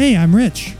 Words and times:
Hey, 0.00 0.16
I'm 0.16 0.34
Rich, 0.34 0.72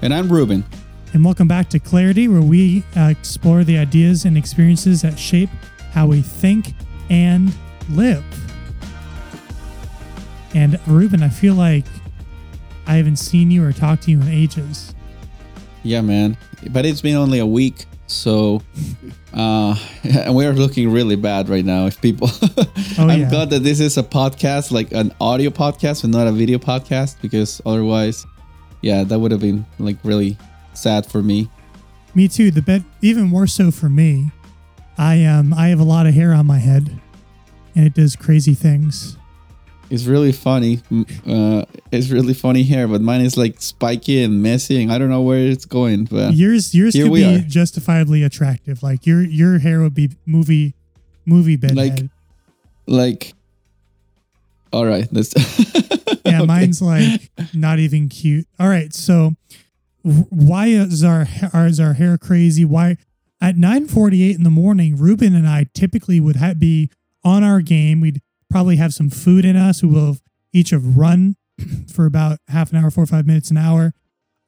And 0.00 0.14
I'm 0.14 0.32
Ruben. 0.32 0.64
and 1.12 1.22
welcome 1.22 1.46
back 1.46 1.68
to 1.68 1.78
Clarity, 1.78 2.26
where 2.26 2.40
we 2.40 2.82
uh, 2.96 3.08
explore 3.10 3.64
the 3.64 3.76
ideas 3.76 4.24
and 4.24 4.34
experiences 4.34 5.02
that 5.02 5.18
shape 5.18 5.50
how 5.90 6.06
we 6.06 6.22
think 6.22 6.72
and 7.10 7.52
live. 7.90 8.24
And 10.54 10.80
Ruben, 10.86 11.22
I 11.22 11.28
feel 11.28 11.52
like 11.52 11.84
I 12.86 12.94
haven't 12.94 13.16
seen 13.16 13.50
you 13.50 13.62
or 13.62 13.74
talked 13.74 14.04
to 14.04 14.10
you 14.10 14.22
in 14.22 14.28
ages. 14.28 14.94
Yeah, 15.82 16.00
man. 16.00 16.38
But 16.70 16.86
it's 16.86 17.02
been 17.02 17.16
only 17.16 17.40
a 17.40 17.46
week, 17.46 17.84
so 18.06 18.62
uh 19.34 19.76
and 20.04 20.34
we're 20.34 20.54
looking 20.54 20.90
really 20.90 21.16
bad 21.16 21.50
right 21.50 21.66
now. 21.66 21.84
If 21.84 22.00
people 22.00 22.30
Oh, 22.98 23.06
I'm 23.06 23.20
yeah. 23.20 23.28
glad 23.28 23.50
that 23.50 23.62
this 23.64 23.80
is 23.80 23.98
a 23.98 24.02
podcast, 24.02 24.70
like 24.70 24.92
an 24.92 25.12
audio 25.20 25.50
podcast 25.50 26.04
and 26.04 26.12
not 26.14 26.26
a 26.26 26.32
video 26.32 26.56
podcast, 26.56 27.16
because 27.20 27.60
otherwise, 27.66 28.24
yeah, 28.82 29.04
that 29.04 29.18
would 29.18 29.30
have 29.30 29.40
been 29.40 29.64
like 29.78 29.96
really 30.04 30.36
sad 30.74 31.06
for 31.06 31.22
me. 31.22 31.48
Me 32.14 32.28
too. 32.28 32.50
The 32.50 32.60
bed, 32.62 32.84
even 33.00 33.24
more 33.24 33.46
so 33.46 33.70
for 33.70 33.88
me. 33.88 34.30
I 34.98 35.24
um 35.24 35.54
I 35.54 35.68
have 35.68 35.80
a 35.80 35.84
lot 35.84 36.06
of 36.06 36.12
hair 36.14 36.34
on 36.34 36.46
my 36.46 36.58
head, 36.58 37.00
and 37.74 37.86
it 37.86 37.94
does 37.94 38.14
crazy 38.16 38.54
things. 38.54 39.16
It's 39.90 40.04
really 40.04 40.32
funny. 40.32 40.80
Uh 41.26 41.64
it's 41.90 42.08
really 42.10 42.34
funny 42.34 42.62
here, 42.62 42.86
but 42.88 43.00
mine 43.00 43.20
is 43.22 43.36
like 43.36 43.60
spiky 43.60 44.22
and 44.22 44.42
messy 44.42 44.82
and 44.82 44.92
I 44.92 44.98
don't 44.98 45.08
know 45.10 45.22
where 45.22 45.38
it's 45.38 45.64
going, 45.66 46.04
but 46.04 46.34
yours 46.34 46.74
yours 46.74 46.94
could 46.94 47.12
be 47.12 47.24
are. 47.24 47.38
justifiably 47.40 48.22
attractive. 48.22 48.82
Like 48.82 49.06
your 49.06 49.22
your 49.22 49.58
hair 49.58 49.80
would 49.80 49.94
be 49.94 50.10
movie 50.26 50.74
movie 51.26 51.56
bed 51.56 51.76
Like- 51.76 51.98
head. 51.98 52.10
like 52.86 53.32
all 54.72 54.86
right, 54.86 55.06
let's 55.12 55.32
Yeah, 56.24 56.38
Okay. 56.38 56.46
mine's 56.46 56.80
like 56.80 57.30
not 57.52 57.78
even 57.78 58.08
cute. 58.08 58.46
All 58.58 58.68
right, 58.68 58.92
so 58.94 59.32
why 60.02 60.66
is 60.66 61.04
our 61.04 61.26
is 61.66 61.78
our 61.80 61.94
hair 61.94 62.18
crazy? 62.18 62.64
Why 62.64 62.96
at 63.40 63.56
nine 63.56 63.86
forty 63.86 64.22
eight 64.22 64.36
in 64.36 64.42
the 64.44 64.50
morning, 64.50 64.96
Ruben 64.96 65.34
and 65.34 65.46
I 65.48 65.66
typically 65.74 66.20
would 66.20 66.36
ha- 66.36 66.54
be 66.54 66.90
on 67.24 67.44
our 67.44 67.60
game. 67.60 68.00
We'd 68.00 68.20
probably 68.50 68.76
have 68.76 68.94
some 68.94 69.10
food 69.10 69.44
in 69.44 69.56
us. 69.56 69.82
We 69.82 69.88
will 69.90 70.06
have 70.06 70.22
each 70.52 70.70
have 70.70 70.96
run 70.96 71.36
for 71.92 72.06
about 72.06 72.38
half 72.48 72.70
an 72.72 72.78
hour, 72.78 72.90
four 72.90 73.04
or 73.04 73.06
five 73.08 73.26
minutes, 73.26 73.50
an 73.50 73.56
hour, 73.56 73.92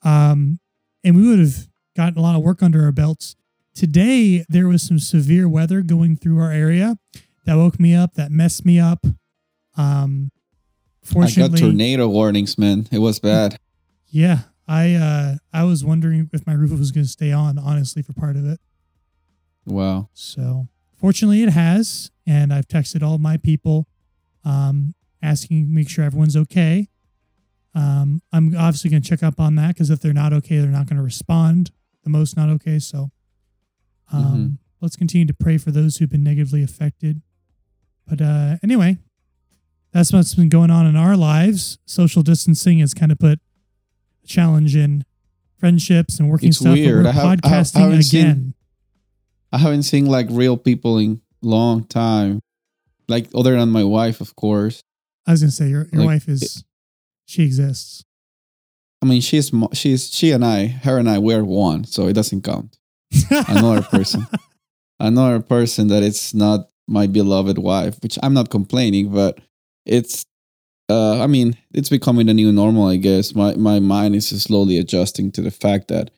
um, 0.02 0.58
and 1.02 1.17
we 1.17 1.28
would 1.28 1.39
have 1.39 1.69
gotten 1.97 2.19
a 2.19 2.22
lot 2.22 2.36
of 2.36 2.42
work 2.42 2.62
under 2.62 2.83
our 2.84 2.92
belts. 2.92 3.36
Today 3.75 4.45
there 4.48 4.69
was 4.69 4.83
some 4.83 4.98
severe 4.98 5.48
weather 5.48 5.83
going 5.83 6.17
through 6.17 6.41
our 6.41 6.52
area 6.52 6.97
that 7.47 7.56
woke 7.56 7.78
me 7.80 7.95
up, 7.95 8.14
that 8.14 8.30
messed 8.30 8.64
me 8.64 8.78
up. 8.80 9.05
Um, 9.77 10.30
fortunately, 11.03 11.42
I 11.44 11.48
got 11.48 11.58
tornado 11.58 12.08
warnings, 12.08 12.56
man. 12.58 12.86
It 12.91 12.98
was 12.98 13.19
bad. 13.20 13.58
yeah, 14.08 14.41
I 14.69 14.94
uh 14.94 15.36
I 15.53 15.64
was 15.64 15.84
wondering 15.84 16.30
if 16.33 16.47
my 16.47 16.53
roof 16.55 16.70
was 16.78 16.91
going 16.92 17.05
to 17.05 17.11
stay 17.11 17.33
on, 17.33 17.58
honestly, 17.58 18.02
for 18.02 18.12
part 18.12 18.36
of 18.36 18.47
it. 18.47 18.61
Wow. 19.67 20.08
So 20.14 20.69
fortunately, 20.95 21.42
it 21.42 21.50
has, 21.50 22.11
and 22.27 22.52
I've 22.52 22.69
texted 22.69 23.02
all 23.02 23.19
my 23.19 23.36
people, 23.36 23.86
um, 24.45 24.95
asking 25.22 25.72
make 25.75 25.89
sure 25.89 26.05
everyone's 26.05 26.36
okay. 26.36 26.89
Um, 27.75 28.22
I'm 28.33 28.55
obviously 28.56 28.91
going 28.91 29.02
to 29.02 29.08
check 29.08 29.22
up 29.22 29.41
on 29.41 29.56
that 29.56 29.69
because 29.75 29.91
if 29.91 30.00
they're 30.00 30.12
not 30.12 30.33
okay, 30.33 30.58
they're 30.58 30.69
not 30.69 30.86
going 30.86 30.97
to 30.98 31.02
respond. 31.02 31.70
The 32.05 32.11
most 32.11 32.36
not 32.36 32.48
okay. 32.50 32.78
So, 32.78 33.11
um, 34.12 34.22
Mhm. 34.22 34.58
let's 34.80 34.95
continue 34.97 35.27
to 35.27 35.34
pray 35.34 35.56
for 35.58 35.70
those 35.72 35.97
who've 35.97 36.11
been 36.11 36.22
negatively 36.22 36.62
affected. 36.62 37.22
But 38.06 38.20
uh, 38.20 38.58
anyway, 38.62 38.98
that's 39.95 40.12
what's 40.12 40.34
been 40.34 40.50
going 40.50 40.70
on 40.70 40.87
in 40.87 40.97
our 40.97 41.17
lives. 41.17 41.79
Social 41.86 42.23
distancing 42.23 42.80
has 42.80 42.92
kind 42.92 43.11
of 43.11 43.18
put 43.18 43.39
a 44.23 44.27
challenge 44.27 44.77
in 44.77 45.05
friendships 45.58 46.18
and 46.18 46.29
working 46.30 46.51
It's 46.51 46.58
stuff. 46.58 46.74
weird. 46.74 47.05
We're 47.05 47.08
I 47.11 47.13
have- 47.13 47.24
have- 47.24 47.41
I 47.45 47.48
podcasting 47.48 47.80
haven't 47.80 48.02
seen- 48.02 48.20
again. 48.27 48.55
I 49.52 49.58
haven't 49.58 49.85
seen 49.85 50.07
like 50.07 50.27
real 50.30 50.57
people 50.57 50.98
in 50.98 51.20
long 51.41 51.85
time. 51.85 52.41
Like 53.08 53.29
other 53.35 53.57
than 53.58 53.70
my 53.70 53.85
wife, 53.85 54.20
of 54.20 54.35
course. 54.36 54.83
I 55.27 55.30
was 55.33 55.41
gonna 55.41 55.52
say 55.52 55.68
your 55.68 55.86
your 55.92 56.01
Like, 56.02 56.07
wife 56.07 56.29
is 56.29 56.64
she 57.27 57.45
exists. 57.45 58.05
I 59.02 59.07
mean, 59.07 59.20
she's 59.20 59.51
she's 59.74 60.11
she 60.13 60.33
and 60.33 60.45
I, 60.45 60.67
her 60.67 60.98
and 60.98 61.08
I, 61.08 61.18
we're 61.18 61.45
one, 61.45 61.85
so 61.85 62.08
it 62.08 62.14
doesn't 62.14 62.42
count. 62.42 62.79
Another 63.30 63.83
person, 63.83 64.27
another 64.98 65.41
person 65.41 65.89
that 65.89 66.02
it's 66.02 66.35
not 66.35 66.70
my 66.89 67.07
beloved 67.07 67.58
wife, 67.58 67.97
which 68.02 68.18
I'm 68.23 68.35
not 68.35 68.51
complaining, 68.51 69.11
but 69.13 69.39
it's. 69.86 70.27
Uh, 70.90 71.22
I 71.22 71.27
mean, 71.27 71.56
it's 71.72 71.89
becoming 71.89 72.27
the 72.27 72.34
new 72.34 72.52
normal, 72.52 72.89
I 72.89 72.96
guess. 72.96 73.34
My 73.34 73.55
my 73.55 73.80
mind 73.80 74.14
is 74.17 74.28
slowly 74.42 74.77
adjusting 74.78 75.33
to 75.33 75.40
the 75.40 75.50
fact 75.50 75.89
that 75.89 76.11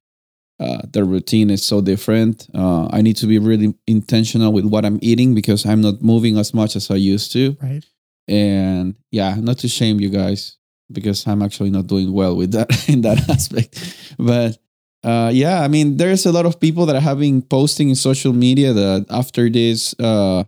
uh, 0.58 0.82
the 0.90 1.04
routine 1.04 1.50
is 1.50 1.64
so 1.64 1.80
different. 1.80 2.48
Uh, 2.52 2.88
I 2.90 3.00
need 3.00 3.16
to 3.18 3.26
be 3.26 3.38
really 3.38 3.74
intentional 3.86 4.52
with 4.52 4.64
what 4.64 4.84
I'm 4.84 4.98
eating 5.02 5.34
because 5.34 5.64
I'm 5.66 5.80
not 5.82 6.02
moving 6.02 6.36
as 6.36 6.52
much 6.52 6.74
as 6.74 6.90
I 6.90 6.96
used 6.96 7.30
to. 7.32 7.56
right. 7.62 7.84
and 8.28 8.96
yeah 9.12 9.36
not 9.38 9.58
to 9.58 9.68
shame 9.68 10.00
you 10.00 10.08
guys 10.10 10.56
because 10.90 11.26
i'm 11.28 11.42
actually 11.42 11.70
not 11.70 11.86
doing 11.86 12.12
well 12.12 12.34
with 12.36 12.50
that 12.52 12.66
in 12.88 13.02
that 13.02 13.18
aspect 13.30 13.78
but 14.18 14.58
uh 15.04 15.30
yeah 15.32 15.62
i 15.62 15.68
mean 15.68 15.96
there's 15.96 16.26
a 16.26 16.32
lot 16.32 16.44
of 16.44 16.58
people 16.58 16.86
that 16.86 17.00
have 17.00 17.20
been 17.20 17.40
posting 17.40 17.88
in 17.88 17.94
social 17.94 18.32
media 18.32 18.72
that 18.72 19.06
after 19.10 19.48
this 19.48 19.94
uh 20.00 20.42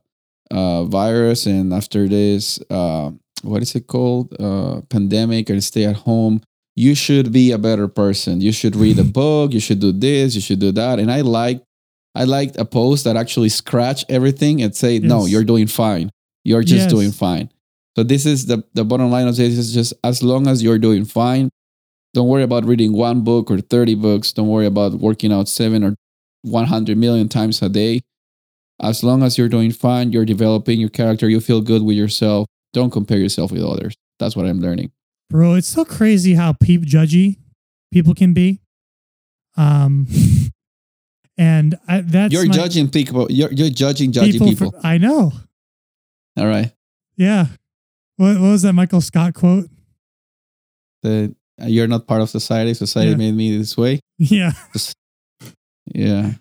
uh 0.50 0.84
virus 0.84 1.46
and 1.46 1.72
after 1.72 2.08
this 2.08 2.58
uh 2.70 3.10
what 3.42 3.62
is 3.62 3.74
it 3.74 3.86
called 3.86 4.34
uh 4.40 4.80
pandemic 4.88 5.48
and 5.50 5.62
stay 5.62 5.84
at 5.84 5.96
home 5.96 6.40
you 6.76 6.94
should 6.94 7.32
be 7.32 7.50
a 7.52 7.58
better 7.58 7.88
person 7.88 8.40
you 8.40 8.52
should 8.52 8.74
read 8.76 8.98
a 8.98 9.04
book 9.20 9.52
you 9.52 9.60
should 9.60 9.80
do 9.80 9.92
this 9.92 10.34
you 10.34 10.40
should 10.40 10.58
do 10.60 10.72
that 10.72 10.98
and 10.98 11.10
i 11.10 11.20
like 11.20 11.62
i 12.14 12.24
liked 12.24 12.56
a 12.56 12.64
post 12.64 13.04
that 13.04 13.16
actually 13.16 13.48
scratch 13.48 14.04
everything 14.08 14.62
and 14.62 14.74
say 14.74 14.98
no 14.98 15.26
you're 15.26 15.44
doing 15.44 15.66
fine 15.66 16.10
you're 16.44 16.62
just 16.62 16.84
Yes. 16.84 16.90
doing 16.92 17.12
fine 17.12 17.50
so 17.96 18.04
this 18.04 18.24
is 18.26 18.46
the 18.46 18.62
the 18.74 18.84
bottom 18.84 19.10
line 19.10 19.26
of 19.28 19.36
this 19.36 19.58
is 19.58 19.74
just 19.74 19.92
as 20.04 20.22
long 20.22 20.46
as 20.46 20.62
you're 20.62 20.78
doing 20.78 21.04
fine, 21.04 21.48
don't 22.14 22.28
worry 22.28 22.44
about 22.44 22.64
reading 22.64 22.92
one 22.92 23.22
book 23.22 23.50
or 23.50 23.60
30 23.60 23.96
books. 23.96 24.32
Don't 24.32 24.46
worry 24.46 24.66
about 24.66 24.94
working 24.94 25.32
out 25.32 25.48
seven 25.48 25.82
or 25.82 25.96
100 26.42 26.96
million 26.96 27.28
times 27.28 27.60
a 27.60 27.68
day. 27.68 28.00
As 28.80 29.02
long 29.02 29.22
as 29.22 29.36
you're 29.36 29.48
doing 29.48 29.72
fine, 29.72 30.12
you're 30.12 30.24
developing 30.24 30.78
your 30.80 30.88
character, 30.90 31.28
you 31.28 31.40
feel 31.40 31.60
good 31.60 31.82
with 31.82 31.96
yourself. 31.96 32.46
Don't 32.72 32.90
compare 32.90 33.18
yourself 33.18 33.50
with 33.50 33.62
others. 33.62 33.94
That's 34.18 34.36
what 34.36 34.46
I'm 34.46 34.60
learning. 34.60 34.92
Bro, 35.30 35.54
it's 35.54 35.68
so 35.68 35.84
crazy 35.84 36.34
how 36.34 36.52
peep 36.52 36.82
judgy 36.82 37.36
people 37.92 38.14
can 38.14 38.32
be. 38.34 38.60
Um 39.56 40.06
and 41.38 41.78
I, 41.88 42.00
that's 42.02 42.32
you're 42.32 42.46
my- 42.46 42.54
judging 42.54 42.88
people. 42.90 43.26
You're, 43.30 43.52
you're 43.52 43.70
judging 43.70 44.12
judgy 44.12 44.38
people. 44.38 44.70
for- 44.70 44.80
I 44.86 44.98
know. 44.98 45.32
All 46.36 46.46
right. 46.46 46.72
Yeah. 47.16 47.46
What, 48.16 48.34
what 48.40 48.50
was 48.50 48.62
that 48.62 48.72
Michael 48.74 49.00
Scott 49.00 49.34
quote? 49.34 49.68
The, 51.02 51.34
you're 51.64 51.86
not 51.88 52.06
part 52.06 52.20
of 52.22 52.30
society. 52.30 52.74
Society 52.74 53.10
Yeah. 53.10 53.16
made 53.16 53.34
me 53.34 53.56
this 53.58 53.76
way. 53.76 54.00
Yeah. 54.18 54.52
Yeah. 55.94 56.32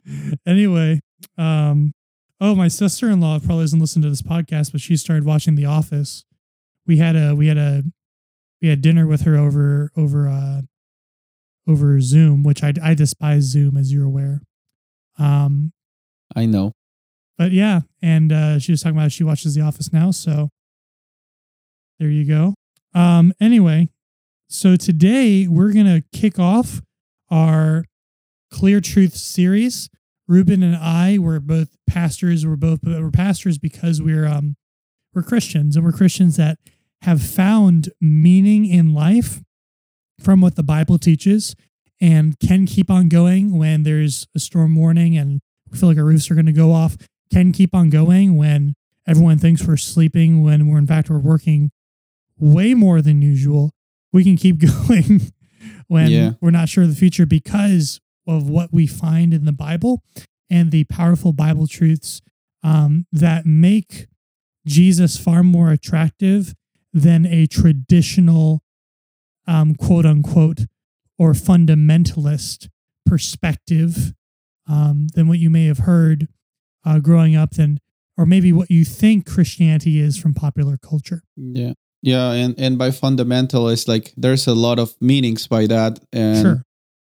anyway, 0.45 0.99
um, 1.37 1.93
oh, 2.39 2.55
my 2.55 2.67
sister 2.67 3.09
in 3.09 3.19
law 3.19 3.39
probably 3.39 3.63
doesn't 3.63 3.79
listen 3.79 4.01
to 4.03 4.09
this 4.09 4.21
podcast, 4.21 4.71
but 4.71 4.81
she 4.81 4.95
started 4.97 5.25
watching 5.25 5.55
The 5.55 5.65
Office. 5.65 6.23
We 6.85 6.97
had 6.97 7.15
a 7.15 7.35
we 7.35 7.47
had 7.47 7.57
a 7.57 7.83
we 8.61 8.69
had 8.69 8.81
dinner 8.81 9.05
with 9.07 9.21
her 9.21 9.35
over 9.35 9.91
over 9.97 10.27
uh 10.27 10.61
over 11.67 11.99
Zoom, 11.99 12.43
which 12.43 12.63
I 12.63 12.73
I 12.81 12.93
despise 12.93 13.43
Zoom 13.43 13.75
as 13.77 13.91
you're 13.91 14.05
aware. 14.05 14.41
Um, 15.19 15.73
I 16.35 16.45
know. 16.45 16.73
but 17.37 17.51
yeah, 17.51 17.81
and 18.01 18.31
uh, 18.31 18.59
she 18.59 18.71
was 18.71 18.81
talking 18.81 18.97
about 18.97 19.11
she 19.11 19.23
watches 19.23 19.55
The 19.55 19.61
Office 19.61 19.91
now, 19.91 20.11
so 20.11 20.49
there 21.99 22.09
you 22.09 22.25
go. 22.25 22.53
Um, 22.93 23.33
anyway, 23.41 23.89
so 24.47 24.75
today 24.75 25.47
we're 25.47 25.73
gonna 25.73 26.03
kick 26.13 26.39
off 26.39 26.81
our 27.29 27.83
Clear 28.51 28.79
Truth 28.79 29.15
series. 29.17 29.89
Ruben 30.27 30.61
and 30.63 30.75
I 30.75 31.17
were 31.17 31.39
both 31.39 31.75
pastors. 31.87 32.45
We're 32.45 32.55
both 32.57 32.79
we're 32.83 33.11
pastors 33.11 33.57
because 33.57 34.01
we're 34.01 34.25
um 34.27 34.55
we're 35.13 35.23
Christians 35.23 35.75
and 35.75 35.85
we're 35.85 35.91
Christians 35.93 36.35
that 36.37 36.57
have 37.03 37.21
found 37.21 37.89
meaning 38.01 38.65
in 38.65 38.93
life 38.93 39.41
from 40.19 40.41
what 40.41 40.55
the 40.55 40.63
Bible 40.63 40.97
teaches 40.97 41.55
and 42.01 42.37
can 42.39 42.65
keep 42.65 42.89
on 42.91 43.07
going 43.07 43.57
when 43.57 43.83
there's 43.83 44.27
a 44.35 44.39
storm 44.39 44.75
warning 44.75 45.17
and 45.17 45.39
we 45.71 45.77
feel 45.77 45.89
like 45.89 45.97
our 45.97 46.03
roofs 46.05 46.29
are 46.29 46.35
going 46.35 46.45
to 46.45 46.51
go 46.51 46.71
off. 46.71 46.97
Can 47.31 47.51
keep 47.51 47.73
on 47.75 47.89
going 47.89 48.35
when 48.37 48.73
everyone 49.07 49.37
thinks 49.37 49.63
we're 49.65 49.77
sleeping 49.77 50.43
when 50.43 50.67
we're 50.67 50.77
in 50.77 50.87
fact 50.87 51.09
we're 51.09 51.19
working 51.19 51.71
way 52.39 52.73
more 52.73 53.01
than 53.01 53.21
usual. 53.21 53.71
We 54.11 54.23
can 54.23 54.37
keep 54.37 54.59
going 54.87 55.31
when 55.87 56.09
Yeah. 56.09 56.31
we're 56.41 56.51
not 56.51 56.69
sure 56.69 56.83
of 56.83 56.89
the 56.89 56.95
future 56.95 57.25
because 57.25 57.99
of 58.27 58.49
what 58.49 58.73
we 58.73 58.87
find 58.87 59.33
in 59.33 59.45
the 59.45 59.51
Bible 59.53 60.03
and 60.49 60.71
the 60.71 60.83
powerful 60.85 61.33
Bible 61.33 61.67
truths 61.67 62.21
um, 62.63 63.05
that 63.11 63.45
make 63.45 64.07
Jesus 64.65 65.17
far 65.17 65.43
more 65.43 65.71
attractive 65.71 66.53
than 66.93 67.25
a 67.25 67.45
traditional, 67.47 68.61
um, 69.47 69.75
quote 69.75 70.05
unquote, 70.05 70.61
or 71.17 71.33
fundamentalist 71.33 72.69
perspective 73.05 74.13
um, 74.69 75.07
than 75.15 75.27
what 75.27 75.39
you 75.39 75.49
may 75.49 75.65
have 75.65 75.79
heard 75.79 76.27
uh, 76.85 76.99
growing 76.99 77.35
up, 77.35 77.51
than 77.51 77.79
or 78.17 78.25
maybe 78.25 78.51
what 78.51 78.69
you 78.71 78.83
think 78.83 79.25
Christianity 79.25 79.99
is 79.99 80.17
from 80.17 80.33
popular 80.33 80.77
culture. 80.77 81.21
Yeah. 81.35 81.73
Yeah, 82.03 82.31
and 82.31 82.53
and 82.59 82.77
by 82.77 82.89
fundamentalist, 82.89 83.87
like 83.87 84.13
there's 84.15 84.45
a 84.47 84.53
lot 84.53 84.77
of 84.77 84.95
meanings 85.01 85.47
by 85.47 85.65
that, 85.67 85.99
and 86.13 86.41
Sure. 86.41 86.63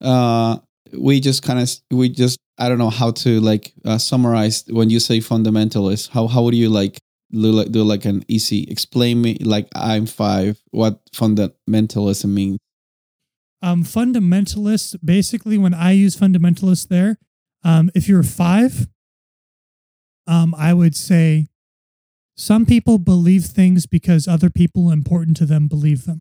uh, 0.01 0.59
we 0.93 1.20
just 1.20 1.43
kind 1.43 1.61
of 1.61 1.70
we 1.90 2.08
just 2.08 2.38
I 2.58 2.69
don't 2.69 2.79
know 2.79 2.90
how 2.90 3.11
to 3.12 3.40
like 3.40 3.73
uh, 3.85 3.99
summarize 3.99 4.64
when 4.69 4.90
you 4.90 5.00
say 5.00 5.19
fundamentalist. 5.19 6.11
How 6.11 6.26
how 6.26 6.43
would 6.43 6.55
you 6.55 6.69
like 6.69 7.00
do 7.31 7.52
like 7.52 7.70
do 7.70 7.82
like 7.82 8.05
an 8.05 8.25
easy 8.29 8.64
explain 8.64 9.20
me 9.20 9.37
like 9.40 9.69
I'm 9.75 10.06
five 10.06 10.61
what 10.70 11.00
fundamentalism 11.12 12.31
means? 12.31 12.58
Um, 13.61 13.82
fundamentalist, 13.82 14.96
basically, 15.05 15.58
when 15.58 15.75
I 15.75 15.93
use 15.93 16.17
fundamentalist 16.17 16.88
there, 16.88 17.19
um, 17.64 17.90
if 17.94 18.08
you're 18.08 18.23
five, 18.23 18.87
um, 20.29 20.55
I 20.56 20.73
would 20.75 20.94
say 20.94 21.49
some 22.37 22.67
people 22.67 22.99
believe 22.99 23.46
things 23.46 23.87
because 23.87 24.29
other 24.29 24.49
people 24.49 24.93
important 24.93 25.37
to 25.38 25.46
them 25.46 25.67
believe 25.67 26.05
them. 26.05 26.20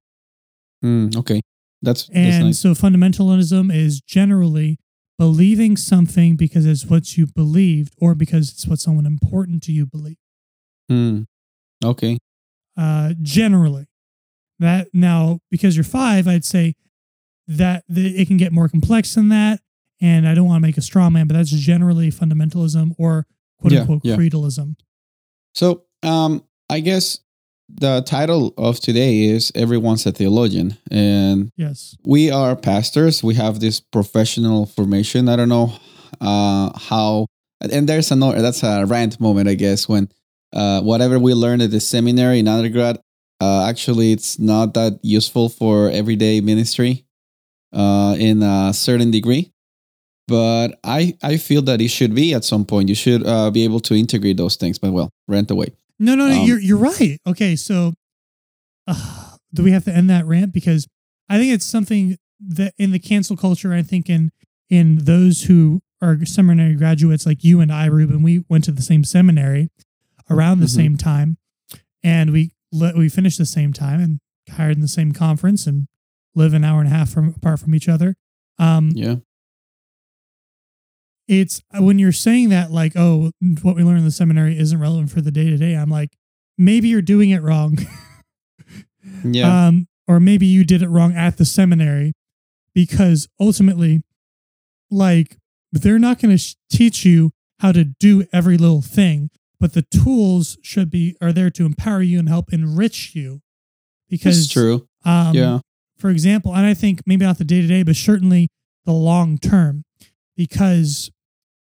Hmm, 0.81 1.09
okay, 1.15 1.41
that's 1.81 2.05
that's 2.07 2.17
And 2.17 2.45
nice. 2.47 2.59
so 2.59 2.71
fundamentalism 2.73 3.73
is 3.73 4.01
generally 4.01 4.79
believing 5.17 5.77
something 5.77 6.35
because 6.35 6.65
it's 6.65 6.85
what 6.85 7.17
you 7.17 7.25
believed 7.27 7.93
or 7.99 8.13
because 8.15 8.49
it's 8.51 8.67
what 8.67 8.79
someone 8.79 9.05
important 9.05 9.63
to 9.63 9.71
you 9.71 9.85
believe. 9.85 10.17
Hmm, 10.89 11.23
okay, 11.83 12.17
Uh, 12.77 13.13
generally, 13.21 13.85
that 14.59 14.87
now 14.93 15.39
because 15.51 15.75
you're 15.75 15.83
five, 15.83 16.27
I'd 16.27 16.45
say 16.45 16.75
that 17.47 17.83
the, 17.89 18.15
it 18.19 18.27
can 18.27 18.37
get 18.37 18.51
more 18.51 18.69
complex 18.69 19.15
than 19.15 19.29
that. 19.29 19.61
And 19.99 20.27
I 20.27 20.35
don't 20.35 20.45
want 20.45 20.61
to 20.61 20.67
make 20.67 20.77
a 20.77 20.81
straw 20.81 21.09
man, 21.09 21.25
but 21.27 21.33
that's 21.35 21.49
generally 21.49 22.11
fundamentalism 22.11 22.93
or 22.99 23.25
quote 23.59 23.73
Yeah, 23.73 23.79
unquote 23.81 24.01
yeah. 24.05 24.15
creedalism. 24.15 24.75
so 25.55 25.83
um, 26.03 26.43
I 26.69 26.79
guess 26.81 27.19
the 27.69 28.01
title 28.01 28.53
of 28.57 28.79
today 28.79 29.25
is 29.25 29.51
everyone's 29.55 30.05
a 30.05 30.11
theologian, 30.11 30.77
and 30.89 31.51
Yes. 31.57 31.95
we 32.05 32.31
are 32.31 32.55
pastors. 32.55 33.23
We 33.23 33.35
have 33.35 33.59
this 33.59 33.79
professional 33.79 34.65
formation. 34.65 35.29
I 35.29 35.35
don't 35.35 35.49
know 35.49 35.73
uh 36.21 36.71
how 36.79 37.27
and 37.61 37.87
there's 37.89 38.11
another 38.11 38.41
that's 38.41 38.63
a 38.63 38.85
rant 38.85 39.19
moment 39.19 39.49
i 39.49 39.53
guess 39.55 39.89
when 39.89 40.07
uh 40.53 40.81
whatever 40.81 41.19
we 41.19 41.33
learned 41.33 41.61
at 41.61 41.69
the 41.69 41.81
seminary 41.81 42.39
in 42.39 42.47
undergrad 42.47 42.97
uh 43.41 43.65
actually 43.67 44.13
it's 44.13 44.39
not 44.39 44.73
that 44.73 44.97
useful 45.03 45.49
for 45.49 45.89
everyday 45.89 46.39
ministry 46.39 47.03
uh 47.73 48.15
in 48.17 48.41
a 48.41 48.73
certain 48.73 49.11
degree. 49.11 49.51
But 50.29 50.79
i 50.83 51.15
i 51.21 51.35
feel 51.37 51.61
that 51.63 51.81
it 51.81 51.89
should 51.89 52.15
be 52.15 52.33
at 52.33 52.45
some 52.45 52.65
point. 52.65 52.87
You 52.89 52.95
should 52.95 53.25
uh, 53.27 53.51
be 53.51 53.63
able 53.65 53.81
to 53.81 53.93
integrate 53.93 54.37
those 54.37 54.55
things 54.55 54.79
but 54.79 54.91
well 54.93 55.09
rant 55.27 55.51
away 55.51 55.67
No, 55.99 56.15
no, 56.15 56.27
no. 56.27 56.39
Um, 56.41 56.47
you're 56.47 56.59
you're 56.59 56.77
right. 56.77 57.19
Okay, 57.25 57.55
so 57.55 57.93
uh, 58.87 59.35
do 59.53 59.63
we 59.63 59.71
have 59.71 59.83
to 59.85 59.91
end 59.93 60.09
that 60.09 60.25
rant 60.25 60.53
because 60.53 60.87
I 61.29 61.37
think 61.37 61.53
it's 61.53 61.65
something 61.65 62.17
that 62.39 62.73
in 62.77 62.91
the 62.91 62.99
cancel 62.99 63.35
culture, 63.35 63.73
I 63.73 63.81
think 63.81 64.09
in 64.09 64.31
in 64.69 64.99
those 65.05 65.43
who 65.43 65.81
are 66.01 66.23
seminary 66.25 66.75
graduates 66.75 67.25
like 67.25 67.43
you 67.43 67.59
and 67.61 67.71
I, 67.71 67.85
Ruben, 67.85 68.21
we 68.21 68.43
went 68.49 68.63
to 68.65 68.71
the 68.71 68.81
same 68.83 69.03
seminary 69.03 69.69
around 70.29 70.59
the 70.59 70.65
Mhm. 70.67 70.75
same 70.75 70.97
time, 70.97 71.37
and 72.03 72.31
we 72.31 72.51
le- 72.71 72.95
we 72.97 73.09
finished 73.09 73.37
the 73.39 73.45
same 73.45 73.73
time 73.73 73.99
and 73.99 74.19
hired 74.51 74.75
in 74.75 74.81
the 74.81 74.87
same 74.87 75.11
conference 75.13 75.65
and 75.67 75.87
live 76.35 76.53
an 76.53 76.63
hour 76.63 76.79
and 76.81 76.87
a 76.87 76.95
half 76.95 77.09
from 77.09 77.29
apart 77.29 77.59
from 77.59 77.73
each 77.73 77.89
other. 77.89 78.15
Um, 78.59 78.91
yeah 78.93 79.15
it's 81.27 81.61
when 81.79 81.99
you're 81.99 82.11
saying 82.11 82.49
that 82.49 82.71
like 82.71 82.93
oh 82.95 83.31
what 83.61 83.75
we 83.75 83.83
learned 83.83 83.99
in 83.99 84.05
the 84.05 84.11
seminary 84.11 84.57
isn't 84.57 84.79
relevant 84.79 85.11
for 85.11 85.21
the 85.21 85.31
day 85.31 85.49
to 85.49 85.57
day 85.57 85.75
i'm 85.75 85.89
like 85.89 86.17
maybe 86.57 86.87
you're 86.87 87.01
doing 87.01 87.29
it 87.29 87.41
wrong. 87.41 87.77
Yeah. 89.23 89.67
Um 89.67 89.87
or 90.05 90.19
maybe 90.19 90.45
you 90.45 90.65
did 90.65 90.81
it 90.81 90.89
wrong 90.89 91.15
at 91.15 91.37
the 91.37 91.45
seminary 91.45 92.13
because 92.75 93.27
ultimately 93.39 94.03
like 94.91 95.37
they're 95.71 95.97
not 95.97 96.21
going 96.21 96.31
to 96.31 96.37
sh- 96.37 96.55
teach 96.69 97.05
you 97.05 97.31
how 97.59 97.71
to 97.71 97.85
do 97.85 98.25
every 98.33 98.57
little 98.57 98.81
thing 98.81 99.29
but 99.59 99.73
the 99.73 99.81
tools 99.81 100.57
should 100.61 100.89
be 100.89 101.15
are 101.21 101.33
there 101.33 101.49
to 101.51 101.65
empower 101.65 102.01
you 102.01 102.19
and 102.19 102.29
help 102.29 102.53
enrich 102.53 103.15
you. 103.15 103.41
Because 104.09 104.47
that's 104.47 104.53
true. 104.53 104.87
um, 105.03 105.35
yeah. 105.35 105.59
for 105.97 106.09
example, 106.09 106.55
and 106.55 106.65
I 106.65 106.73
think 106.73 107.01
maybe 107.05 107.25
not 107.25 107.37
the 107.37 107.43
day 107.43 107.61
to 107.61 107.67
day, 107.67 107.83
but 107.83 107.95
certainly 107.95 108.47
the 108.85 108.93
long 108.93 109.37
term, 109.37 109.83
because 110.35 111.11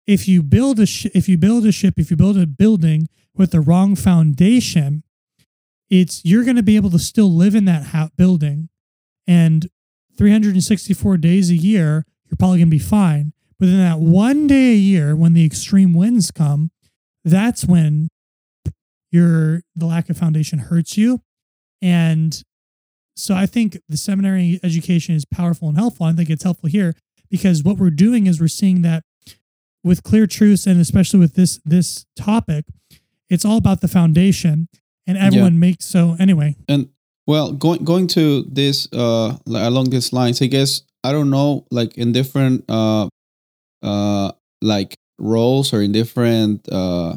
if 0.07 0.27
you 0.29 0.43
build 0.43 0.81
a 0.81 0.87
sh- 0.87 1.07
if 1.15 1.29
you 1.29 1.39
build 1.39 1.67
a 1.67 1.73
ship, 1.73 1.95
if 1.97 2.11
you 2.11 2.17
build 2.17 2.39
a 2.39 2.47
building 2.47 3.09
with 3.37 3.53
the 3.53 3.61
wrong 3.61 3.97
foundation, 3.97 5.03
it's 5.91 6.25
you're 6.25 6.45
going 6.45 6.57
to 6.57 6.63
be 6.63 6.77
able 6.77 6.91
to 6.91 6.99
still 6.99 7.31
live 7.31 7.55
in 7.55 7.65
that 7.67 7.87
ha- 7.87 8.11
building, 8.17 8.69
and 9.27 9.69
364 10.19 11.17
days 11.17 11.51
a 11.51 11.57
year, 11.57 12.05
you're 12.27 12.37
probably 12.39 12.59
going 12.59 12.69
to 12.69 12.77
be 12.77 12.79
fine. 12.79 13.33
But 13.59 13.67
then 13.67 13.79
that 13.79 14.01
one 14.01 14.47
day 14.47 14.73
a 14.73 14.77
year, 14.77 15.15
when 15.15 15.35
the 15.35 15.45
extreme 15.45 15.95
winds 15.95 16.31
come, 16.31 16.71
that's 17.25 17.65
when 17.65 18.09
your 19.11 19.63
the 19.77 19.87
lack 19.87 20.11
of 20.11 20.17
foundation 20.17 20.59
hurts 20.59 20.97
you, 20.97 21.21
and 21.81 22.43
so 23.17 23.35
I 23.35 23.47
think 23.47 23.79
the 23.89 23.97
seminary 23.97 24.59
education 24.63 25.15
is 25.15 25.25
powerful 25.25 25.69
and 25.69 25.77
helpful. 25.77 26.07
I 26.07 26.13
think 26.13 26.31
it's 26.31 26.45
helpful 26.45 26.69
here 26.69 26.95
because 27.31 27.63
what 27.63 27.77
we're 27.77 27.91
doing 27.91 28.27
is 28.27 28.41
we're 28.41 28.49
seeing 28.49 28.83
that 28.83 29.05
with 29.85 30.03
clear 30.03 30.27
truths 30.27 30.67
and 30.67 30.81
especially 30.81 31.21
with 31.21 31.35
this 31.35 31.61
this 31.65 32.07
topic, 32.17 32.65
it's 33.29 33.45
all 33.45 33.57
about 33.57 33.81
the 33.81 33.89
foundation 33.89 34.69
and 35.07 35.19
everyone 35.19 35.59
makes 35.59 35.85
so 35.85 36.17
anyway. 36.19 36.57
And 36.69 36.89
well, 37.27 37.53
going 37.53 37.85
going 37.85 38.07
to 38.09 38.43
this 38.43 38.89
uh 38.93 39.37
along 39.47 39.91
these 39.91 40.13
lines, 40.13 40.41
I 40.43 40.47
guess 40.47 40.83
I 41.05 41.13
don't 41.13 41.31
know, 41.31 41.67
like 41.71 41.97
in 41.99 42.13
different 42.13 42.65
uh 42.69 43.09
uh 43.83 44.33
like 44.61 44.95
roles 45.19 45.73
or 45.73 45.83
in 45.83 45.93
different 45.93 46.69
uh 46.71 47.17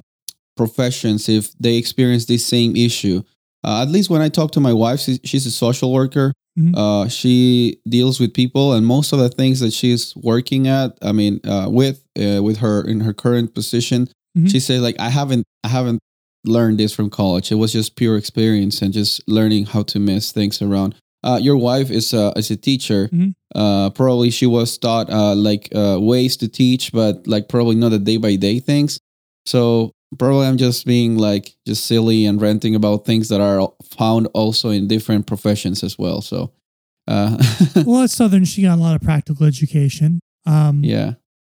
professions, 0.55 1.29
if 1.29 1.51
they 1.59 1.75
experience 1.75 2.25
this 2.25 2.45
same 2.45 2.75
issue. 2.75 3.21
Uh, 3.63 3.81
at 3.81 3.89
least 3.89 4.09
when 4.09 4.21
I 4.21 4.29
talk 4.29 4.51
to 4.51 4.59
my 4.59 4.73
wife, 4.73 4.99
she's 4.99 5.45
a 5.45 5.51
social 5.51 5.91
worker. 5.91 6.33
Mhm. 6.57 6.73
Uh, 6.75 7.07
she 7.09 7.77
deals 7.87 8.19
with 8.19 8.33
people, 8.33 8.73
and 8.73 8.85
most 8.85 9.11
of 9.13 9.19
the 9.19 9.29
things 9.29 9.59
that 9.59 9.73
she's 9.73 10.13
working 10.15 10.67
at, 10.67 10.97
I 11.01 11.11
mean, 11.11 11.39
uh, 11.45 11.67
with 11.69 12.03
uh, 12.19 12.41
with 12.41 12.57
her 12.57 12.81
in 12.81 13.01
her 13.01 13.13
current 13.13 13.53
position, 13.53 14.07
Mhm. 14.37 14.49
she 14.51 14.59
says 14.59 14.81
like 14.81 14.95
I 14.99 15.09
haven't 15.09 15.43
I 15.63 15.67
haven't 15.69 15.99
learned 16.45 16.77
this 16.79 16.93
from 16.93 17.09
college. 17.09 17.51
It 17.51 17.55
was 17.55 17.73
just 17.73 17.95
pure 17.95 18.17
experience 18.17 18.81
and 18.81 18.93
just 18.93 19.21
learning 19.27 19.65
how 19.65 19.83
to 19.83 19.99
mess 19.99 20.31
things 20.31 20.61
around. 20.61 20.95
Uh, 21.23 21.39
your 21.41 21.57
wife 21.57 21.89
is 21.91 22.13
a 22.13 22.31
is 22.37 22.51
a 22.51 22.55
teacher. 22.55 23.09
Mhm. 23.11 23.33
Uh, 23.55 23.89
probably 23.89 24.29
she 24.29 24.45
was 24.45 24.77
taught 24.77 25.09
uh, 25.09 25.35
like 25.35 25.69
uh, 25.75 25.97
ways 25.99 26.37
to 26.37 26.47
teach, 26.47 26.91
but 26.93 27.25
like 27.27 27.49
probably 27.49 27.75
not 27.75 27.89
the 27.89 27.99
day 27.99 28.17
by 28.17 28.35
day 28.35 28.59
things. 28.59 28.99
So 29.45 29.91
probably 30.17 30.47
I'm 30.47 30.57
just 30.57 30.85
being 30.85 31.17
like 31.17 31.55
just 31.67 31.85
silly 31.85 32.25
and 32.25 32.41
ranting 32.41 32.75
about 32.75 33.05
things 33.05 33.29
that 33.29 33.41
are 33.41 33.71
found 33.97 34.27
also 34.33 34.69
in 34.69 34.87
different 34.87 35.27
professions 35.27 35.83
as 35.83 35.97
well. 35.97 36.21
So, 36.21 36.51
uh, 37.07 37.37
well, 37.85 38.03
at 38.03 38.09
Southern, 38.09 38.45
she 38.45 38.61
got 38.61 38.77
a 38.77 38.81
lot 38.81 38.95
of 38.95 39.01
practical 39.01 39.45
education. 39.45 40.19
Um, 40.45 40.83
yeah. 40.83 41.13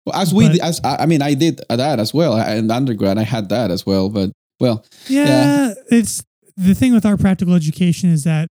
Well, 0.07 0.17
as 0.17 0.33
we, 0.33 0.49
But- 0.49 0.61
as 0.61 0.81
I 0.85 1.07
mean, 1.07 1.23
I 1.23 1.35
did 1.35 1.61
that 1.69 2.00
as 2.00 2.14
well 2.14 2.33
I- 2.35 2.55
in 2.55 2.71
undergrad. 2.71 3.19
I 3.19 3.25
had 3.25 3.49
that 3.50 3.71
as 3.71 3.85
well, 3.85 4.09
but 4.09 4.33
well, 4.61 4.85
yeah, 5.07 5.75
it's 5.90 6.25
the 6.57 6.75
thing 6.75 6.93
with 6.93 7.07
our 7.07 7.17
practical 7.17 7.55
education 7.55 8.11
is 8.11 8.25
that 8.25 8.49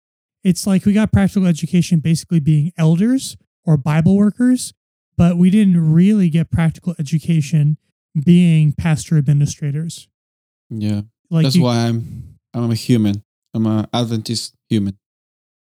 it's 0.43 0.67
like 0.67 0.85
we 0.85 0.91
got 0.91 1.13
practical 1.13 1.47
education 1.47 1.99
basically 1.99 2.41
being 2.41 2.73
elders 2.77 3.37
or 3.65 3.77
Bible 3.77 4.17
workers, 4.17 4.73
but 5.15 5.37
we 5.37 5.49
didn't 5.49 5.93
really 5.93 6.29
get 6.29 6.51
practical 6.51 6.95
education 6.99 7.77
being 8.21 8.73
pastor 8.73 9.17
administrators. 9.17 10.07
yeah. 10.69 11.01
Like 11.29 11.43
That's 11.45 11.55
you- 11.55 11.63
why 11.63 11.87
I'm 11.87 12.37
I'm 12.53 12.69
a 12.71 12.75
human. 12.75 13.23
I'm 13.55 13.65
a 13.65 13.87
Adventist 13.93 14.53
human. 14.69 14.97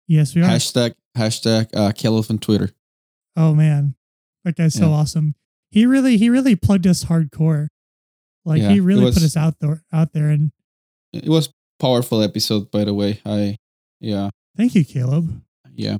yes, 0.07 0.35
we 0.35 0.43
are. 0.43 0.47
Hashtag 0.49 0.95
hashtag 1.17 1.69
uh, 1.75 1.93
Caleb 1.93 2.27
on 2.31 2.39
Twitter. 2.39 2.71
Oh 3.37 3.55
man, 3.55 3.95
that 4.45 4.57
guy's 4.57 4.75
so 4.75 4.89
Yeah. 4.89 4.95
awesome. 4.95 5.35
He 5.71 5.85
really, 5.85 6.17
he 6.17 6.31
really 6.31 6.57
plugged 6.57 6.87
us 6.87 7.05
hardcore. 7.05 7.69
Like 8.47 8.63
Yeah, 8.63 8.71
he 8.71 8.81
really 8.81 9.13
put 9.13 9.23
us 9.23 9.37
out 9.37 9.59
there, 9.61 9.85
out 9.93 10.15
there. 10.15 10.31
And 10.31 10.53
It 11.13 11.29
was 11.29 11.51
powerful 11.79 12.23
episode, 12.23 12.71
by 12.71 12.85
the 12.85 12.95
way. 12.95 13.21
I 13.27 13.59
yeah. 14.01 14.31
thank 14.57 14.75
you, 14.75 14.85
Caleb. 14.85 15.43
Yeah. 15.75 15.99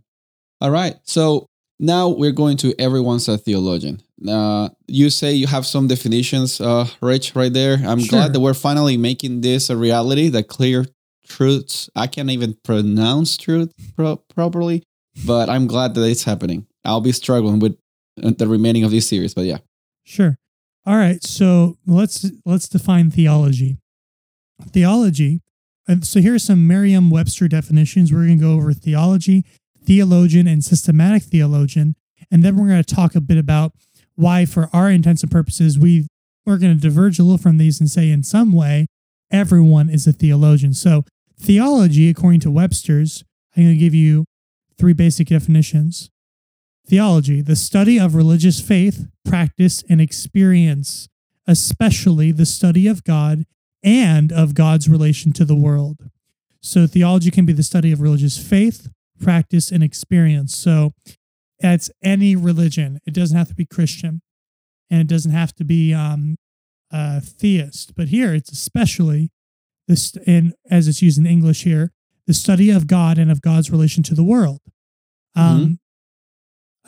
All 0.63 0.71
right. 0.71 0.97
So 1.03 1.47
now 1.79 2.09
we're 2.09 2.33
going 2.33 2.57
to 2.59 2.75
everyone's 2.81 3.29
a 3.29 3.37
theologian. 3.37 4.01
Uh, 4.27 4.69
you 4.89 5.11
say 5.11 5.33
you 5.33 5.47
have 5.47 5.65
some 5.67 5.87
definitions, 5.87 6.61
uh, 6.61 6.89
Rich, 7.01 7.37
right 7.37 7.53
there. 7.53 7.75
I'm 7.87 8.01
Sure. 8.01 8.09
glad 8.19 8.33
that 8.33 8.41
we're 8.41 8.55
finally 8.55 8.97
making 8.97 9.43
this 9.43 9.71
a 9.71 9.77
reality. 9.77 10.29
The 10.29 10.43
clear 10.43 10.87
truths. 11.27 11.89
I 11.95 12.07
can't 12.09 12.31
even 12.31 12.57
pronounce 12.65 13.37
truth 13.37 13.73
pro- 13.95 14.17
properly, 14.17 14.83
but 15.27 15.49
I'm 15.49 15.67
glad 15.67 15.95
that 15.95 16.05
it's 16.09 16.25
happening. 16.25 16.67
I'll 16.85 17.01
be 17.01 17.13
struggling 17.13 17.59
with 17.61 17.77
uh, 18.23 18.33
the 18.37 18.49
remaining 18.49 18.83
of 18.85 18.91
this 18.91 19.07
series. 19.09 19.35
But 19.35 19.45
yeah, 19.45 19.59
Sure. 20.05 20.39
All 20.87 20.97
right. 20.97 21.23
So 21.23 21.77
let's 21.87 22.27
let's 22.47 22.69
define 22.69 23.11
theology. 23.11 23.77
Theology. 24.71 25.43
And 25.87 26.07
so 26.07 26.21
here 26.21 26.35
are 26.35 26.39
some 26.39 26.67
Merriam-Webster 26.67 27.49
definitions. 27.49 28.13
We're 28.13 28.27
going 28.27 28.39
to 28.39 28.45
go 28.45 28.53
over 28.53 28.73
theology, 28.75 29.45
theologian, 29.83 30.47
and 30.47 30.63
systematic 30.63 31.23
theologian, 31.23 31.95
and 32.31 32.43
then 32.43 32.57
we're 32.57 32.69
going 32.69 32.83
to 32.83 32.95
talk 32.95 33.15
a 33.15 33.21
bit 33.23 33.39
about 33.39 33.73
why, 34.19 34.45
for 34.45 34.69
our 34.73 34.91
intents 34.91 35.23
and 35.23 35.31
purposes, 35.31 35.79
we 35.79 36.09
we're 36.45 36.59
going 36.59 36.75
to 36.75 36.81
diverge 36.81 37.19
a 37.19 37.23
little 37.23 37.39
from 37.39 37.59
these 37.59 37.79
and 37.79 37.89
say, 37.89 38.11
in 38.11 38.23
some 38.23 38.53
way, 38.53 38.87
everyone 39.31 39.91
is 39.91 40.07
a 40.07 40.13
theologian. 40.13 40.75
So 40.75 41.05
theology, 41.39 42.09
according 42.09 42.41
to 42.41 42.51
Webster's, 42.51 43.23
I'm 43.57 43.65
going 43.65 43.75
to 43.75 43.79
give 43.79 43.95
you 43.95 44.25
three 44.77 44.93
basic 44.93 45.29
definitions. 45.29 46.11
Theology, 46.87 47.43
the 47.43 47.55
study 47.55 47.99
of 47.99 48.15
religious 48.15 48.61
faith, 48.61 49.07
practice, 49.25 49.85
and 49.89 50.01
experience, 50.01 51.07
especially 51.47 52.33
the 52.33 52.47
study 52.47 52.89
of 52.89 53.05
God 53.05 53.45
and 53.85 54.33
of 54.33 54.55
God's 54.55 54.89
relation 54.89 55.33
to 55.35 55.45
the 55.45 55.55
world. 55.55 56.11
So, 56.61 56.87
theology 56.87 57.31
can 57.31 57.47
be 57.47 57.53
the 57.53 57.63
study 57.63 57.93
of 57.93 58.01
religious 58.01 58.39
faith, 58.39 58.89
practice, 59.21 59.71
and 59.71 59.83
experience. 59.83 60.57
So, 60.57 60.93
it's 61.61 61.91
any 62.03 62.37
religion. 62.37 63.01
It 63.07 63.15
doesn't 63.15 63.37
have 63.37 63.49
to 63.49 63.55
be 63.55 63.67
Christian, 63.67 64.21
and 64.91 65.01
it 65.01 65.07
doesn't 65.09 65.33
have 65.33 65.55
to 65.57 65.65
be 65.65 65.93
um, 65.95 66.37
a 66.91 67.21
theist. 67.21 67.95
But 67.97 68.09
here, 68.09 68.35
it's 68.35 68.53
especially 68.53 69.31
this, 69.87 70.17
and 70.27 70.55
as 70.71 70.89
it's 70.89 71.03
used 71.03 71.19
in 71.19 71.27
English 71.27 71.65
here, 71.65 71.93
the 72.27 72.35
study 72.35 72.71
of 72.71 72.87
God 72.87 73.19
and 73.19 73.31
of 73.31 73.41
God's 73.41 73.71
relation 73.71 74.03
to 74.05 74.15
the 74.15 74.25
world. 74.25 74.61
Um, 75.35 75.79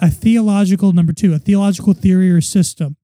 A 0.03 0.09
theological 0.11 0.93
number 0.93 1.12
two, 1.12 1.35
a 1.35 1.39
theological 1.39 1.93
theory 1.93 2.31
or 2.31 2.41
system. 2.41 2.97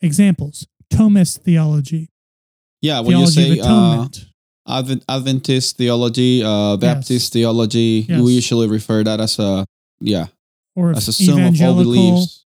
Examples: 0.00 0.66
Thomist 0.92 1.42
theology, 1.42 2.10
yeah. 2.82 3.00
When 3.00 3.18
you 3.18 3.26
theology 3.26 3.54
say 3.54 3.60
of 3.60 3.66
uh. 3.66 4.08
Advent, 4.68 5.04
Adventist 5.08 5.76
theology, 5.76 6.42
uh, 6.44 6.76
Baptist 6.76 7.32
theology, 7.32 8.04
Yes. 8.08 8.20
we 8.20 8.32
usually 8.32 8.68
refer 8.68 9.04
that 9.04 9.20
as 9.20 9.38
a 9.38 9.64
yeah 10.00 10.26
or 10.76 10.90
as 10.92 11.08
a 11.08 11.12
sum 11.12 11.28
of 11.30 11.34
all 11.34 11.40
evangelical, 11.40 11.92
beliefs. 11.92 12.44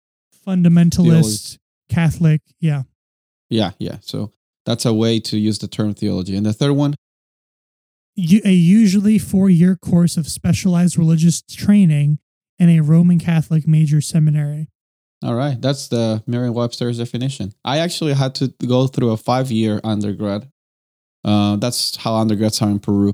fundamentalist, 0.47 1.59
Catholic. 1.91 2.41
Yeah. 2.61 2.85
Yeah, 3.51 3.73
yeah. 3.79 3.99
So 4.01 4.33
that's 4.65 4.87
a 4.87 4.95
way 4.95 5.21
to 5.21 5.37
use 5.39 5.59
the 5.59 5.69
term 5.69 5.93
theology. 5.93 6.35
And 6.37 6.47
the 6.47 6.53
third 6.55 6.73
one, 6.73 6.95
a 8.17 8.51
usually 8.53 9.19
four 9.19 9.51
year 9.51 9.77
course 9.77 10.17
of 10.17 10.27
specialized 10.29 10.97
religious 10.97 11.43
training 11.43 12.19
in 12.59 12.69
a 12.71 12.81
Roman 12.81 13.19
Catholic 13.19 13.67
major 13.67 14.01
seminary. 14.01 14.69
all 15.25 15.35
right, 15.35 15.61
that's 15.61 15.89
the 15.89 16.23
Merriam-Webster's 16.27 16.99
definition. 16.99 17.53
I 17.65 17.79
actually 17.79 18.13
had 18.15 18.35
to 18.37 18.49
go 18.67 18.87
through 18.87 19.11
a 19.11 19.17
five-year 19.17 19.81
undergrad. 19.85 20.49
Uh, 21.25 21.57
that's 21.57 21.97
how 21.97 22.15
undergrads 22.15 22.61
are 22.63 22.69
in 22.71 22.79
Peru. 22.81 23.13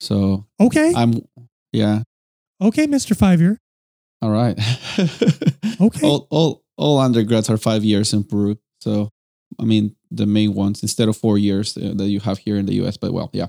So 0.00 0.46
Okay. 0.60 0.92
I'm, 0.94 1.22
yeah, 1.72 2.02
okay, 2.60 2.86
Mr. 2.86 3.16
Five 3.16 3.40
Year. 3.40 3.58
All 4.22 4.30
right. 4.30 4.58
Okay. 5.80 6.04
all, 6.04 6.26
all, 6.30 6.64
all 6.76 6.98
undergrads 6.98 7.48
are 7.48 7.56
five 7.56 7.84
years 7.84 8.12
in 8.12 8.24
Peru. 8.24 8.58
So, 8.80 9.10
I 9.60 9.64
mean, 9.64 9.94
the 10.10 10.26
main 10.26 10.54
ones 10.54 10.82
instead 10.82 11.08
of 11.08 11.16
four 11.16 11.38
years 11.38 11.76
uh, 11.76 11.92
that 11.94 12.08
you 12.08 12.18
have 12.18 12.38
here 12.38 12.56
in 12.56 12.66
the 12.66 12.74
US. 12.84 12.96
But 12.96 13.12
well, 13.12 13.30
yeah. 13.32 13.46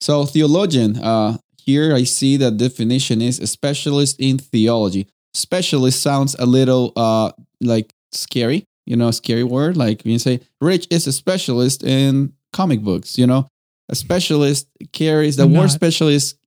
So, 0.00 0.24
theologian, 0.24 0.96
uh, 0.96 1.38
here 1.56 1.94
I 1.94 2.02
see 2.02 2.36
that 2.38 2.56
definition 2.56 3.22
is 3.22 3.38
a 3.38 3.46
specialist 3.46 4.16
in 4.18 4.38
theology. 4.38 5.06
Specialist 5.34 6.02
sounds 6.02 6.34
a 6.38 6.46
little 6.46 6.92
uh, 6.96 7.30
like 7.60 7.94
scary, 8.12 8.64
you 8.86 8.96
know, 8.96 9.10
scary 9.10 9.44
word. 9.44 9.76
Like 9.76 10.02
when 10.02 10.12
you 10.12 10.18
say 10.18 10.40
Rich 10.60 10.88
is 10.90 11.06
a 11.06 11.12
specialist 11.12 11.84
in 11.84 12.32
comic 12.52 12.80
books, 12.80 13.18
you 13.18 13.26
know, 13.26 13.48
a 13.88 13.94
specialist 13.94 14.66
carries 14.92 15.36
the 15.36 15.46
word 15.46 15.70
specialist. 15.70 16.37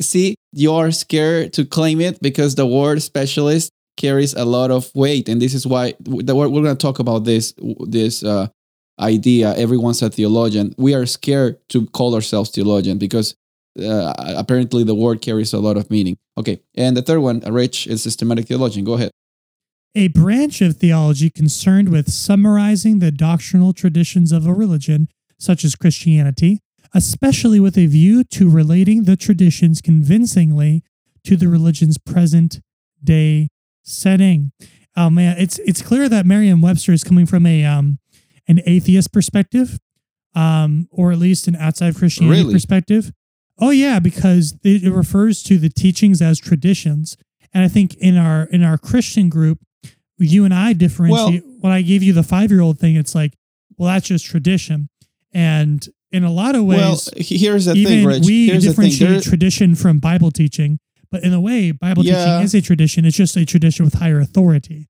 See, 0.00 0.34
you're 0.52 0.90
scared 0.92 1.52
to 1.54 1.64
claim 1.64 2.00
it 2.00 2.20
because 2.20 2.54
the 2.54 2.66
word 2.66 3.02
specialist 3.02 3.70
carries 3.96 4.34
a 4.34 4.44
lot 4.44 4.70
of 4.70 4.90
weight, 4.94 5.28
and 5.28 5.40
this 5.40 5.54
is 5.54 5.66
why 5.66 5.94
the 6.00 6.34
we're 6.34 6.48
going 6.48 6.64
to 6.64 6.74
talk 6.74 6.98
about 6.98 7.24
this 7.24 7.54
this 7.86 8.22
uh, 8.22 8.48
idea. 9.00 9.54
Everyone's 9.56 10.02
a 10.02 10.10
theologian. 10.10 10.74
We 10.76 10.94
are 10.94 11.06
scared 11.06 11.56
to 11.70 11.86
call 11.86 12.14
ourselves 12.14 12.50
theologian 12.50 12.98
because 12.98 13.34
uh, 13.82 14.12
apparently 14.36 14.84
the 14.84 14.94
word 14.94 15.22
carries 15.22 15.52
a 15.54 15.58
lot 15.58 15.76
of 15.78 15.90
meaning. 15.90 16.16
Okay, 16.36 16.60
and 16.74 16.96
the 16.96 17.02
third 17.02 17.20
one, 17.20 17.40
Rich, 17.40 17.86
is 17.86 18.02
systematic 18.02 18.48
theologian. 18.48 18.84
Go 18.84 18.94
ahead. 18.94 19.10
a 19.94 20.08
branch 20.08 20.60
of 20.60 20.76
theology 20.76 21.30
concerned 21.30 21.88
with 21.88 22.12
summarizing 22.12 22.98
the 22.98 23.10
doctrinal 23.10 23.72
traditions 23.72 24.30
of 24.30 24.46
a 24.46 24.52
religion, 24.52 25.08
such 25.38 25.64
as 25.64 25.74
Christianity, 25.74 26.60
especially 26.94 27.60
with 27.60 27.76
a 27.76 27.86
view 27.86 28.24
to 28.24 28.48
relating 28.50 29.04
the 29.04 29.16
traditions 29.16 29.80
convincingly 29.80 30.82
to 31.24 31.36
the 31.36 31.48
religion's 31.48 31.98
present 31.98 32.60
day 33.02 33.48
setting. 33.82 34.52
Oh 34.96 35.10
man, 35.10 35.36
it's 35.38 35.58
it's 35.60 35.82
clear 35.82 36.08
that 36.08 36.24
Merriam-Webster 36.26 36.92
is 36.92 37.04
coming 37.04 37.26
from 37.26 37.46
a 37.46 37.64
um 37.64 37.98
an 38.48 38.60
atheist 38.64 39.12
perspective, 39.12 39.78
um, 40.34 40.88
or 40.90 41.12
at 41.12 41.18
least 41.18 41.48
an 41.48 41.56
outside 41.56 41.96
Christianity 41.96 42.40
Really? 42.42 42.54
perspective. 42.54 43.12
Oh 43.58 43.70
yeah, 43.70 43.98
because 43.98 44.54
it, 44.62 44.84
it 44.84 44.92
refers 44.92 45.42
to 45.44 45.58
the 45.58 45.68
teachings 45.68 46.20
as 46.22 46.38
traditions, 46.38 47.16
and 47.52 47.64
I 47.64 47.68
think 47.68 47.94
in 47.96 48.16
our 48.16 48.44
in 48.44 48.62
our 48.62 48.78
Christian 48.78 49.28
group, 49.28 49.58
you 50.18 50.44
and 50.44 50.54
I 50.54 50.72
differentiate. 50.74 51.42
when 51.60 51.72
I 51.72 51.82
gave 51.82 52.02
you 52.02 52.12
the 52.12 52.22
five 52.22 52.50
year 52.50 52.60
old 52.60 52.78
thing, 52.78 52.96
it's 52.96 53.14
like, 53.14 53.34
well, 53.76 53.88
that's 53.92 54.08
just 54.08 54.24
tradition, 54.26 54.88
and 55.32 55.86
in 56.12 56.24
a 56.24 56.30
lot 56.32 56.54
of 56.54 56.64
ways, 56.64 56.78
well, 56.80 57.00
here's 57.16 57.64
the 57.66 57.74
even 57.74 57.86
thing, 57.92 58.06
Rich. 58.06 58.24
we 58.26 58.46
here's 58.46 58.64
the 58.64 58.72
thing. 58.72 58.90
differentiate 58.90 59.10
There- 59.10 59.20
tradition 59.20 59.74
from 59.74 59.98
Bible 59.98 60.30
teaching. 60.30 60.78
But 61.10 61.22
in 61.22 61.32
a 61.32 61.40
way, 61.40 61.70
Bible 61.70 62.04
Yeah. 62.04 62.24
teaching 62.24 62.42
is 62.44 62.54
a 62.54 62.60
tradition. 62.60 63.04
It's 63.04 63.16
just 63.16 63.36
a 63.36 63.44
tradition 63.44 63.84
with 63.84 63.94
higher 63.94 64.20
authority. 64.20 64.88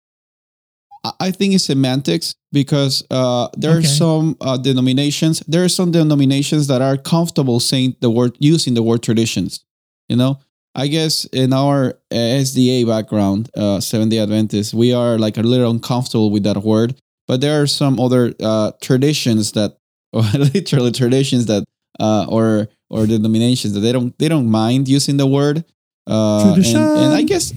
I- 1.20 1.30
think 1.30 1.54
it's 1.54 1.64
semantics 1.64 2.34
because 2.52 3.04
uh, 3.10 3.48
there 3.56 3.76
are 3.78 3.82
some 3.82 4.36
uh, 4.40 4.56
denominations. 4.56 5.40
There 5.46 5.62
are 5.62 5.68
some 5.68 5.92
denominations 5.92 6.66
that 6.66 6.82
are 6.82 6.96
comfortable 6.96 7.60
saying 7.60 7.96
the 8.00 8.10
word, 8.10 8.36
using 8.40 8.74
the 8.74 8.82
word 8.82 9.02
traditions. 9.02 9.60
You 10.08 10.16
know, 10.16 10.40
I 10.74 10.88
guess 10.88 11.24
in 11.26 11.52
our 11.52 11.98
uh, 12.10 12.14
SDA 12.14 12.86
background, 12.86 13.50
uh, 13.56 13.78
Seven 13.80 14.08
Day 14.08 14.18
Adventists, 14.18 14.74
we 14.74 14.92
are 14.92 15.16
like 15.18 15.36
a 15.36 15.42
little 15.42 15.70
uncomfortable 15.70 16.30
with 16.30 16.42
that 16.42 16.62
word. 16.64 16.96
But 17.28 17.40
there 17.40 17.60
are 17.62 17.66
some 17.68 18.00
other 18.00 18.34
uh, 18.40 18.72
traditions 18.80 19.52
that, 19.52 19.76
or 20.16 20.22
literally 20.38 20.92
traditions 20.92 21.46
that, 21.46 21.64
uh, 22.00 22.26
or 22.28 22.68
or 22.88 23.06
denominations 23.06 23.74
that 23.74 23.80
they 23.80 23.92
don't 23.92 24.16
they 24.18 24.28
don't 24.28 24.50
mind 24.50 24.88
using 24.88 25.16
the 25.16 25.26
word. 25.26 25.64
Uh, 26.08 26.54
and, 26.54 26.66
and 26.66 27.14
I 27.14 27.22
guess 27.22 27.52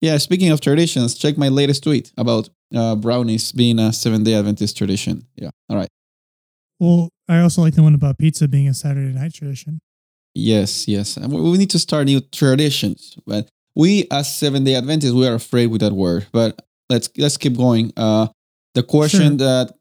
yeah, 0.00 0.16
speaking 0.18 0.50
of 0.50 0.60
traditions, 0.60 1.16
check 1.16 1.36
my 1.36 1.48
latest 1.48 1.82
tweet 1.82 2.12
about 2.16 2.48
uh, 2.74 2.94
brownies 2.94 3.52
being 3.52 3.78
a 3.78 3.92
seven 3.92 4.22
day 4.22 4.34
Adventist 4.34 4.76
tradition. 4.76 5.26
Yeah. 5.36 5.50
All 5.68 5.76
right. 5.76 5.88
Well, 6.78 7.08
I 7.28 7.40
also 7.40 7.62
like 7.62 7.74
the 7.74 7.82
one 7.82 7.94
about 7.94 8.18
pizza 8.18 8.46
being 8.46 8.68
a 8.68 8.74
Saturday 8.74 9.12
night 9.12 9.34
tradition. 9.34 9.80
Yes, 10.34 10.86
yes. 10.86 11.18
We 11.18 11.40
we 11.40 11.58
need 11.58 11.70
to 11.70 11.78
start 11.78 12.06
new 12.06 12.20
traditions. 12.20 13.16
But 13.26 13.48
we 13.74 14.06
as 14.12 14.34
seven 14.34 14.62
day 14.64 14.76
Adventists, 14.76 15.12
we 15.12 15.26
are 15.26 15.34
afraid 15.34 15.66
with 15.66 15.80
that 15.80 15.92
word. 15.92 16.26
But 16.32 16.62
let's 16.88 17.10
let's 17.18 17.36
keep 17.36 17.56
going. 17.56 17.92
Uh 17.96 18.28
the 18.74 18.82
question 18.84 19.38
that 19.38 19.74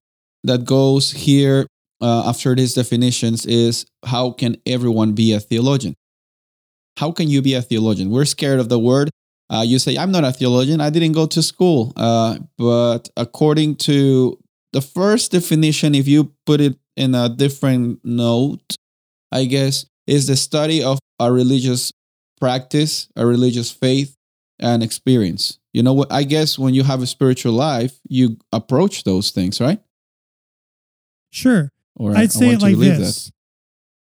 that 0.48 0.66
goes 0.66 1.12
here 1.12 1.68
uh, 2.02 2.30
after 2.30 2.56
these 2.56 2.74
definitions 2.74 3.46
is 3.46 3.86
how 4.06 4.32
can 4.32 4.58
everyone 4.66 5.14
be 5.14 5.34
a 5.34 5.40
theologian? 5.40 5.96
How 6.98 7.12
can 7.12 7.30
you 7.30 7.42
be 7.42 7.54
a 7.54 7.62
theologian? 7.62 8.10
We're 8.10 8.26
scared 8.26 8.60
of 8.60 8.70
the 8.70 8.80
word. 8.80 9.10
Uh, 9.50 9.64
you 9.66 9.80
say, 9.80 9.98
I'm 9.98 10.12
not 10.12 10.24
a 10.24 10.32
theologian. 10.32 10.82
I 10.82 10.90
didn't 10.90 11.14
go 11.14 11.26
to 11.28 11.42
school. 11.42 11.94
Uh, 11.96 12.40
but 12.58 13.10
according 13.16 13.76
to 13.88 14.38
the 14.74 14.82
first 14.82 15.32
definition, 15.32 15.96
if 15.96 16.08
you 16.08 16.34
put 16.46 16.60
it 16.60 16.78
in 16.96 17.16
a 17.16 17.30
different 17.30 18.00
note, 18.04 18.76
I 19.32 19.46
guess, 19.46 19.86
is 20.06 20.28
the 20.28 20.36
study 20.36 20.84
of 20.84 21.00
a 21.20 21.32
religious 21.32 21.92
practice, 22.40 23.08
a 23.16 23.26
religious 23.26 23.72
faith, 23.72 24.16
and 24.60 24.84
experience. 24.84 25.60
You 25.74 25.84
know 25.84 25.94
what? 25.94 26.12
I 26.12 26.24
guess 26.24 26.58
when 26.58 26.74
you 26.74 26.84
have 26.84 27.02
a 27.02 27.08
spiritual 27.08 27.54
life, 27.54 28.00
you 28.10 28.38
approach 28.52 29.04
those 29.04 29.32
things, 29.32 29.62
right? 29.62 29.80
Sure. 31.30 31.72
Or 31.96 32.16
I'd 32.16 32.32
say 32.32 32.52
it 32.52 32.62
like 32.62 32.76
believe 32.76 32.98
this. 32.98 33.32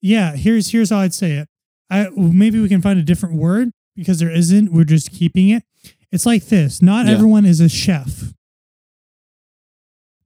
Yeah, 0.02 0.36
here's 0.36 0.72
here's 0.72 0.90
how 0.90 1.00
I'd 1.00 1.14
say 1.14 1.34
it. 1.34 1.48
I 1.90 2.08
maybe 2.16 2.60
we 2.60 2.70
can 2.70 2.82
find 2.82 2.98
a 3.00 3.04
different 3.04 3.36
word 3.36 3.72
because 3.96 4.20
there 4.20 4.32
isn't. 4.32 4.72
We're 4.72 4.84
just 4.86 5.12
keeping 5.12 5.50
it. 5.50 5.64
It's 6.12 6.26
like 6.26 6.46
this. 6.46 6.82
Not 6.82 7.06
Yeah. 7.06 7.14
everyone 7.14 7.46
is 7.46 7.60
a 7.60 7.70
chef, 7.70 8.34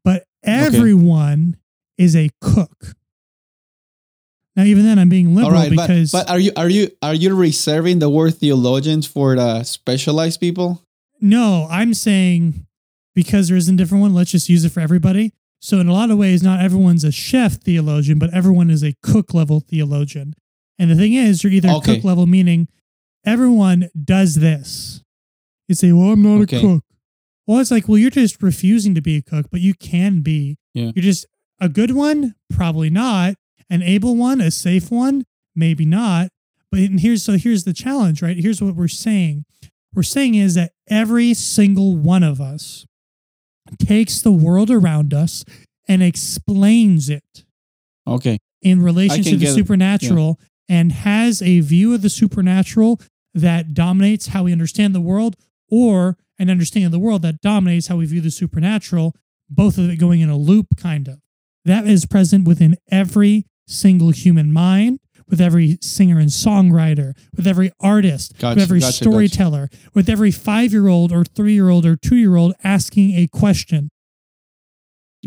but 0.03 0.25
everyone 0.43 1.57
is 1.97 2.15
a 2.15 2.29
cook. 2.41 2.95
Now, 4.55 4.63
even 4.63 4.85
then, 4.85 4.97
I'm 4.99 5.09
being 5.09 5.35
liberal 5.35 5.57
All 5.57 5.61
right, 5.63 5.75
but, 5.75 5.87
because 5.87 6.11
but 6.11 6.29
are 6.29 6.39
you 6.39 6.51
are 6.55 6.69
you 6.69 6.89
are 7.01 7.13
you 7.13 7.35
reserving 7.35 7.99
the 7.99 8.09
word 8.09 8.35
theologians 8.35 9.05
for 9.05 9.35
the 9.35 9.63
specialized 9.63 10.39
people? 10.39 10.81
no, 11.21 11.67
I'm 11.71 11.93
saying 11.93 12.65
because 13.15 13.47
there 13.47 13.57
isn't 13.57 13.73
a 13.73 13.77
different 13.77 14.01
one, 14.01 14.13
let's 14.13 14.31
just 14.31 14.47
use 14.49 14.63
it 14.65 14.71
for 14.71 14.79
everybody. 14.81 15.33
So, 15.65 15.79
in 15.79 15.87
a 15.87 15.93
lot 15.93 16.11
of 16.11 16.19
ways, 16.19 16.43
not 16.43 16.61
everyone's 16.61 17.03
a 17.03 17.11
chef 17.11 17.53
theologian, 17.53 18.19
but 18.19 18.31
everyone 18.31 18.69
is 18.69 18.83
a 18.83 18.93
cook 19.01 19.33
level 19.33 19.61
theologian. 19.61 20.35
And 20.77 20.91
the 20.91 20.95
thing 20.95 21.13
is, 21.13 21.43
you're 21.43 21.51
either 21.53 21.69
Okay. 21.69 21.95
cook 21.95 22.03
level, 22.03 22.27
meaning 22.27 22.67
everyone 23.25 23.89
does 23.99 24.35
this. 24.35 25.01
You 25.67 25.73
say, 25.73 25.91
well, 25.91 26.11
I'm 26.11 26.21
not 26.21 26.41
Okay. 26.41 26.57
a 26.57 26.61
cook. 26.61 26.83
Well, 27.47 27.57
it's 27.61 27.71
like, 27.71 27.87
well, 27.87 27.97
you're 27.97 28.11
just 28.11 28.43
refusing 28.43 28.93
to 28.93 29.01
be 29.01 29.15
a 29.15 29.23
cook, 29.23 29.47
but 29.49 29.59
you 29.59 29.73
can 29.73 30.19
be. 30.21 30.57
Yeah. 30.75 30.91
You're 30.93 31.01
just 31.01 31.25
a 31.59 31.67
good 31.67 31.91
one, 31.95 32.35
probably 32.51 32.91
not. 32.91 33.33
An 33.67 33.81
able 33.81 34.15
one, 34.15 34.41
a 34.41 34.51
safe 34.51 34.91
one, 34.91 35.23
maybe 35.55 35.83
not. 35.83 36.29
But 36.69 36.81
and 36.81 36.99
here's 36.99 37.23
so 37.23 37.37
here's 37.39 37.63
the 37.63 37.73
challenge, 37.73 38.21
right? 38.21 38.37
Here's 38.37 38.61
what 38.61 38.75
we're 38.75 38.87
saying. 38.87 39.45
We're 39.95 40.03
saying 40.03 40.35
is 40.35 40.53
that 40.53 40.73
every 40.87 41.33
single 41.33 41.95
one 41.95 42.21
of 42.21 42.39
us 42.39 42.85
takes 43.79 44.21
the 44.21 44.31
world 44.31 44.69
around 44.69 45.13
us 45.13 45.43
and 45.87 46.01
explains 46.03 47.09
it 47.09 47.45
Okay. 48.07 48.37
in 48.61 48.81
relation 48.81 49.23
to 49.23 49.37
the 49.37 49.47
supernatural 49.47 50.39
and 50.67 50.91
has 50.91 51.41
a 51.41 51.59
view 51.59 51.93
of 51.93 52.01
the 52.01 52.09
supernatural 52.09 52.99
that 53.33 53.73
dominates 53.73 54.27
how 54.27 54.43
we 54.43 54.51
understand 54.51 54.95
the 54.95 55.01
world 55.01 55.35
or 55.69 56.17
an 56.39 56.49
understanding 56.49 56.85
of 56.85 56.91
the 56.91 56.99
world 56.99 57.21
that 57.21 57.41
dominates 57.41 57.87
how 57.87 57.97
we 57.97 58.05
view 58.05 58.21
the 58.21 58.31
supernatural, 58.31 59.13
both 59.49 59.77
of 59.77 59.89
it 59.89 59.97
going 59.97 60.21
in 60.21 60.29
a 60.29 60.37
loop, 60.37 60.67
kind 60.77 61.07
of. 61.07 61.19
That 61.65 61.87
is 61.87 62.05
present 62.05 62.47
within 62.47 62.77
every 62.91 63.45
single 63.67 64.11
human 64.11 64.51
mind, 64.53 64.99
with 65.29 65.41
every 65.41 65.77
singer 65.81 66.19
and 66.19 66.29
songwriter, 66.29 67.13
with 67.35 67.47
every 67.47 67.71
artist, 67.79 68.37
Gotcha, 68.37 68.55
with 68.55 68.63
every 68.63 68.79
gotcha, 68.79 68.91
gotcha. 68.91 69.03
storyteller, 69.03 69.69
with 69.93 70.09
every 70.09 70.31
five 70.31 70.71
year 70.71 70.87
old 70.87 71.11
or 71.11 71.23
three 71.23 71.53
year 71.53 71.69
old 71.69 71.85
or 71.85 71.95
two 71.95 72.15
year 72.15 72.35
old 72.35 72.53
asking 72.63 73.13
a 73.15 73.27
question. 73.27 73.89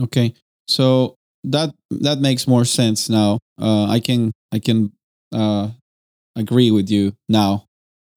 Okay. 0.01 0.35
So 0.69 1.17
that 1.45 1.75
that 1.91 2.19
makes 2.21 2.47
more 2.47 2.65
sense 2.65 3.09
now. 3.09 3.39
Uh, 3.61 3.87
I 3.87 4.01
can 4.01 4.33
I 4.53 4.59
can 4.59 4.93
uh, 5.33 5.71
agree 6.37 6.71
with 6.71 6.91
you 6.91 7.15
now. 7.29 7.65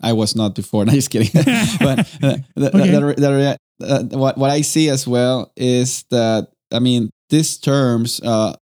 I 0.02 0.14
was 0.14 0.36
not 0.36 0.56
before. 0.56 0.86
No, 0.86 0.94
just 0.94 1.10
kidding. 1.10 1.30
but 1.80 2.00
uh, 2.22 2.38
the, 2.56 2.72
Okay. 2.74 2.92
the, 2.92 3.58
the, 3.80 3.86
uh, 3.86 4.04
what 4.18 4.38
what 4.38 4.50
I 4.50 4.62
see 4.62 4.90
as 4.90 5.08
well 5.08 5.52
is 5.56 6.04
that 6.12 6.50
I 6.74 6.80
mean 6.80 7.10
these 7.30 7.58
terms 7.58 8.20
uh, 8.22 8.56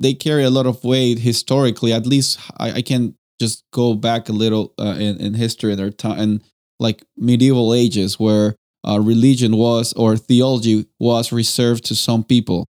they 0.00 0.14
carry 0.14 0.44
a 0.44 0.50
lot 0.50 0.66
of 0.66 0.84
weight 0.84 1.18
historically. 1.18 1.92
At 1.92 2.06
least 2.06 2.38
I, 2.58 2.72
I 2.72 2.82
can 2.82 3.14
just 3.40 3.64
go 3.72 3.94
back 3.94 4.28
a 4.28 4.32
little 4.32 4.74
uh, 4.78 4.96
in, 4.98 5.16
in 5.18 5.34
history 5.34 5.72
in 5.72 5.78
their 5.78 5.90
time, 5.90 6.18
and 6.18 6.42
like 6.80 7.04
medieval 7.16 7.74
ages 7.74 8.18
where 8.18 8.54
uh, 8.88 9.00
religion 9.00 9.56
was 9.56 9.92
or 9.94 10.16
theology 10.16 10.86
was 11.00 11.32
reserved 11.32 11.84
to 11.86 11.94
some 11.96 12.24
people 12.24 12.66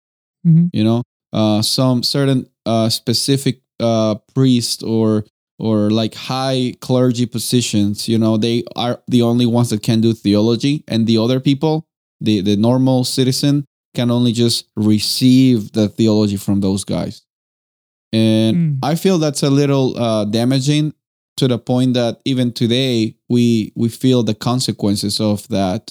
Mhm. 0.47 0.69
you 0.75 0.85
know 0.85 1.02
uh 1.33 1.62
some 1.62 2.02
certain 2.02 2.47
uh 2.66 2.88
specific 2.90 3.61
uh 3.81 4.16
priest 4.35 4.83
or 4.83 5.25
or 5.59 5.90
like 5.90 6.14
high 6.14 6.75
clergy 6.81 7.26
positions 7.26 8.09
you 8.09 8.19
know 8.19 8.37
they 8.37 8.62
are 8.76 9.00
the 9.09 9.23
only 9.23 9.47
ones 9.47 9.71
that 9.71 9.83
can 9.83 10.00
do 10.00 10.12
theology 10.12 10.85
and 10.87 11.07
the 11.07 11.16
other 11.16 11.40
people 11.40 11.87
the 12.21 12.40
the 12.43 12.57
normal 12.57 13.04
citizen 13.04 13.64
can 13.95 14.11
only 14.11 14.33
just 14.33 14.69
receive 14.77 15.73
the 15.73 15.89
theology 15.89 16.37
from 16.37 16.61
those 16.61 16.85
guys. 16.85 17.23
And 18.13 18.57
Mm. 18.57 18.78
i 18.83 18.95
feel 18.95 19.19
that's 19.19 19.43
a 19.43 19.50
little 19.50 19.97
uh 19.99 20.25
damaging 20.26 20.93
to 21.37 21.49
the 21.49 21.59
point 21.59 21.95
that 21.95 22.21
even 22.25 22.52
today 22.52 23.17
we 23.28 23.73
we 23.75 23.89
feel 23.89 24.23
the 24.23 24.35
consequences 24.35 25.21
of 25.21 25.47
that. 25.49 25.91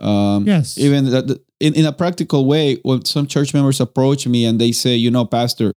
Um 0.00 0.46
Yes. 0.46 0.76
even 0.78 1.10
that 1.10 1.40
in, 1.60 1.74
in 1.74 1.86
a 1.86 1.92
practical 1.92 2.44
way 2.46 2.76
when 2.82 3.04
some 3.04 3.26
church 3.26 3.54
members 3.54 3.80
approach 3.80 4.26
me 4.26 4.44
and 4.44 4.60
they 4.60 4.72
say 4.72 4.94
you 4.96 5.10
know 5.10 5.24
pastor 5.24 5.72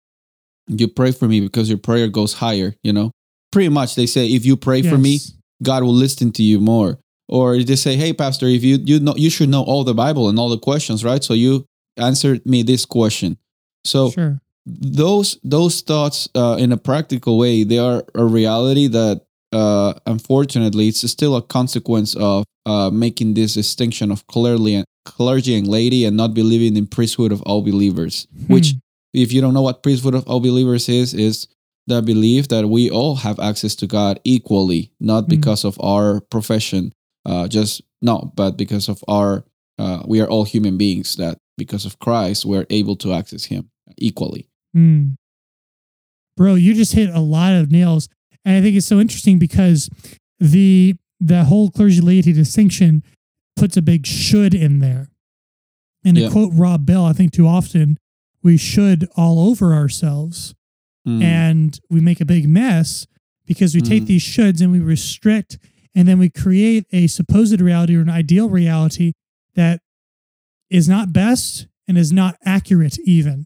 you 0.67 0.87
pray 0.89 1.11
for 1.11 1.27
me 1.29 1.39
because 1.39 1.69
your 1.69 1.77
prayer 1.77 2.07
goes 2.09 2.33
higher 2.33 2.75
you 2.83 2.91
know? 2.91 3.11
Pretty 3.51 3.69
much 3.69 3.95
they 3.95 4.07
say 4.07 4.27
if 4.27 4.45
you 4.45 4.57
pray 4.57 4.81
for 4.81 4.97
me 4.97 5.19
god 5.63 5.83
will 5.83 5.93
listen 6.05 6.31
to 6.31 6.43
you 6.43 6.59
more 6.59 6.99
or 7.27 7.61
they 7.63 7.75
say 7.75 7.95
hey 7.95 8.13
pastor 8.13 8.47
if 8.47 8.63
you 8.63 8.77
you 8.83 8.99
know 8.99 9.13
you 9.17 9.29
should 9.29 9.49
know 9.49 9.63
all 9.63 9.83
the 9.83 9.93
bible 9.93 10.29
and 10.29 10.37
all 10.39 10.49
the 10.49 10.57
questions 10.59 11.03
right 11.03 11.23
so 11.23 11.33
you 11.33 11.65
answered 11.97 12.45
me 12.45 12.63
this 12.63 12.85
question 12.85 13.37
so 13.83 14.11
Sure. 14.11 14.39
those 14.65 15.37
those 15.43 15.81
thoughts 15.81 16.27
uh, 16.35 16.55
in 16.59 16.71
a 16.71 16.77
practical 16.77 17.37
way 17.37 17.63
they 17.63 17.77
are 17.79 18.03
a 18.15 18.25
reality 18.25 18.87
that 18.87 19.21
uh, 19.53 19.93
unfortunately 20.05 20.87
it's 20.89 21.09
still 21.09 21.35
a 21.35 21.41
consequence 21.41 22.15
of 22.15 22.43
uh, 22.65 22.89
making 22.91 23.33
this 23.33 23.53
distinction 23.53 24.11
of 24.11 24.27
clearly 24.27 24.83
clergy 25.05 25.55
and 25.57 25.67
laity 25.67 26.03
and 26.03 26.17
not 26.17 26.33
believing 26.33 26.75
in 26.75 26.85
priesthood 26.85 27.31
of 27.31 27.41
all 27.43 27.61
believers 27.61 28.27
which 28.47 28.71
Hmm. 28.71 28.77
if 29.23 29.31
you 29.31 29.39
don't 29.41 29.53
know 29.53 29.61
what 29.61 29.81
priesthood 29.83 30.15
of 30.15 30.27
all 30.27 30.39
believers 30.41 30.89
is 30.89 31.13
is 31.13 31.47
the 31.87 32.01
belief 32.01 32.49
that 32.49 32.67
we 32.67 32.89
all 32.91 33.15
have 33.15 33.39
access 33.39 33.73
to 33.75 33.87
god 33.87 34.19
equally 34.25 34.91
not 34.99 35.23
Mm. 35.25 35.29
because 35.29 35.63
of 35.63 35.79
our 35.79 36.19
profession 36.29 36.91
uh, 37.27 37.47
just 37.47 37.81
no 38.01 38.31
but 38.35 38.57
because 38.57 38.89
of 38.89 39.03
our 39.07 39.43
uh, 39.79 40.01
we 40.07 40.19
are 40.21 40.27
all 40.27 40.43
human 40.45 40.77
beings 40.77 41.15
that 41.17 41.37
because 41.57 41.85
of 41.85 41.99
christ 41.99 42.45
we're 42.45 42.65
able 42.71 42.95
to 42.95 43.13
access 43.13 43.45
him 43.45 43.69
equally 43.97 44.47
Mm. 44.75 45.15
Bro, 46.35 46.55
you 46.55 46.73
just 46.75 46.93
hit 46.93 47.09
a 47.09 47.19
lot 47.19 47.53
of 47.53 47.71
nails. 47.71 48.09
And 48.45 48.55
I 48.55 48.61
think 48.61 48.75
it's 48.75 48.85
so 48.85 48.99
interesting 48.99 49.39
because 49.39 49.89
the 50.39 50.95
the 51.19 51.45
whole 51.45 51.71
clergy 51.71 51.99
laity 52.01 52.31
distinction 52.31 53.01
puts 53.55 53.75
a 53.75 53.81
big 53.81 54.05
should 54.05 54.53
in 54.53 54.77
there. 54.79 55.09
And 56.05 56.15
to 56.15 56.23
Yeah. 56.23 56.29
quote 56.29 56.53
Rob 56.53 56.85
Bell, 56.85 57.05
I 57.05 57.13
think 57.13 57.31
too 57.31 57.47
often 57.47 57.97
we 58.43 58.55
should 58.57 59.07
all 59.17 59.39
over 59.49 59.73
ourselves 59.73 60.53
Mm. 61.07 61.23
and 61.23 61.79
we 61.89 62.01
make 62.01 62.21
a 62.21 62.25
big 62.25 62.47
mess 62.47 63.07
because 63.47 63.73
we 63.73 63.81
take 63.81 64.03
Mhm. 64.03 64.07
these 64.07 64.21
shoulds 64.23 64.61
and 64.61 64.71
we 64.71 64.79
restrict 64.79 65.57
and 65.97 66.07
then 66.07 66.19
we 66.19 66.29
create 66.29 66.85
a 66.91 67.07
supposed 67.07 67.59
reality 67.59 67.95
or 67.97 68.01
an 68.01 68.09
ideal 68.09 68.49
reality 68.49 69.13
that 69.55 69.81
is 70.69 70.87
not 70.87 71.11
best 71.11 71.65
and 71.87 71.97
is 71.97 72.11
not 72.13 72.35
accurate 72.45 72.97
even 73.05 73.45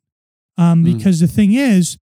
um, 0.58 0.84
Mm. 0.84 0.94
because 0.98 1.20
the 1.22 1.28
thing 1.28 1.54
is 1.54 1.98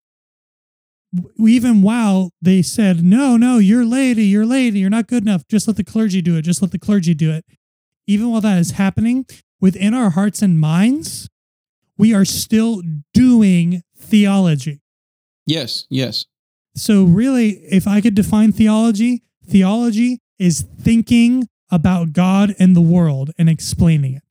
even 1.39 1.81
while 1.81 2.31
they 2.41 2.62
said 2.62 3.03
no 3.03 3.38
no 3.38 3.57
you're 3.57 3.86
laity 3.86 4.25
you're 4.25 4.45
laity 4.45 4.79
you're 4.79 4.89
not 4.89 5.07
good 5.07 5.23
enough 5.23 5.47
just 5.47 5.67
let 5.67 5.77
the 5.77 5.83
clergy 5.83 6.21
do 6.21 6.36
it 6.38 6.41
just 6.43 6.62
let 6.62 6.71
the 6.71 6.79
clergy 6.79 7.13
do 7.13 7.31
it 7.31 7.45
even 8.07 8.29
while 8.31 8.41
that 8.41 8.57
is 8.57 8.71
happening 8.71 9.25
within 9.62 9.93
our 9.93 10.12
hearts 10.12 10.41
and 10.41 10.60
minds 10.60 11.29
we 11.97 12.13
are 12.13 12.25
still 12.25 12.81
doing 13.13 13.81
theology 13.97 14.81
Yes, 15.45 15.86
yes. 15.89 16.25
so, 16.75 17.05
really, 17.05 17.51
if 17.71 17.88
I 17.88 18.01
could 18.01 18.13
define 18.15 18.51
theology, 18.51 19.23
theology 19.47 20.19
is 20.39 20.65
thinking 20.82 21.47
about 21.71 22.13
God 22.13 22.56
and 22.60 22.76
the 22.76 22.82
world 22.82 23.32
and 23.38 23.50
explaining 23.50 24.15
it. 24.15 24.23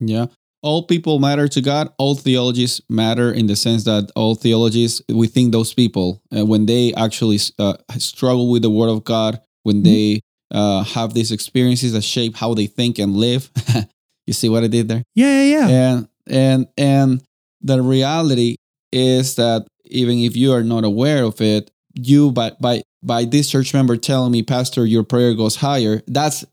Yeah. 0.00 0.26
All 0.62 0.82
people 0.86 1.18
matter 1.18 1.48
to 1.48 1.60
God. 1.62 1.88
All 1.98 2.14
theologies 2.14 2.80
matter 2.88 3.32
in 3.32 3.46
the 3.46 3.56
sense 3.56 3.84
that 3.84 4.10
all 4.14 4.34
theologies, 4.34 5.00
we 5.08 5.26
think 5.26 5.52
those 5.52 5.72
people, 5.72 6.20
uh, 6.36 6.44
when 6.44 6.66
they 6.66 6.92
actually 6.94 7.38
uh, 7.58 7.74
struggle 7.98 8.50
with 8.50 8.62
the 8.62 8.70
Word 8.70 8.90
of 8.90 9.04
God, 9.04 9.40
when 9.62 9.80
Mhm. 9.80 9.84
they 9.84 10.20
uh, 10.52 10.82
have 10.82 11.14
these 11.14 11.30
experiences 11.32 11.92
that 11.92 12.02
shape 12.02 12.34
how 12.36 12.54
they 12.54 12.66
think 12.66 12.98
and 12.98 13.16
live. 13.16 13.50
you 14.26 14.32
see 14.32 14.48
what 14.48 14.64
I 14.64 14.66
did 14.66 14.88
there? 14.88 15.02
Yeah, 15.14 15.42
yeah, 15.42 15.68
yeah. 15.68 15.68
and 15.68 16.08
and 16.26 16.66
and 16.76 17.22
the 17.62 17.80
reality 17.80 18.56
is 18.92 19.36
that 19.36 19.66
even 19.86 20.18
if 20.18 20.36
you 20.36 20.52
are 20.52 20.64
not 20.64 20.84
aware 20.84 21.22
of 21.24 21.40
it 21.40 21.70
you 21.94 22.32
by 22.32 22.50
by 22.60 22.82
by 23.02 23.24
this 23.24 23.50
church 23.50 23.72
member 23.74 23.96
telling 23.96 24.32
me 24.32 24.42
pastor 24.42 24.84
your 24.86 25.02
prayer 25.02 25.34
goes 25.34 25.56
higher 25.56 26.02
that's 26.06 26.44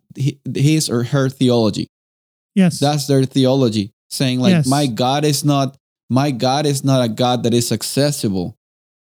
his 0.55 0.89
or 0.89 1.03
her 1.03 1.29
theology 1.29 1.87
yes. 2.55 2.79
that's 2.79 3.07
their 3.07 3.23
theology 3.23 3.91
saying 4.09 4.39
like 4.39 4.51
Yes. 4.51 4.67
my 4.67 4.87
god 4.87 5.25
is 5.25 5.43
not 5.43 5.77
my 6.09 6.31
god 6.31 6.65
is 6.65 6.83
not 6.83 7.03
a 7.03 7.09
god 7.09 7.43
that 7.43 7.53
is 7.53 7.71
accessible 7.71 8.57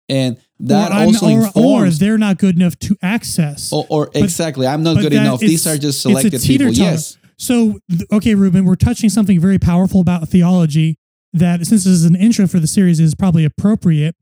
and 0.09 0.37
that 0.59 0.91
or, 0.91 0.95
also 0.95 1.51
or, 1.55 1.85
or 1.85 1.89
they're 1.89 2.17
not 2.17 2.37
good 2.37 2.55
enough 2.55 2.77
to 2.79 2.97
access. 3.01 3.71
or, 3.71 3.85
or 3.89 4.09
exactly 4.13 4.67
i'm 4.67 4.83
not 4.83 4.97
good 5.01 5.13
enough 5.13 5.39
these 5.39 5.65
are 5.67 5.77
just 5.77 6.01
selected 6.01 6.41
people 6.41 6.67
yes 6.67 7.17
So, 7.39 7.77
okay, 8.11 8.33
Ruben, 8.33 8.65
we're 8.65 8.75
touching 8.75 9.11
something 9.11 9.39
very 9.39 9.59
powerful 9.59 10.01
about 10.01 10.27
theology 10.27 10.97
that, 11.33 11.57
since 11.67 11.83
this 11.83 11.93
is 11.93 12.03
an 12.03 12.15
intro 12.15 12.47
for 12.47 12.59
the 12.59 12.65
series, 12.65 12.99
is 12.99 13.13
probably 13.13 13.45
appropriate. 13.45 14.15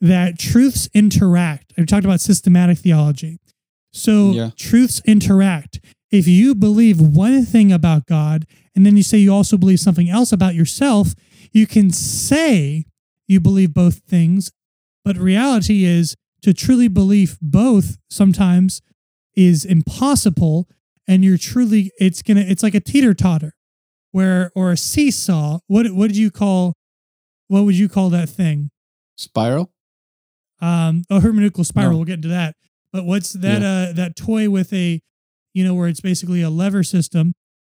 That 0.00 0.38
truths 0.38 0.88
interact. 0.94 1.72
I've 1.76 1.86
talked 1.86 2.04
about 2.04 2.20
systematic 2.20 2.78
theology. 2.78 3.38
So, 3.92 4.32
Yeah. 4.32 4.50
truths 4.56 5.00
interact. 5.04 5.80
If 6.10 6.26
you 6.28 6.54
believe 6.54 7.00
one 7.00 7.44
thing 7.44 7.72
about 7.72 8.06
God 8.06 8.46
and 8.74 8.86
then 8.86 8.96
you 8.96 9.02
say 9.02 9.18
you 9.18 9.32
also 9.32 9.56
believe 9.56 9.80
something 9.80 10.08
else 10.08 10.32
about 10.32 10.54
yourself, 10.54 11.14
you 11.52 11.66
can 11.66 11.90
say 11.90 12.84
you 13.26 13.40
believe 13.40 13.74
both 13.74 13.98
things, 14.06 14.50
But 15.04 15.16
reality 15.16 15.84
is 15.84 16.14
to 16.42 16.52
truly 16.52 16.86
believe 16.88 17.38
both 17.40 17.96
sometimes 18.10 18.82
is 19.34 19.64
impossible. 19.64 20.68
And 21.06 21.24
you're 21.24 21.38
truly, 21.38 21.90
it's 21.98 22.20
going 22.20 22.36
to, 22.36 22.42
it's 22.42 22.62
like 22.62 22.74
a 22.74 22.80
teeter 22.80 23.14
totter 23.14 23.54
where, 24.12 24.52
or 24.54 24.70
a 24.70 24.76
seesaw. 24.76 25.60
What, 25.66 25.90
what 25.92 26.08
did 26.08 26.16
you 26.18 26.30
call, 26.30 26.74
what 27.48 27.64
would 27.64 27.74
you 27.76 27.88
call 27.88 28.10
that 28.10 28.28
thing? 28.28 28.68
Spiral? 29.16 29.70
Um, 30.60 31.04
oh, 31.10 31.20
hermeneutical 31.20 31.64
spiral. 31.64 31.92
No. 31.92 31.96
We'll 31.98 32.04
get 32.06 32.14
into 32.16 32.28
that. 32.28 32.54
But 32.92 33.04
what's 33.04 33.32
that, 33.34 33.62
uh, 33.62 33.92
that 33.94 34.16
toy 34.16 34.48
with 34.50 34.72
a, 34.72 35.00
you 35.54 35.64
know, 35.64 35.74
where 35.74 35.88
it's 35.88 36.00
basically 36.00 36.42
a 36.42 36.50
lever 36.50 36.82
system 36.82 37.32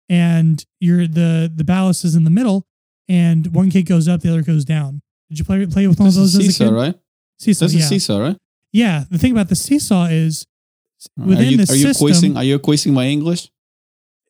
and 0.07 0.63
you're 0.79 1.07
the, 1.07 1.51
the 1.53 1.63
ballast 1.63 2.05
is 2.05 2.15
in 2.15 2.23
the 2.23 2.29
middle 2.29 2.65
and 3.07 3.53
one 3.53 3.69
kid 3.71 3.83
goes 3.83 4.07
up, 4.07 4.21
the 4.21 4.29
other 4.29 4.43
goes 4.43 4.65
down. 4.65 5.01
Did 5.29 5.39
you 5.39 5.45
play, 5.45 5.65
play 5.65 5.87
with 5.87 5.99
one 5.99 6.07
of 6.07 6.13
those 6.15 6.35
is 6.35 6.47
as 6.47 6.61
a 6.61 6.65
kid? 6.65 6.73
right? 6.73 6.95
Seesaw, 7.39 7.65
That's 7.65 7.73
yeah. 7.73 7.83
a 7.83 7.87
seesaw, 7.87 8.19
right? 8.19 8.37
Yeah, 8.71 9.03
the 9.09 9.17
thing 9.17 9.31
about 9.31 9.49
the 9.49 9.55
seesaw 9.55 10.05
is 10.05 10.45
within 11.17 11.37
are 11.39 11.51
you, 11.51 11.57
the 11.57 11.73
are 11.73 11.75
you 11.75 11.87
system. 11.87 12.05
quizzing? 12.05 12.37
Are 12.37 12.43
you 12.43 12.59
quizzing 12.59 12.93
my 12.93 13.05
English? 13.05 13.49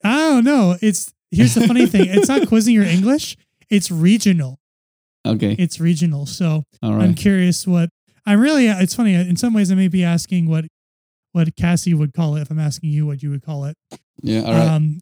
Oh 0.03 0.41
don't. 0.41 0.81
It's 0.81 1.11
here's 1.31 1.55
the 1.55 1.67
funny 1.67 1.85
thing. 1.87 2.05
It's 2.07 2.29
not 2.29 2.47
quizzing 2.47 2.73
your 2.73 2.85
English. 2.85 3.35
It's 3.69 3.91
regional. 3.91 4.59
Okay, 5.27 5.55
It's 5.59 5.79
regional. 5.81 6.25
So 6.25 6.63
I'm 6.81 7.13
curious 7.13 7.67
what 7.67 7.89
I'm 8.25 8.39
really. 8.39 8.67
It's 8.67 8.93
funny. 8.95 9.13
In 9.13 9.35
some 9.37 9.53
ways, 9.53 9.71
I 9.71 9.75
may 9.75 9.87
be 9.87 10.03
asking 10.03 10.47
what 10.49 10.65
what 11.31 11.55
Cassie 11.55 11.93
would 11.93 12.13
call 12.13 12.35
it 12.35 12.41
if 12.41 12.49
I'm 12.51 12.59
asking 12.59 12.89
you 12.91 13.05
what 13.05 13.21
you 13.23 13.29
would 13.29 13.43
call 13.43 13.65
it. 13.65 13.77
Yeah, 14.21 14.41
all 14.41 14.53
right. 14.53 14.67
Um, 14.67 15.01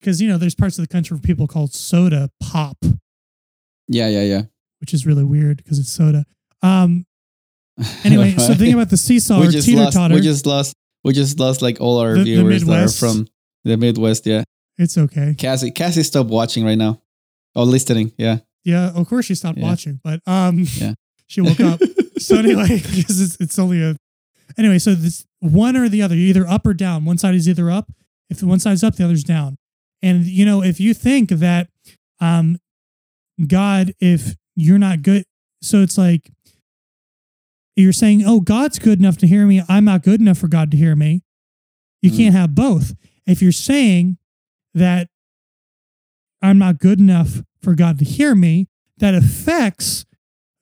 because 0.00 0.20
you 0.20 0.28
know, 0.28 0.36
there's 0.38 0.54
parts 0.54 0.78
of 0.78 0.86
the 0.86 0.92
country 0.92 1.14
where 1.14 1.22
people 1.22 1.46
call 1.46 1.66
soda 1.68 2.30
pop, 2.42 2.76
yeah, 3.88 4.08
yeah, 4.08 4.22
yeah. 4.22 4.42
which 4.80 4.92
is 4.94 5.06
really 5.06 5.24
weird 5.24 5.58
because 5.58 5.78
it's 5.78 5.90
soda. 5.92 6.24
Um. 6.62 7.06
Anyway, 8.04 8.32
so 8.36 8.48
Right. 8.50 8.56
think 8.58 8.74
about 8.74 8.88
the 8.90 8.96
seesaw 8.96 9.40
we 9.40 9.48
or 9.48 9.50
teeter 9.50 9.90
totter. 9.90 10.14
We 10.14 10.20
just 10.20 10.46
lost. 10.46 10.74
We 11.02 11.12
just 11.12 11.40
lost 11.40 11.60
like 11.60 11.80
all 11.80 11.98
our 11.98 12.14
The- 12.14 12.18
the 12.20 12.24
viewers 12.36 12.64
that 12.64 12.84
are 12.84 12.88
from 12.88 13.26
the 13.64 13.76
Midwest. 13.76 14.26
Yeah, 14.26 14.44
it's 14.78 14.96
okay. 14.96 15.34
Cassie. 15.36 15.72
Cassie, 15.72 16.04
stop 16.04 16.26
watching 16.28 16.64
right 16.64 16.78
now. 16.78 17.00
Oh, 17.56 17.64
listening. 17.64 18.12
Yeah. 18.16 18.38
Yeah, 18.64 18.92
of 18.94 19.08
course 19.08 19.26
she 19.26 19.34
stopped 19.34 19.58
Yeah. 19.58 19.64
watching, 19.64 20.00
but 20.04 20.20
um, 20.26 20.66
Yeah. 20.76 20.94
she 21.26 21.40
woke 21.40 21.58
up. 21.60 21.80
so 22.18 22.36
anyway, 22.36 22.68
because 22.96 23.20
it's, 23.20 23.36
it's 23.40 23.58
only 23.58 23.82
a 23.82 23.96
anyway. 24.58 24.78
So 24.78 24.94
this 24.94 25.24
one 25.40 25.76
or 25.76 25.88
the 25.88 26.02
other, 26.02 26.14
you're 26.16 26.28
either 26.28 26.46
up 26.48 26.66
or 26.66 26.74
down. 26.74 27.04
One 27.04 27.18
side 27.18 27.34
is 27.34 27.48
either 27.48 27.70
up. 27.70 27.90
If 28.30 28.42
one 28.42 28.60
side's 28.60 28.82
up, 28.82 28.96
the 28.96 29.04
other's 29.04 29.24
down. 29.24 29.56
And 30.02 30.24
you 30.24 30.44
know, 30.44 30.62
if 30.62 30.80
you 30.80 30.94
think 30.94 31.30
that 31.30 31.68
um, 32.20 32.58
God, 33.46 33.92
if 34.00 34.34
you're 34.56 34.78
not 34.78 35.02
good, 35.02 35.24
so 35.62 35.78
it's 35.82 35.98
like 35.98 36.30
you're 37.76 37.92
saying, 37.92 38.22
"Oh, 38.24 38.40
God's 38.40 38.78
good 38.78 38.98
enough 38.98 39.18
to 39.18 39.26
hear 39.26 39.46
me. 39.46 39.62
I'm 39.68 39.84
not 39.84 40.02
good 40.02 40.20
enough 40.20 40.38
for 40.38 40.48
God 40.48 40.70
to 40.70 40.76
hear 40.76 40.94
me." 40.94 41.22
You 42.02 42.10
Mhm. 42.10 42.16
can't 42.16 42.34
have 42.34 42.54
both. 42.54 42.94
If 43.26 43.40
you're 43.42 43.52
saying 43.52 44.18
that 44.74 45.08
I'm 46.42 46.58
not 46.58 46.78
good 46.78 47.00
enough 47.00 47.42
for 47.62 47.74
God 47.74 47.98
to 47.98 48.04
hear 48.04 48.34
me, 48.34 48.68
that 48.98 49.14
affects 49.14 50.04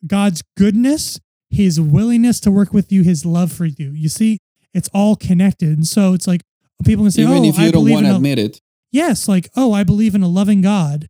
God's 0.06 0.42
goodness, 0.56 1.18
his 1.52 1.80
willingness 1.80 2.40
to 2.40 2.50
work 2.50 2.72
with 2.72 2.90
you, 2.90 3.02
his 3.02 3.24
love 3.26 3.52
for 3.52 3.66
you. 3.66 3.90
You 3.92 4.08
see, 4.08 4.38
it's 4.74 4.88
all 4.94 5.16
connected. 5.16 5.68
And 5.70 5.86
so 5.86 6.14
it's 6.14 6.26
like 6.26 6.40
people 6.84 7.04
can 7.04 7.10
say, 7.12 7.22
Even 7.22 7.36
oh, 7.38 7.44
if 7.44 7.58
you 7.58 7.64
I 7.66 7.70
don't 7.70 7.82
believe 7.84 7.94
want 7.94 8.06
to 8.06 8.16
admit 8.16 8.38
it. 8.38 8.60
yes, 8.90 9.28
like, 9.28 9.48
oh, 9.54 9.72
I 9.72 9.84
believe 9.84 10.14
in 10.14 10.22
a 10.22 10.28
loving 10.28 10.62
God 10.62 11.08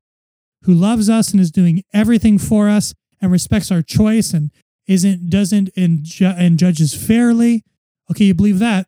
who 0.65 0.75
loves 0.75 1.09
us 1.09 1.31
and 1.33 1.41
is 1.41 1.51
doing 1.51 1.83
everything 1.95 2.39
for 2.39 2.69
us 2.69 2.93
and 3.21 3.31
respects 3.33 3.71
our 3.71 3.83
choice 3.83 4.33
and 4.35 4.51
isn't, 4.89 5.31
doesn't, 5.31 5.71
and, 5.77 6.03
ju- 6.03 6.35
and 6.37 6.59
judges 6.59 6.93
fairly. 6.95 7.63
Okay, 8.11 8.25
you 8.27 8.35
believe 8.35 8.59
that. 8.59 8.87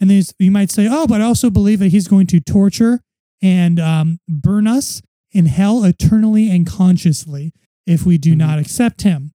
And 0.00 0.08
then 0.10 0.22
you 0.38 0.50
might 0.50 0.70
say, 0.70 0.88
oh, 0.90 1.06
but 1.06 1.20
I 1.20 1.24
also 1.24 1.50
believe 1.50 1.78
that 1.80 1.88
he's 1.92 2.08
going 2.08 2.26
to 2.28 2.40
torture 2.40 3.00
and 3.40 3.78
um, 3.80 4.18
burn 4.28 4.66
us 4.68 5.02
in 5.32 5.46
hell 5.46 5.82
eternally 5.84 6.48
and 6.50 6.66
consciously 6.66 7.52
if 7.86 8.04
we 8.06 8.18
do 8.18 8.34
Mhm. 8.34 8.38
not 8.38 8.58
accept 8.60 9.02
him. 9.02 9.32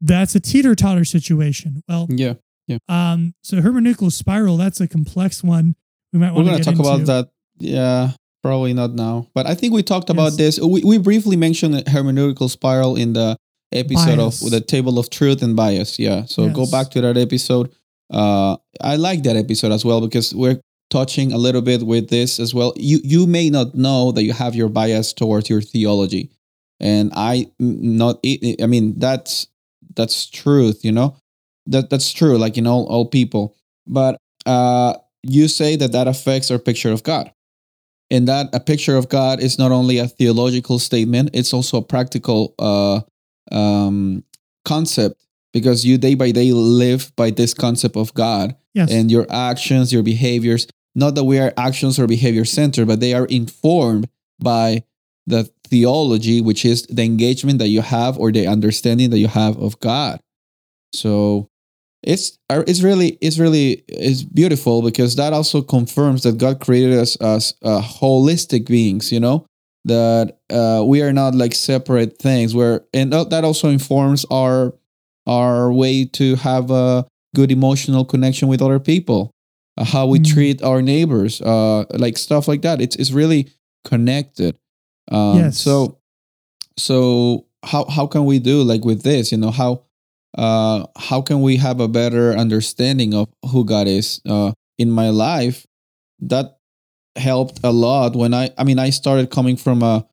That's 0.00 0.34
a 0.34 0.40
teeter 0.40 0.74
totter 0.74 1.04
situation. 1.04 1.82
Well, 1.88 2.06
Yeah. 2.10 2.34
um, 2.88 3.34
so 3.42 3.58
hermeneutical 3.58 4.10
spiral, 4.12 4.56
that's 4.56 4.80
a 4.80 4.88
complex 4.88 5.42
one. 5.44 5.76
We 6.12 6.18
might 6.18 6.34
We're 6.34 6.44
want 6.44 6.56
to 6.58 6.64
talk 6.64 6.76
into. 6.76 6.82
about 6.88 7.06
that. 7.06 7.28
Yeah, 7.58 8.12
probably 8.42 8.72
not 8.74 8.94
now. 8.94 9.28
But 9.34 9.46
I 9.46 9.54
think 9.54 9.72
we 9.74 9.82
talked 9.82 10.10
about 10.10 10.32
Yes. 10.32 10.56
this. 10.56 10.60
We, 10.60 10.82
we 10.82 10.98
briefly 10.98 11.36
mentioned 11.36 11.74
the 11.74 11.82
hermeneutical 11.82 12.48
spiral 12.50 12.96
in 12.96 13.12
the 13.12 13.36
episode 13.72 14.16
Bias. 14.16 14.42
of 14.42 14.50
the 14.50 14.60
table 14.60 14.98
of 14.98 15.10
truth 15.10 15.42
and 15.42 15.54
bias. 15.56 15.98
Yeah. 15.98 16.24
So 16.26 16.48
go 16.50 16.70
back 16.70 16.90
to 16.92 17.00
that 17.02 17.16
episode. 17.16 17.70
Uh, 18.10 18.56
I 18.80 18.96
like 18.96 19.22
that 19.24 19.36
episode 19.36 19.72
as 19.72 19.84
well 19.84 20.00
because 20.00 20.34
we're 20.34 20.60
touching 20.90 21.32
a 21.32 21.36
little 21.38 21.60
bit 21.62 21.82
with 21.82 22.08
this 22.08 22.38
as 22.38 22.54
well. 22.54 22.72
You 22.76 23.00
you 23.02 23.26
may 23.26 23.50
not 23.50 23.74
know 23.74 24.12
that 24.12 24.22
you 24.22 24.32
have 24.32 24.54
your 24.54 24.68
bias 24.68 25.12
towards 25.12 25.50
your 25.50 25.60
theology, 25.60 26.30
and 26.78 27.10
I 27.16 27.48
not. 27.58 28.20
I 28.62 28.66
mean 28.66 28.94
that's 28.98 29.48
that's 29.96 30.26
truth. 30.28 30.84
You 30.84 30.92
know 30.92 31.16
that 31.66 31.90
that's 31.90 32.12
true. 32.12 32.38
Like 32.38 32.56
in 32.56 32.66
all 32.66 32.86
all 32.86 33.06
people, 33.06 33.56
but 33.86 34.16
uh, 34.46 34.94
you 35.22 35.48
say 35.48 35.76
that 35.76 35.92
that 35.92 36.08
affects 36.08 36.50
our 36.50 36.58
picture 36.58 36.92
of 36.92 37.02
God. 37.02 37.32
And 38.08 38.28
that 38.28 38.50
a 38.52 38.60
picture 38.60 38.96
of 38.96 39.08
God 39.08 39.40
is 39.40 39.58
not 39.58 39.72
only 39.72 39.98
a 39.98 40.06
theological 40.06 40.78
statement, 40.78 41.30
it's 41.32 41.52
also 41.52 41.78
a 41.78 41.82
practical 41.82 42.54
uh, 42.58 43.00
um, 43.50 44.22
concept 44.64 45.20
because 45.52 45.84
you 45.84 45.98
day 45.98 46.14
by 46.14 46.30
day 46.30 46.52
live 46.52 47.10
by 47.16 47.30
this 47.30 47.52
concept 47.52 47.96
of 47.96 48.14
God 48.14 48.54
yes. 48.74 48.92
and 48.92 49.10
your 49.10 49.26
actions, 49.28 49.92
your 49.92 50.04
behaviors. 50.04 50.68
Not 50.94 51.14
that 51.16 51.24
we 51.24 51.38
are 51.40 51.52
actions 51.56 51.98
or 51.98 52.06
behavior 52.06 52.44
centered, 52.44 52.86
but 52.86 53.00
they 53.00 53.12
are 53.12 53.26
informed 53.26 54.08
by 54.38 54.84
the 55.26 55.50
theology, 55.66 56.40
which 56.40 56.64
is 56.64 56.82
the 56.88 57.02
engagement 57.02 57.58
that 57.60 57.68
you 57.68 57.82
have 57.82 58.18
or 58.18 58.32
the 58.32 58.46
understanding 58.46 59.10
that 59.10 59.18
you 59.18 59.28
have 59.28 59.56
of 59.58 59.78
God. 59.80 60.20
So 60.92 61.48
it's 62.02 62.38
uh, 62.50 62.62
it's 62.66 62.82
really 62.82 63.18
it's 63.20 63.38
really 63.38 63.84
it's 63.88 64.22
beautiful 64.22 64.82
because 64.82 65.16
that 65.16 65.32
also 65.32 65.62
confirms 65.62 66.22
that 66.22 66.38
God 66.38 66.60
created 66.60 66.98
us 66.98 67.16
as 67.16 67.54
uh, 67.62 67.80
holistic 67.82 68.66
beings. 68.68 69.12
You 69.12 69.20
know 69.20 69.46
that 69.84 70.38
uh, 70.50 70.84
we 70.86 71.02
are 71.02 71.12
not 71.12 71.34
like 71.34 71.54
separate 71.54 72.18
things. 72.18 72.54
Where 72.54 72.84
and 72.94 73.12
that 73.12 73.44
also 73.44 73.68
informs 73.68 74.24
our 74.30 74.74
our 75.26 75.72
way 75.72 76.04
to 76.04 76.36
have 76.36 76.70
a 76.70 77.06
good 77.34 77.50
emotional 77.50 78.04
connection 78.04 78.48
with 78.48 78.62
other 78.62 78.78
people, 78.78 79.32
uh, 79.76 79.84
how 79.84 80.06
we 80.06 80.20
Mm. 80.20 80.32
treat 80.32 80.62
our 80.62 80.80
neighbors, 80.82 81.40
uh, 81.42 81.84
like 81.98 82.16
stuff 82.16 82.46
like 82.48 82.62
that. 82.62 82.80
It's 82.80 82.96
it's 82.96 83.10
really 83.10 83.48
connected. 83.84 84.56
Um, 85.10 85.38
Yes. 85.38 85.60
So 85.60 85.98
so 86.76 87.46
how 87.64 87.84
how 87.86 88.06
can 88.06 88.24
we 88.24 88.38
do 88.38 88.62
like 88.62 88.84
with 88.84 89.02
this? 89.02 89.32
You 89.32 89.38
know 89.38 89.50
how 89.50 89.82
uh, 90.36 90.86
how 90.96 91.22
can 91.22 91.40
we 91.40 91.56
have 91.56 91.80
a 91.80 91.88
better 91.88 92.32
understanding 92.32 93.14
of 93.14 93.28
who 93.50 93.64
God 93.64 93.86
is 93.86 94.20
uh, 94.28 94.52
in 94.78 94.90
my 94.90 95.10
life? 95.10 95.66
That 96.20 96.58
helped 97.16 97.60
a 97.64 97.70
lot 97.70 98.14
when 98.14 98.34
I 98.34 98.50
I 98.58 98.64
mean 98.64 98.78
I 98.78 98.90
started 98.90 99.30
coming 99.30 99.56
from 99.56 99.82
a, 99.82 100.06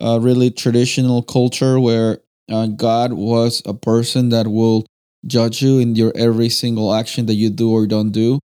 a 0.00 0.20
really 0.20 0.50
traditional 0.50 1.22
culture 1.22 1.80
where 1.80 2.18
uh, 2.50 2.66
God 2.66 3.14
was 3.14 3.62
a 3.64 3.74
person 3.74 4.28
that 4.30 4.46
will 4.48 4.86
judge 5.26 5.62
you 5.62 5.78
in 5.78 5.94
your 5.94 6.12
every 6.16 6.48
single 6.48 6.92
action 6.92 7.26
that 7.26 7.34
you 7.34 7.48
do 7.48 7.70
or 7.70 7.86
don't 7.86 8.10
do, 8.10 8.38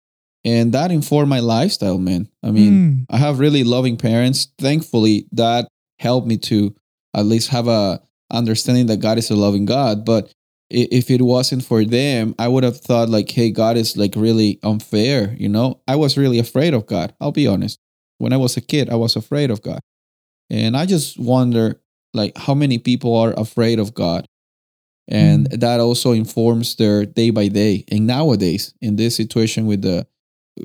and 0.44 0.74
that 0.74 0.92
informed 0.92 1.30
my 1.30 1.40
lifestyle, 1.40 1.98
man. 1.98 2.30
I 2.44 2.52
mean. 2.52 2.74
Mm, 2.74 3.06
I 3.10 3.18
have 3.18 3.40
really 3.40 3.64
loving 3.64 3.98
parents. 3.98 4.48
Thankfully, 4.60 5.28
that 5.32 5.68
helped 6.00 6.28
me 6.28 6.38
to 6.38 6.76
at 7.16 7.26
least 7.26 7.50
have 7.50 7.68
a 7.68 8.02
understanding 8.32 8.88
that 8.88 9.00
God 9.00 9.18
is 9.18 9.30
a 9.30 9.36
loving 9.36 9.66
God. 9.66 10.06
But 10.06 10.32
if 10.70 11.12
it 11.12 11.22
wasn't 11.22 11.64
for 11.64 11.84
them, 11.86 12.34
I 12.40 12.48
would 12.48 12.64
have 12.64 12.80
thought 12.80 13.10
like, 13.10 13.30
hey, 13.30 13.52
God 13.52 13.78
is 13.78 13.96
like 13.98 14.16
really 14.16 14.60
unfair. 14.64 15.36
You 15.38 15.50
know, 15.50 15.82
I 15.88 15.96
was 15.96 16.18
really 16.18 16.40
afraid 16.40 16.74
of 16.74 16.86
God. 16.86 17.14
I'll 17.22 17.32
be 17.32 17.48
honest. 17.48 17.80
When 18.18 18.34
I 18.34 18.38
was 18.38 18.58
a 18.58 18.62
kid, 18.62 18.90
I 18.90 18.96
was 18.96 19.16
afraid 19.16 19.52
of 19.52 19.62
God, 19.62 19.82
and 20.50 20.78
I 20.78 20.86
just 20.86 21.20
wonder 21.20 21.82
like 22.14 22.38
how 22.38 22.54
many 22.54 22.78
people 22.78 23.16
are 23.16 23.34
afraid 23.38 23.78
of 23.78 23.94
God. 23.94 24.26
And 25.08 25.48
that 25.48 25.82
also 25.82 26.14
informs 26.14 26.78
their 26.78 27.06
day 27.06 27.30
by 27.30 27.50
day. 27.50 27.84
And 27.92 28.08
nowadays, 28.08 28.74
in 28.82 28.96
this 28.96 29.18
situation 29.18 29.68
with 29.68 29.82
the 29.82 30.08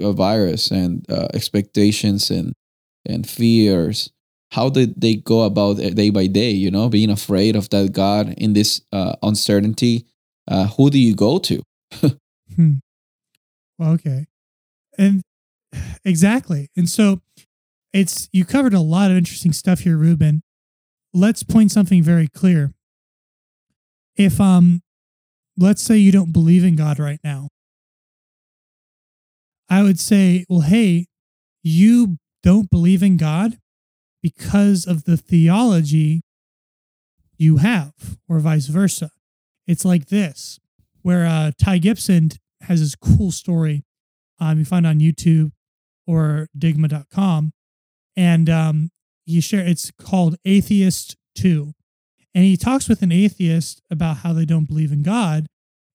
uh, 0.00 0.12
virus 0.12 0.70
and 0.70 1.04
uh, 1.10 1.26
expectations 1.34 2.30
and 2.30 2.54
and 3.04 3.28
fears 3.28 4.10
how 4.50 4.68
did 4.68 5.00
they 5.00 5.16
go 5.16 5.42
about 5.42 5.78
it 5.78 5.94
day 5.94 6.10
by 6.10 6.26
day 6.26 6.50
you 6.50 6.70
know 6.70 6.88
being 6.88 7.10
afraid 7.10 7.56
of 7.56 7.68
that 7.70 7.92
god 7.92 8.34
in 8.38 8.52
this 8.52 8.82
uh, 8.92 9.14
uncertainty 9.22 10.06
uh, 10.48 10.66
who 10.68 10.90
do 10.90 10.98
you 10.98 11.14
go 11.14 11.38
to 11.38 11.62
hmm. 12.56 12.74
Well, 13.80 13.92
okay. 13.92 14.26
And 14.98 15.22
exactly. 16.04 16.68
And 16.76 16.88
so 16.88 17.22
it's 17.92 18.28
you 18.30 18.44
covered 18.44 18.74
a 18.74 18.80
lot 18.80 19.10
of 19.10 19.16
interesting 19.16 19.52
stuff 19.52 19.80
here, 19.80 19.96
Ruben. 19.96 20.42
Let's 21.12 21.42
point 21.42 21.72
something 21.72 22.02
very 22.02 22.28
clear. 22.28 22.72
If 24.16 24.40
um 24.40 24.82
let's 25.56 25.82
say 25.82 25.96
you 25.96 26.12
don't 26.12 26.32
believe 26.32 26.62
in 26.62 26.76
God 26.76 26.98
right 26.98 27.20
now. 27.24 27.48
I 29.68 29.82
would 29.82 30.00
say, 30.00 30.44
well, 30.48 30.62
hey, 30.62 31.06
you 31.62 32.18
don't 32.42 32.70
believe 32.70 33.02
in 33.02 33.16
God 33.16 33.56
because 34.22 34.86
of 34.86 35.04
the 35.04 35.16
theology 35.16 36.22
you 37.38 37.56
have, 37.58 38.18
or 38.28 38.38
vice 38.38 38.66
versa. 38.66 39.10
It's 39.66 39.84
like 39.84 40.06
this, 40.06 40.60
where 41.02 41.26
uh, 41.26 41.52
Ty 41.58 41.78
Gibson 41.78 42.30
has 42.62 42.80
this 42.80 42.94
cool 42.94 43.30
story 43.30 43.84
um, 44.40 44.58
you 44.58 44.64
find 44.64 44.86
on 44.86 44.98
YouTube 44.98 45.52
or 46.06 46.48
digma.com. 46.58 47.52
And 48.16 48.50
um, 48.50 48.90
he 49.24 49.40
share 49.40 49.66
it's 49.66 49.90
called 49.90 50.36
Atheist 50.44 51.16
2. 51.36 51.72
And 52.34 52.44
he 52.44 52.56
talks 52.56 52.88
with 52.88 53.02
an 53.02 53.12
atheist 53.12 53.82
about 53.90 54.18
how 54.18 54.32
they 54.32 54.44
don't 54.44 54.66
believe 54.66 54.92
in 54.92 55.02
God. 55.02 55.46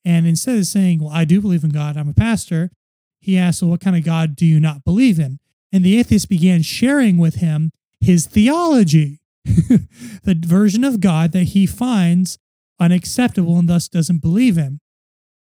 And 0.04 0.28
instead 0.28 0.58
of 0.58 0.66
saying, 0.66 1.00
Well, 1.00 1.14
I 1.14 1.26
do 1.26 1.42
believe 1.42 1.64
in 1.64 1.72
God, 1.72 1.98
I'm 1.98 2.10
a 2.10 2.14
pastor, 2.14 2.72
he 3.20 3.38
asks, 3.38 3.62
Well, 3.62 3.72
what 3.72 3.82
kind 3.82 3.96
of 3.96 4.04
God 4.04 4.36
do 4.36 4.46
you 4.46 4.60
not 4.60 4.84
believe 4.84 5.20
in? 5.20 5.40
And 5.72 5.84
the 5.84 5.98
atheist 5.98 6.30
began 6.30 6.62
sharing 6.62 7.18
with 7.18 7.36
him 7.36 7.72
his 8.06 8.28
theology, 8.28 9.20
the 9.46 10.36
version 10.46 10.84
of 10.84 11.00
God 11.00 11.32
that 11.34 11.44
he 11.44 11.66
finds 11.66 12.38
unacceptable 12.80 13.58
and 13.58 13.68
thus 13.68 13.88
doesn't 13.88 14.22
believe 14.22 14.58
in. 14.58 14.80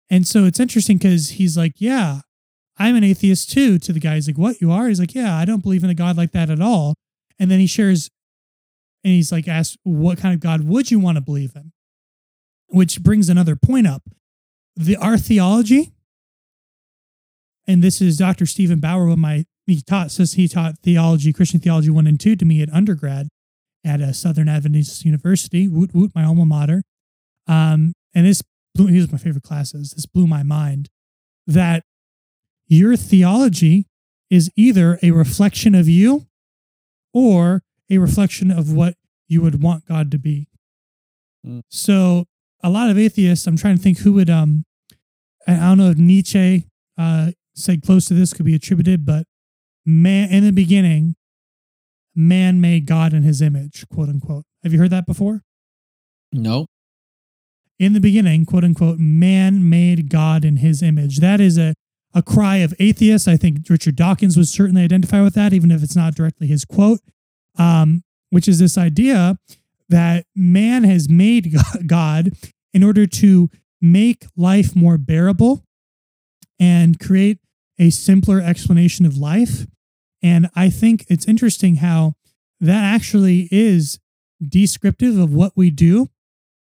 And 0.08 0.26
so 0.26 0.44
it's 0.44 0.60
interesting 0.60 0.98
because 0.98 1.30
he's 1.30 1.56
like, 1.56 1.72
Yeah, 1.76 2.20
I'm 2.78 2.96
an 2.96 3.04
atheist 3.04 3.50
too. 3.50 3.78
To 3.78 3.92
the 3.92 4.00
guy, 4.00 4.14
he's 4.14 4.26
like, 4.26 4.38
What 4.38 4.60
you 4.60 4.70
are? 4.70 4.88
He's 4.88 5.00
like, 5.00 5.14
Yeah, 5.14 5.36
I 5.36 5.44
don't 5.44 5.62
believe 5.62 5.84
in 5.84 5.90
a 5.90 5.94
God 5.94 6.16
like 6.16 6.32
that 6.32 6.50
at 6.50 6.60
all. 6.60 6.94
And 7.38 7.50
then 7.50 7.60
he 7.60 7.66
shares 7.66 8.10
and 9.04 9.12
he's 9.12 9.30
like, 9.30 9.48
asked, 9.48 9.76
What 9.82 10.18
kind 10.18 10.34
of 10.34 10.40
God 10.40 10.66
would 10.66 10.90
you 10.90 10.98
want 10.98 11.16
to 11.16 11.22
believe 11.22 11.52
in? 11.54 11.72
Which 12.68 13.02
brings 13.02 13.28
another 13.28 13.56
point 13.56 13.86
up. 13.86 14.02
The 14.76 14.96
our 14.96 15.18
theology, 15.18 15.92
and 17.66 17.82
this 17.82 18.00
is 18.00 18.16
Dr. 18.16 18.46
Stephen 18.46 18.78
Bauer, 18.78 19.06
when 19.06 19.18
my 19.18 19.44
he 19.66 19.80
taught 19.80 20.10
says 20.10 20.34
he 20.34 20.48
taught 20.48 20.78
theology, 20.78 21.32
Christian 21.32 21.60
theology 21.60 21.90
one 21.90 22.06
and 22.06 22.18
two 22.18 22.36
to 22.36 22.44
me 22.44 22.62
at 22.62 22.72
undergrad 22.72 23.28
at 23.84 24.00
a 24.00 24.14
Southern 24.14 24.48
Adventist 24.48 25.04
University, 25.04 25.68
woot 25.68 25.94
woot, 25.94 26.12
my 26.14 26.24
alma 26.24 26.44
mater. 26.44 26.82
Um, 27.46 27.94
and 28.14 28.26
this 28.26 28.42
blew, 28.74 28.86
he 28.86 28.98
was 28.98 29.10
my 29.10 29.18
favorite 29.18 29.44
classes. 29.44 29.92
This 29.92 30.06
blew 30.06 30.26
my 30.26 30.42
mind 30.42 30.88
that 31.46 31.84
your 32.68 32.96
theology 32.96 33.86
is 34.30 34.50
either 34.56 34.98
a 35.02 35.12
reflection 35.12 35.74
of 35.74 35.88
you 35.88 36.26
or 37.14 37.62
a 37.88 37.98
reflection 37.98 38.50
of 38.50 38.72
what 38.72 38.94
you 39.28 39.40
would 39.42 39.62
want 39.62 39.86
God 39.86 40.10
to 40.10 40.18
be. 40.18 40.48
Mm. 41.46 41.62
So 41.70 42.26
a 42.62 42.70
lot 42.70 42.90
of 42.90 42.98
atheists, 42.98 43.46
I'm 43.46 43.56
trying 43.56 43.76
to 43.76 43.82
think 43.82 43.98
who 43.98 44.12
would 44.14 44.30
um 44.30 44.64
I 45.46 45.54
don't 45.54 45.78
know 45.78 45.90
if 45.90 45.98
Nietzsche 45.98 46.66
uh 46.98 47.32
said 47.54 47.82
close 47.82 48.06
to 48.06 48.14
this 48.14 48.32
could 48.32 48.46
be 48.46 48.54
attributed, 48.54 49.06
but 49.06 49.26
man 49.86 50.28
in 50.30 50.44
the 50.44 50.52
beginning, 50.52 51.14
man 52.14 52.60
made 52.60 52.86
God 52.86 53.14
in 53.14 53.22
his 53.22 53.40
image, 53.40 53.86
quote 53.88 54.08
unquote. 54.08 54.44
Have 54.62 54.72
you 54.72 54.78
heard 54.78 54.90
that 54.90 55.06
before? 55.06 55.42
No. 56.32 56.66
In 57.78 57.92
the 57.92 58.00
beginning, 58.00 58.44
quote 58.44 58.64
unquote, 58.64 58.98
man 58.98 59.68
made 59.68 60.10
God 60.10 60.44
in 60.44 60.56
his 60.56 60.82
image. 60.82 61.18
That 61.18 61.40
is 61.40 61.56
a 61.56 61.74
a 62.14 62.22
cry 62.22 62.56
of 62.56 62.72
atheists. 62.78 63.28
I 63.28 63.36
think 63.36 63.58
Richard 63.68 63.94
Dawkins 63.94 64.38
would 64.38 64.48
certainly 64.48 64.82
identify 64.82 65.20
with 65.20 65.34
that, 65.34 65.52
even 65.52 65.70
if 65.70 65.82
it's 65.82 65.96
not 65.96 66.14
directly 66.14 66.46
his 66.46 66.64
quote 66.64 67.00
um, 67.58 68.02
which 68.30 68.48
is 68.48 68.58
this 68.58 68.76
idea 68.78 69.38
that 69.88 70.26
man 70.34 70.84
has 70.84 71.08
made 71.08 71.54
God 71.86 72.30
in 72.72 72.82
order 72.82 73.06
to 73.06 73.48
make 73.80 74.26
life 74.36 74.74
more 74.74 74.98
bearable 74.98 75.64
and 76.58 76.98
create 76.98 77.38
a 77.78 77.90
simpler 77.90 78.40
explanation 78.40 79.04
of 79.06 79.16
life. 79.16 79.66
And 80.26 80.48
I 80.56 80.70
think 80.70 81.04
it's 81.08 81.26
interesting 81.26 81.76
how 81.76 82.14
that 82.60 82.82
actually 82.94 83.48
is 83.52 83.98
descriptive 84.46 85.16
of 85.18 85.32
what 85.32 85.52
we 85.54 85.70
do, 85.70 86.08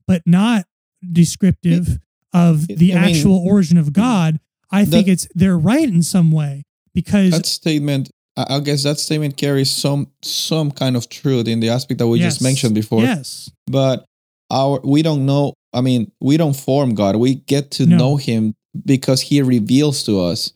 but 0.06 0.22
not 0.26 0.66
descriptive 1.12 2.00
of 2.34 2.68
the 2.68 2.94
I 2.94 3.06
mean, 3.06 3.16
actual 3.16 3.38
origin 3.38 3.78
of 3.78 3.94
God. 3.94 4.40
I 4.72 4.86
think 4.86 5.06
that- 5.06 5.12
it's 5.14 5.28
they're 5.34 5.58
right 5.58 5.88
in 5.88 6.04
some 6.04 6.32
way 6.32 6.64
because 6.94 7.32
That 7.32 7.46
statement, 7.46 8.10
I 8.36 8.60
guess 8.60 8.84
that 8.84 9.00
statement 9.00 9.38
carries 9.38 9.70
some 9.72 10.08
some 10.24 10.72
kind 10.72 10.96
of 10.98 11.08
truth 11.10 11.48
in 11.48 11.60
the 11.62 11.70
aspect 11.70 12.00
that 12.00 12.08
we 12.08 12.20
Yes. 12.20 12.34
just 12.34 12.42
mentioned 12.44 12.74
before. 12.76 13.02
yes, 13.04 13.50
But 13.68 14.06
our 14.52 14.82
we 14.84 15.02
don't 15.04 15.26
know. 15.26 15.54
I 15.74 15.82
mean, 15.82 16.12
we 16.20 16.36
don't 16.38 16.56
form 16.56 16.96
God. 16.96 17.16
We 17.16 17.36
get 17.36 17.72
to 17.72 17.86
No. 17.86 17.98
know 17.98 18.16
Him 18.18 18.56
because 18.86 19.22
He 19.22 19.42
reveals 19.42 20.04
to 20.04 20.20
us. 20.20 20.52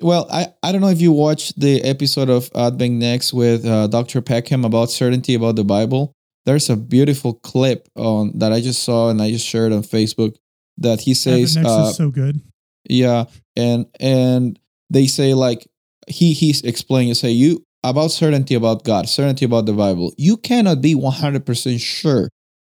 Well, 0.00 0.26
I 0.30 0.48
I 0.62 0.72
don't 0.72 0.80
know 0.80 0.88
if 0.88 1.00
you 1.00 1.12
watched 1.12 1.58
the 1.58 1.82
episode 1.82 2.28
of 2.28 2.50
Advent 2.54 2.94
Next 2.94 3.32
with 3.32 3.64
uh, 3.64 3.86
Dr. 3.86 4.20
Peckham 4.20 4.64
about 4.64 4.90
certainty 4.90 5.34
about 5.34 5.56
the 5.56 5.64
Bible. 5.64 6.12
There's 6.46 6.68
a 6.68 6.76
beautiful 6.76 7.34
clip 7.34 7.88
on 7.96 8.38
that 8.38 8.52
I 8.52 8.60
just 8.60 8.82
saw 8.82 9.08
and 9.08 9.22
I 9.22 9.30
just 9.30 9.46
shared 9.46 9.72
on 9.72 9.82
Facebook 9.82 10.36
that 10.78 11.00
he 11.00 11.14
says, 11.14 11.56
Next 11.56 11.68
uh, 11.68 11.86
is 11.88 11.96
so 11.96 12.10
good. 12.10 12.40
yeah, 12.88 13.24
and 13.56 13.86
and 14.00 14.58
they 14.90 15.06
say 15.06 15.32
like 15.34 15.66
he 16.08 16.32
he's 16.32 16.62
explaining 16.62 17.14
say 17.14 17.30
you 17.30 17.64
about 17.82 18.08
certainty 18.08 18.54
about 18.54 18.84
God, 18.84 19.08
certainty 19.08 19.44
about 19.44 19.66
the 19.66 19.72
Bible. 19.72 20.12
You 20.16 20.36
cannot 20.36 20.80
be 20.80 20.94
100% 20.94 21.80
sure 21.80 22.28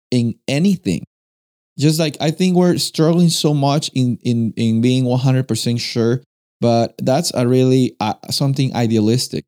in 0.09 0.35
anything. 0.47 1.03
Just 1.77 1.99
like 1.99 2.17
I 2.19 2.31
think 2.31 2.55
we're 2.55 2.77
struggling 2.77 3.29
so 3.29 3.53
much 3.53 3.89
in 3.93 4.17
in 4.23 4.53
in 4.57 4.81
being 4.81 5.05
100% 5.05 5.79
sure, 5.79 6.21
but 6.61 6.93
that's 6.99 7.31
a 7.33 7.47
really 7.47 7.95
uh, 7.99 8.13
something 8.29 8.73
idealistic. 8.75 9.43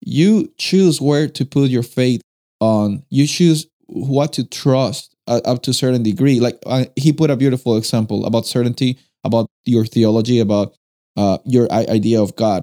You 0.00 0.52
choose 0.58 1.00
where 1.00 1.28
to 1.28 1.44
put 1.44 1.70
your 1.70 1.82
faith 1.84 2.20
on. 2.60 3.04
You 3.10 3.26
choose 3.26 3.66
what 3.86 4.32
to 4.34 4.44
trust 4.44 5.14
uh, 5.28 5.40
up 5.44 5.62
to 5.64 5.70
a 5.70 5.74
certain 5.74 6.02
degree. 6.02 6.40
Like 6.40 6.58
uh, 6.66 6.86
he 6.96 7.12
put 7.12 7.30
a 7.30 7.36
beautiful 7.36 7.76
example 7.76 8.26
about 8.26 8.46
certainty, 8.46 8.98
about 9.24 9.46
your 9.64 9.84
theology, 9.86 10.40
about 10.40 10.74
uh, 11.16 11.38
your 11.44 11.68
i- 11.70 11.86
idea 11.88 12.20
of 12.20 12.34
God. 12.36 12.62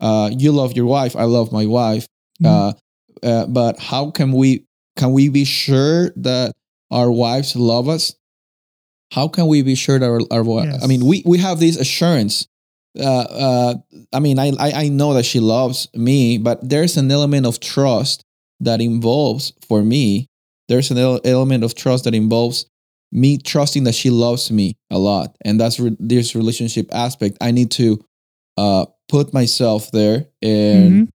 Uh, 0.00 0.30
you 0.32 0.52
love 0.52 0.76
your 0.76 0.86
wife. 0.86 1.16
I 1.16 1.24
love 1.24 1.50
my 1.52 1.66
wife. 1.66 2.06
Mhm. 2.42 2.46
Uh, 2.46 2.72
uh, 3.26 3.46
but 3.46 3.78
how 3.80 4.10
can 4.10 4.32
we 4.32 4.64
can 4.96 5.12
we 5.12 5.28
be 5.28 5.44
sure 5.44 6.10
that 6.16 6.54
our 6.90 7.10
wives 7.10 7.56
love 7.56 7.88
us? 7.88 8.14
How 9.12 9.28
can 9.28 9.46
we 9.46 9.62
be 9.62 9.74
sure 9.74 9.98
that 9.98 10.06
our, 10.06 10.20
our 10.30 10.64
Yes. 10.64 10.82
I 10.84 10.86
mean, 10.86 11.04
we 11.04 11.22
we 11.26 11.38
have 11.38 11.58
this 11.60 11.76
assurance. 11.76 12.46
Uh, 12.98 13.04
uh, 13.30 13.74
I 14.12 14.20
mean, 14.20 14.38
I, 14.38 14.48
I 14.58 14.72
I 14.84 14.88
know 14.88 15.14
that 15.14 15.24
she 15.24 15.40
loves 15.40 15.88
me, 15.94 16.38
but 16.38 16.66
there's 16.68 16.96
an 16.96 17.10
element 17.10 17.46
of 17.46 17.60
trust 17.60 18.22
that 18.60 18.80
involves 18.80 19.52
for 19.68 19.82
me. 19.82 20.26
There's 20.68 20.90
an 20.90 20.98
element 21.24 21.64
of 21.64 21.74
trust 21.74 22.04
that 22.04 22.14
involves 22.14 22.66
me 23.12 23.38
trusting 23.38 23.84
that 23.84 23.94
she 23.94 24.10
loves 24.10 24.50
me 24.50 24.74
a 24.90 24.98
lot, 24.98 25.36
and 25.44 25.58
that's 25.60 25.78
re- 25.80 25.96
this 25.98 26.34
relationship 26.34 26.88
aspect. 26.92 27.38
I 27.40 27.52
need 27.52 27.70
to 27.72 28.04
uh, 28.56 28.86
put 29.08 29.32
myself 29.32 29.90
there 29.92 30.26
and 30.42 30.92
Mhm. 30.92 31.08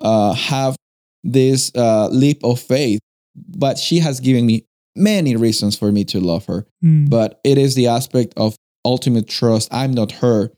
uh, 0.00 0.32
have 0.34 0.76
this 1.24 1.72
uh, 1.74 2.08
leap 2.12 2.44
of 2.44 2.60
faith. 2.60 3.00
But 3.34 3.78
she 3.78 3.98
has 4.00 4.20
given 4.20 4.44
me 4.44 4.64
many 4.96 5.34
reasons 5.36 5.76
for 5.76 5.90
me 5.92 6.04
to 6.04 6.20
love 6.20 6.44
her. 6.46 6.66
Mm. 6.84 7.08
But 7.08 7.40
it 7.44 7.56
is 7.58 7.74
the 7.74 7.86
aspect 7.86 8.34
of 8.36 8.54
ultimate 8.84 9.28
trust. 9.28 9.68
I'm 9.72 9.92
not 9.92 10.12
her, 10.12 10.52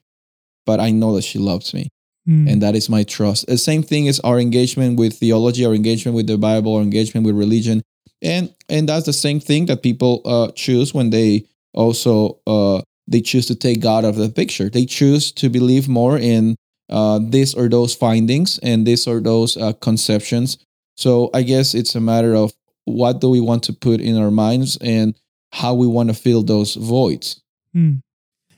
but 0.67 0.81
I 0.81 0.91
know 0.91 1.15
that 1.17 1.23
she 1.23 1.39
loves 1.39 1.75
me. 1.75 1.89
Mm. 2.29 2.51
And 2.51 2.63
that 2.63 2.77
is 2.77 2.89
my 2.89 3.03
trust. 3.03 3.47
The 3.49 3.59
same 3.59 3.83
thing 3.83 4.07
is 4.07 4.21
our 4.21 4.39
engagement 4.39 4.99
with 4.99 5.19
theology, 5.19 5.67
our 5.67 5.75
engagement 5.75 6.15
with 6.15 6.29
the 6.29 6.39
Bible, 6.39 6.77
our 6.77 6.83
engagement 6.83 7.27
with 7.27 7.37
religion. 7.37 7.83
And 8.23 8.55
and 8.69 8.89
that's 8.89 9.07
the 9.07 9.13
same 9.13 9.41
thing 9.41 9.67
that 9.67 9.83
people 9.83 10.23
uh, 10.25 10.53
choose 10.55 10.95
when 10.95 11.11
they 11.11 11.47
also 11.75 12.39
uh, 12.47 12.83
they 13.09 13.21
choose 13.21 13.47
to 13.47 13.57
take 13.57 13.81
God 13.81 14.05
out 14.05 14.11
of 14.11 14.17
the 14.17 14.29
picture. 14.29 14.71
They 14.71 14.87
choose 14.87 15.33
to 15.33 15.49
believe 15.49 15.89
more 15.89 16.17
in 16.17 16.55
uh, 16.89 17.19
this 17.23 17.55
or 17.55 17.69
those 17.69 17.95
findings 17.95 18.59
and 18.59 18.87
this 18.87 19.09
or 19.09 19.21
those 19.21 19.57
uh, 19.57 19.73
conceptions. 19.75 20.59
So 20.97 21.31
I 21.35 21.43
guess 21.43 21.75
it's 21.75 21.97
a 21.97 22.01
matter 22.01 22.35
of 22.35 22.53
what 22.85 23.21
do 23.21 23.31
we 23.31 23.41
want 23.41 23.65
to 23.65 23.73
put 23.73 24.01
in 24.01 24.17
our 24.17 24.31
minds 24.31 24.77
and 24.81 25.15
how 25.53 25.75
we 25.75 25.87
want 25.87 26.09
to 26.09 26.15
fill 26.15 26.43
those 26.43 26.75
voids. 26.75 27.41
Mm. 27.75 28.03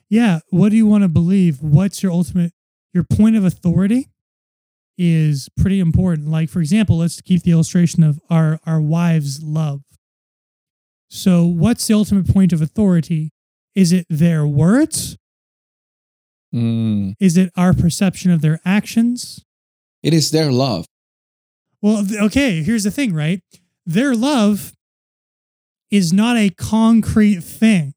Yeah. 0.09 0.41
What 0.51 0.71
do 0.71 0.77
you 0.77 0.87
want 0.87 1.03
to 1.03 1.09
believe? 1.09 1.63
What's 1.63 2.03
your 2.03 2.13
ultimate, 2.13 2.53
your 2.93 3.05
point 3.05 3.37
of 3.37 3.45
authority 3.45 4.11
is 4.97 5.49
pretty 5.57 5.81
important. 5.81 6.29
Like, 6.29 6.49
for 6.49 6.61
example, 6.61 6.99
let's 6.99 7.21
keep 7.21 7.43
the 7.43 7.51
illustration 7.51 8.03
of 8.03 8.21
our, 8.31 8.61
our 8.67 8.81
wives' 8.81 9.43
love. 9.43 9.83
So, 11.09 11.45
what's 11.45 11.87
the 11.87 11.95
ultimate 11.95 12.33
point 12.33 12.53
of 12.53 12.63
authority? 12.63 13.31
Is 13.75 13.93
it 13.93 14.07
their 14.09 14.47
words? 14.47 15.17
Mm. 16.55 17.15
Is 17.19 17.37
it 17.37 17.51
our 17.57 17.73
perception 17.73 18.31
of 18.31 18.41
their 18.41 18.61
actions? 18.65 19.45
It 20.03 20.15
is 20.15 20.31
their 20.31 20.53
love. 20.53 20.87
Well, 21.83 22.05
okay, 22.23 22.63
here's 22.63 22.85
the 22.85 22.91
thing, 22.91 23.13
right? 23.13 23.43
Their 23.85 24.15
love 24.15 24.73
is 25.91 26.13
not 26.13 26.37
a 26.37 26.51
concrete 26.51 27.41
thing. 27.41 27.94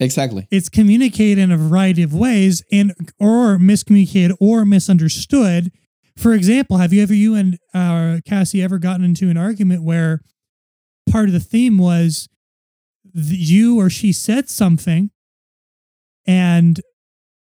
Exactly. 0.00 0.48
It's 0.50 0.68
communicated 0.68 1.38
in 1.38 1.52
a 1.52 1.56
variety 1.56 2.02
of 2.02 2.14
ways 2.14 2.62
and 2.72 2.92
or 3.18 3.58
miscommunicated 3.58 4.36
or 4.40 4.64
misunderstood. 4.64 5.70
For 6.16 6.34
example, 6.34 6.78
have 6.78 6.92
you 6.92 7.02
ever 7.02 7.14
you 7.14 7.34
and 7.34 7.58
uh, 7.72 8.18
Cassie 8.26 8.62
ever 8.62 8.78
gotten 8.78 9.04
into 9.04 9.30
an 9.30 9.36
argument 9.36 9.82
where 9.82 10.20
part 11.10 11.28
of 11.28 11.32
the 11.32 11.40
theme 11.40 11.78
was 11.78 12.28
the, 13.14 13.36
you 13.36 13.78
or 13.78 13.90
she 13.90 14.12
said 14.12 14.48
something 14.48 15.10
and 16.26 16.80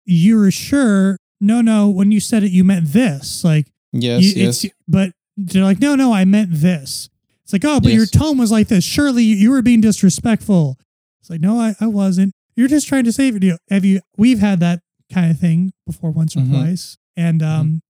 you 0.04 0.38
were 0.38 0.50
sure 0.50 1.16
no 1.40 1.60
no 1.60 1.88
when 1.88 2.10
you 2.12 2.20
said 2.20 2.42
it 2.42 2.50
you 2.50 2.64
meant 2.64 2.86
this 2.86 3.44
like 3.44 3.70
Yes, 3.92 4.22
you, 4.22 4.44
yes. 4.44 4.66
But 4.86 5.12
they're 5.36 5.64
like 5.64 5.80
no 5.80 5.96
no 5.96 6.12
I 6.12 6.24
meant 6.24 6.50
this 6.52 7.08
it's 7.42 7.52
like 7.52 7.64
oh 7.64 7.80
but 7.80 7.92
your 7.92 8.06
tone 8.06 8.38
was 8.38 8.50
like 8.52 8.68
this 8.68 8.84
surely 8.84 9.24
you, 9.24 9.36
you 9.36 9.50
were 9.50 9.62
being 9.62 9.80
disrespectful 9.80 10.78
it's 11.20 11.30
like 11.30 11.40
no 11.40 11.58
I, 11.58 11.74
I 11.80 11.86
wasn't 11.86 12.34
you're 12.56 12.68
just 12.68 12.86
trying 12.88 13.04
to 13.04 13.12
save 13.12 13.36
it 13.36 13.58
have 13.70 13.84
you 13.84 14.00
we've 14.16 14.40
had 14.40 14.60
that 14.60 14.80
kind 15.12 15.30
of 15.30 15.38
thing 15.38 15.72
before 15.86 16.10
once 16.10 16.36
or 16.36 16.40
Mhm. 16.40 16.50
twice. 16.50 16.96
And 17.16 17.42
um 17.42 17.80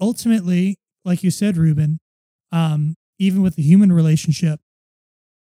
ultimately 0.00 0.78
like 1.04 1.22
you 1.22 1.30
said 1.30 1.56
Ruben 1.56 2.00
um 2.52 2.96
even 3.18 3.42
with 3.42 3.56
the 3.56 3.62
human 3.62 3.92
relationship 3.92 4.60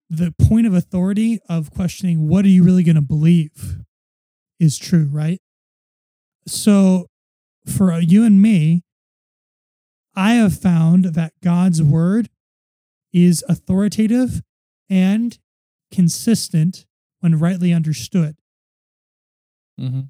the 0.09 0.33
point 0.39 0.67
of 0.67 0.75
authority 0.75 1.41
of 1.49 1.71
questioning 1.73 2.29
what 2.29 2.45
are 2.45 2.49
you 2.49 2.63
really 2.63 2.85
going 2.85 2.95
to 2.97 3.03
believe 3.03 3.81
is 4.61 4.79
true 4.79 5.09
right? 5.11 5.41
So 6.47 7.09
for 7.67 7.99
you 7.99 8.23
and 8.25 8.41
me 8.41 8.83
i 10.15 10.35
have 10.35 10.57
found 10.57 11.07
that 11.07 11.33
god's 11.43 11.83
word 11.83 12.31
is 13.13 13.43
authoritative 13.49 14.41
and 14.89 15.39
consistent 15.91 16.87
when 17.21 17.39
rightly 17.39 17.73
understood 17.73 18.37
hmm 19.79 20.01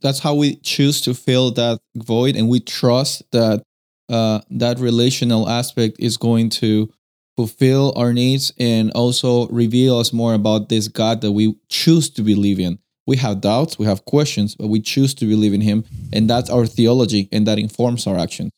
That's 0.00 0.20
how 0.20 0.34
we 0.34 0.56
choose 0.56 1.00
to 1.02 1.14
fill 1.14 1.50
that 1.52 1.78
void, 1.94 2.36
and 2.36 2.48
we 2.48 2.60
trust 2.60 3.22
that 3.32 3.62
uh, 4.08 4.40
that 4.50 4.78
relational 4.78 5.48
aspect 5.48 5.96
is 5.98 6.16
going 6.16 6.50
to 6.50 6.90
fulfill 7.36 7.92
our 7.96 8.12
needs 8.12 8.52
and 8.58 8.90
also 8.92 9.46
reveal 9.48 9.98
us 9.98 10.12
more 10.12 10.34
about 10.34 10.68
this 10.68 10.88
God 10.88 11.20
that 11.22 11.32
we 11.32 11.54
choose 11.68 12.08
to 12.10 12.22
believe 12.22 12.60
in. 12.60 12.78
We 13.06 13.16
have 13.18 13.40
doubts, 13.40 13.78
we 13.78 13.86
have 13.86 14.04
questions, 14.04 14.54
but 14.56 14.68
we 14.68 14.80
choose 14.80 15.14
to 15.14 15.26
believe 15.26 15.52
in 15.52 15.60
Him, 15.60 15.84
and 16.12 16.28
that's 16.30 16.48
our 16.50 16.66
theology, 16.66 17.28
and 17.32 17.46
that 17.46 17.58
informs 17.58 18.06
our 18.06 18.18
actions. 18.18 18.50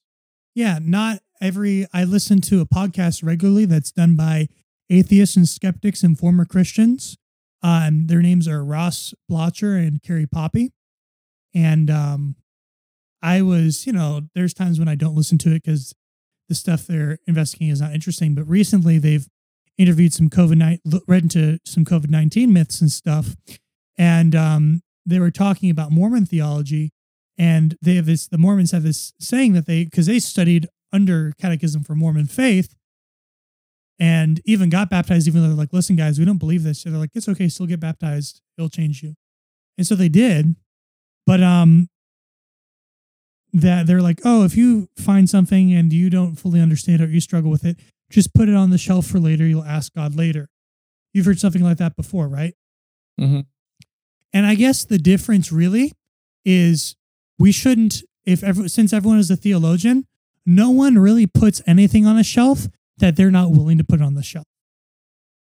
yeah 0.54 0.78
not 0.80 1.18
every 1.40 1.86
i 1.92 2.02
listen 2.04 2.40
to 2.40 2.60
a 2.60 2.66
podcast 2.66 3.22
regularly 3.22 3.66
that's 3.66 3.92
done 3.92 4.16
by 4.16 4.48
atheists 4.88 5.36
and 5.36 5.48
skeptics 5.48 6.02
and 6.02 6.18
former 6.18 6.44
christians 6.44 7.16
um, 7.66 8.06
their 8.06 8.22
names 8.22 8.46
are 8.46 8.64
ross 8.64 9.12
blocher 9.28 9.76
and 9.76 10.02
carrie 10.02 10.26
poppy. 10.26 10.72
And 11.54 11.90
um, 11.90 12.36
i 13.22 13.40
was 13.40 13.86
you 13.86 13.92
know 13.92 14.20
there's 14.34 14.52
times 14.52 14.78
when 14.78 14.88
i 14.88 14.94
don't 14.94 15.14
listen 15.14 15.38
to 15.38 15.50
it 15.50 15.62
because 15.62 15.94
the 16.48 16.54
stuff 16.54 16.86
they're 16.86 17.18
investigating 17.26 17.72
is 17.72 17.80
not 17.80 17.94
interesting 17.94 18.34
but 18.34 18.46
recently 18.46 18.98
they've 18.98 19.26
interviewed 19.78 20.12
some 20.12 20.28
covid-19 20.28 20.78
read 21.06 21.22
into 21.24 21.58
some 21.64 21.84
covid-19 21.84 22.48
myths 22.48 22.80
and 22.80 22.90
stuff. 22.90 23.36
And 23.98 24.34
um, 24.34 24.82
they 25.04 25.18
were 25.18 25.30
talking 25.30 25.70
about 25.70 25.90
mormon 25.92 26.26
theology 26.26 26.92
and 27.38 27.76
they 27.82 27.94
have 27.94 28.06
this 28.06 28.28
the 28.28 28.38
mormons 28.38 28.72
have 28.72 28.82
this 28.82 29.12
saying 29.18 29.52
that 29.54 29.66
they 29.66 29.84
because 29.84 30.06
they 30.06 30.18
studied 30.18 30.66
under 30.92 31.32
catechism 31.40 31.82
for 31.82 31.94
mormon 31.94 32.26
faith 32.26 32.74
and 33.98 34.40
even 34.44 34.68
got 34.68 34.90
baptized 34.90 35.26
even 35.26 35.42
though 35.42 35.48
they're 35.48 35.56
like 35.56 35.72
listen 35.72 35.96
guys 35.96 36.18
we 36.18 36.24
don't 36.24 36.38
believe 36.38 36.62
this. 36.62 36.80
So 36.82 36.90
they're 36.90 36.98
like 36.98 37.10
it's 37.14 37.28
okay 37.28 37.48
still 37.48 37.66
get 37.66 37.80
baptized 37.80 38.42
it'll 38.58 38.68
change 38.68 39.02
you. 39.02 39.14
And 39.78 39.86
so 39.86 39.94
they 39.94 40.08
did 40.08 40.56
but 41.26 41.42
um 41.42 41.88
that 43.52 43.86
they're 43.86 44.02
like 44.02 44.20
oh 44.24 44.44
if 44.44 44.56
you 44.56 44.88
find 44.96 45.28
something 45.30 45.72
and 45.72 45.92
you 45.92 46.10
don't 46.10 46.36
fully 46.36 46.60
understand 46.60 47.00
it 47.00 47.04
or 47.04 47.08
you 47.08 47.20
struggle 47.20 47.50
with 47.50 47.64
it 47.64 47.78
just 48.10 48.34
put 48.34 48.48
it 48.48 48.54
on 48.54 48.70
the 48.70 48.78
shelf 48.78 49.06
for 49.06 49.18
later 49.18 49.46
you'll 49.46 49.64
ask 49.64 49.92
god 49.94 50.14
later. 50.14 50.48
You've 51.12 51.26
heard 51.26 51.40
something 51.40 51.62
like 51.62 51.78
that 51.78 51.96
before 51.96 52.28
right? 52.28 52.54
Mm-hmm. 53.20 53.40
and 54.34 54.44
I 54.46 54.54
guess 54.54 54.84
the 54.84 54.98
difference 54.98 55.50
really 55.50 55.92
is 56.44 56.96
we 57.38 57.52
shouldn't, 57.52 58.02
if 58.24 58.42
ever, 58.42 58.68
since 58.68 58.92
everyone 58.92 59.18
is 59.18 59.30
a 59.30 59.36
theologian, 59.36 60.06
no 60.44 60.70
one 60.70 60.98
really 60.98 61.26
puts 61.26 61.60
anything 61.66 62.06
on 62.06 62.18
a 62.18 62.24
shelf 62.24 62.68
that 62.98 63.16
they're 63.16 63.30
not 63.30 63.50
willing 63.50 63.78
to 63.78 63.84
put 63.84 64.00
on 64.02 64.14
the 64.14 64.22
shelf. 64.22 64.46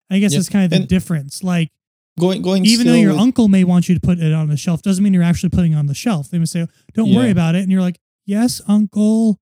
I 0.10 0.19
guess 0.19 0.34
Yeah, 0.34 0.39
that's 0.39 0.49
kind 0.49 0.65
of 0.65 0.69
the 0.71 0.77
and- 0.77 0.88
difference. 0.88 1.43
Like, 1.43 1.71
Going, 2.19 2.41
going. 2.41 2.65
even 2.65 2.86
though 2.88 2.93
your 2.93 3.12
with- 3.13 3.21
uncle 3.21 3.47
may 3.47 3.63
want 3.63 3.89
you 3.89 3.95
to 3.95 4.01
put 4.01 4.19
it 4.19 4.32
on 4.34 4.47
the 4.49 4.58
shelf, 4.58 4.82
doesn't 4.82 5.03
mean 5.03 5.13
you're 5.13 5.23
actually 5.23 5.49
putting 5.49 5.73
it 5.73 5.75
on 5.77 5.88
the 5.88 5.95
shelf. 5.95 6.29
They 6.29 6.38
may 6.38 6.45
say, 6.45 6.67
"Don't 6.93 7.13
worry 7.13 7.32
about 7.32 7.56
it," 7.56 7.63
and 7.63 7.71
you're 7.71 7.82
like, 7.82 7.99
"Yes, 8.25 8.62
uncle, 8.67 9.39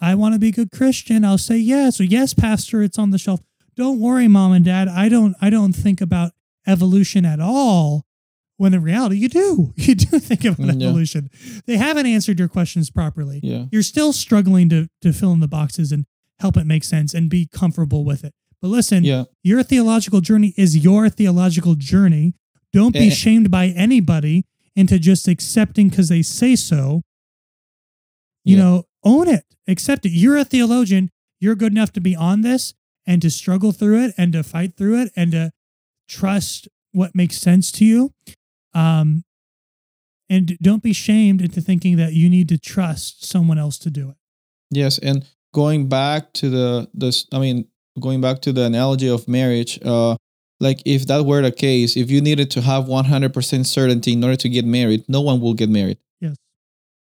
I 0.00 0.14
want 0.14 0.32
to 0.34 0.38
be 0.38 0.48
a 0.48 0.52
good 0.52 0.70
Christian." 0.70 1.24
I'll 1.26 1.36
say 1.38 1.58
yes, 1.58 2.00
or 2.00 2.04
yes, 2.04 2.32
pastor, 2.32 2.82
it's 2.82 2.98
on 2.98 3.10
the 3.10 3.18
shelf. 3.18 3.40
Don't 3.76 4.00
worry, 4.00 4.28
mom 4.28 4.52
and 4.52 4.64
dad. 4.64 4.88
I 4.88 5.10
don't. 5.10 5.34
I 5.42 5.50
don't 5.50 5.74
think 5.74 6.00
about 6.00 6.32
evolution 6.66 7.26
at 7.26 7.38
all. 7.40 8.06
When 8.56 8.72
in 8.72 8.82
reality, 8.82 9.16
you 9.18 9.28
do. 9.28 9.74
You 9.76 9.94
do 9.94 10.18
think 10.18 10.42
about 10.46 10.66
Mm, 10.68 10.80
yeah. 10.80 10.86
evolution. 10.88 11.28
They 11.66 11.76
haven't 11.76 12.06
answered 12.06 12.38
your 12.38 12.48
questions 12.48 12.90
properly. 12.90 13.40
yeah. 13.42 13.66
You're 13.70 13.82
still 13.82 14.14
struggling 14.14 14.70
to 14.70 14.88
to 15.02 15.12
fill 15.12 15.32
in 15.34 15.40
the 15.40 15.48
boxes 15.48 15.92
and 15.92 16.06
help 16.38 16.56
it 16.56 16.66
make 16.66 16.84
sense 16.84 17.14
and 17.14 17.28
be 17.30 17.46
comfortable 17.46 18.04
with 18.04 18.24
it. 18.24 18.32
But 18.60 18.68
listen, 18.68 19.04
Yeah. 19.04 19.24
your 19.42 19.62
theological 19.62 20.20
journey 20.20 20.54
is 20.56 20.76
your 20.76 21.08
theological 21.08 21.74
journey. 21.74 22.34
Don't 22.72 22.92
be 22.92 23.08
Eh, 23.08 23.10
shamed 23.10 23.50
by 23.50 23.68
anybody 23.68 24.44
into 24.74 24.98
just 24.98 25.28
accepting 25.28 25.88
because 25.88 26.08
they 26.08 26.22
say 26.22 26.56
so. 26.56 27.02
You 28.44 28.56
Yeah. 28.56 28.62
know, 28.62 28.84
own 29.02 29.28
it, 29.28 29.44
accept 29.66 30.04
it. 30.06 30.10
You're 30.10 30.36
a 30.36 30.44
theologian. 30.44 31.10
You're 31.40 31.54
good 31.54 31.72
enough 31.72 31.92
to 31.94 32.00
be 32.00 32.14
on 32.16 32.42
this 32.42 32.74
and 33.06 33.22
to 33.22 33.30
struggle 33.30 33.72
through 33.72 34.04
it 34.04 34.14
and 34.18 34.32
to 34.32 34.42
fight 34.42 34.76
through 34.76 35.00
it 35.02 35.12
and 35.16 35.32
to 35.32 35.52
trust 36.08 36.68
what 36.92 37.14
makes 37.14 37.38
sense 37.38 37.70
to 37.72 37.84
you. 37.84 38.12
Um, 38.74 39.24
and 40.28 40.58
don't 40.60 40.82
be 40.82 40.92
shamed 40.92 41.40
into 41.40 41.60
thinking 41.60 41.96
that 41.96 42.14
you 42.14 42.28
need 42.28 42.48
to 42.48 42.58
trust 42.58 43.24
someone 43.24 43.58
else 43.58 43.78
to 43.78 43.90
do 43.90 44.10
it. 44.10 44.16
Yes, 44.70 44.98
and 44.98 45.24
going 45.56 45.88
back 45.88 46.34
to 46.34 46.50
the 46.50 46.86
this, 46.92 47.26
I 47.32 47.38
mean, 47.38 47.66
going 47.98 48.20
back 48.20 48.42
to 48.42 48.52
the 48.52 48.64
analogy 48.64 49.08
of 49.08 49.26
marriage, 49.26 49.80
uh, 49.82 50.14
like 50.60 50.82
if 50.84 51.06
that 51.06 51.24
were 51.24 51.40
the 51.40 51.50
case, 51.50 51.96
if 51.96 52.10
you 52.10 52.20
needed 52.20 52.50
to 52.50 52.60
have 52.60 52.88
one 52.88 53.06
hundred 53.06 53.32
percent 53.32 53.66
certainty 53.66 54.12
in 54.12 54.22
order 54.22 54.36
to 54.36 54.50
get 54.50 54.66
married, 54.66 55.04
no 55.08 55.22
one 55.22 55.40
will 55.40 55.54
get 55.54 55.70
married. 55.70 55.96
Yes. 56.20 56.36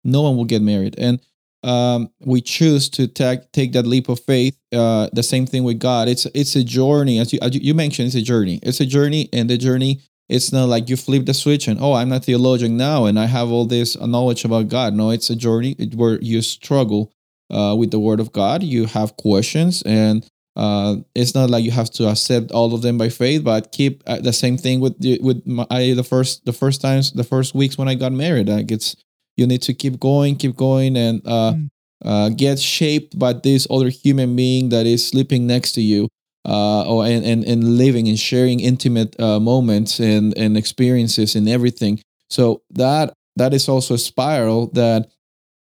No 0.03 0.21
one 0.21 0.37
will 0.37 0.45
get 0.45 0.61
married, 0.61 0.93
and 0.99 1.19
um, 1.63 2.11
we 2.19 2.39
choose 2.41 2.89
to 2.89 3.07
take 3.07 3.51
take 3.51 3.73
that 3.73 3.87
leap 3.87 4.07
of 4.07 4.19
faith. 4.19 4.55
Uh, 4.71 5.09
the 5.13 5.23
same 5.23 5.47
thing 5.47 5.63
with 5.63 5.79
God. 5.79 6.07
It's 6.07 6.27
it's 6.35 6.55
a 6.55 6.63
journey, 6.63 7.17
as 7.17 7.33
you 7.33 7.39
as 7.41 7.55
you 7.55 7.73
mentioned. 7.73 8.05
It's 8.05 8.15
a 8.15 8.21
journey. 8.21 8.59
It's 8.61 8.79
a 8.79 8.85
journey, 8.85 9.29
and 9.33 9.49
the 9.49 9.57
journey. 9.57 10.01
It's 10.29 10.51
not 10.51 10.67
like 10.67 10.89
you 10.89 10.97
flip 10.97 11.25
the 11.25 11.33
switch 11.33 11.69
and 11.69 11.79
oh, 11.79 11.93
I'm 11.93 12.09
not 12.09 12.25
theologian 12.25 12.75
now, 12.75 13.05
and 13.07 13.17
I 13.17 13.27
have 13.27 13.49
all 13.49 13.65
this 13.65 13.97
knowledge 13.97 14.43
about 14.43 14.67
God. 14.67 14.93
No, 14.93 15.09
it's 15.09 15.29
a 15.29 15.37
journey 15.37 15.73
where 15.95 16.19
you 16.21 16.41
struggle 16.41 17.13
uh, 17.49 17.75
with 17.77 17.91
the 17.91 17.99
Word 17.99 18.19
of 18.19 18.31
God. 18.31 18.63
You 18.63 18.85
have 18.85 19.17
questions, 19.17 19.81
and 19.85 20.25
uh, 20.55 20.95
it's 21.15 21.35
not 21.35 21.49
like 21.49 21.63
you 21.63 21.71
have 21.71 21.89
to 21.91 22.07
accept 22.09 22.51
all 22.51 22.73
of 22.73 22.81
them 22.81 22.97
by 22.97 23.09
faith. 23.09 23.43
But 23.43 23.71
keep 23.71 24.03
uh, 24.07 24.19
the 24.19 24.33
same 24.33 24.57
thing 24.57 24.79
with 24.79 24.99
the, 24.99 25.19
with 25.21 25.45
my, 25.45 25.65
I, 25.69 25.93
the 25.93 26.03
first 26.03 26.45
the 26.45 26.53
first 26.53 26.81
times 26.81 27.11
the 27.11 27.23
first 27.23 27.53
weeks 27.55 27.77
when 27.77 27.87
I 27.87 27.95
got 27.95 28.11
married. 28.11 28.49
Like 28.49 28.71
it's 28.71 28.95
you 29.35 29.45
need 29.47 29.61
to 29.63 29.73
keep 29.73 29.99
going, 29.99 30.35
keep 30.35 30.55
going, 30.55 30.97
and 30.97 31.21
uh, 31.25 31.53
Mm. 31.53 31.69
uh, 32.05 32.29
get 32.29 32.59
shaped 32.59 33.17
by 33.17 33.33
this 33.33 33.65
other 33.69 33.89
human 33.89 34.35
being 34.35 34.69
that 34.69 34.85
is 34.85 35.07
sleeping 35.07 35.47
next 35.47 35.73
to 35.73 35.81
you. 35.81 36.07
Uh, 36.47 36.83
or 36.83 37.03
and, 37.05 37.25
and, 37.25 37.43
and 37.43 37.77
living 37.77 38.07
and 38.07 38.17
sharing 38.17 38.61
intimate 38.61 39.19
uh, 39.19 39.37
moments 39.37 39.99
and, 39.99 40.37
and 40.37 40.55
experiences 40.55 41.35
and 41.35 41.49
everything. 41.49 41.99
So 42.29 42.61
that 42.69 43.11
that 43.35 43.53
is 43.53 43.67
also 43.67 43.95
a 43.95 43.97
spiral 43.97 44.67
that 44.67 45.09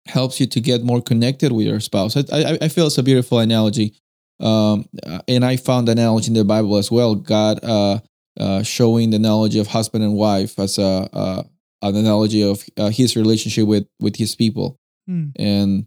helps 0.07 0.41
you 0.41 0.47
to 0.47 0.61
get 0.61 0.83
more 0.83 1.01
connected 1.01 1.53
with 1.53 1.67
your 1.67 1.81
spouse. 1.81 2.17
I, 2.17 2.25
I, 2.33 2.59
I 2.63 2.69
feel 2.69 2.87
it's 2.87 2.99
a 2.99 3.03
beautiful 3.03 3.39
analogy. 3.39 3.95
Um, 4.41 4.87
and 5.29 5.45
I 5.45 5.57
found 5.57 5.89
the 5.89 5.93
analogy 5.93 6.29
in 6.29 6.35
the 6.35 6.45
Bible 6.45 6.77
as 6.77 6.91
well. 6.91 7.15
God 7.15 7.61
uh, 7.63 8.01
uh, 8.39 8.63
showing 8.63 9.11
the 9.11 9.17
analogy 9.17 9.61
of 9.61 9.69
husband 9.69 10.03
and 10.03 10.15
wife 10.15 10.59
as 10.59 10.79
a, 10.79 11.09
uh, 11.13 11.43
an 11.83 11.97
analogy 11.97 12.43
of 12.43 12.65
uh, 12.77 12.89
his 12.89 13.15
relationship 13.17 13.67
with, 13.67 13.87
with 14.01 14.17
his 14.17 14.35
people. 14.35 14.77
Hmm. 15.07 15.29
And 15.37 15.87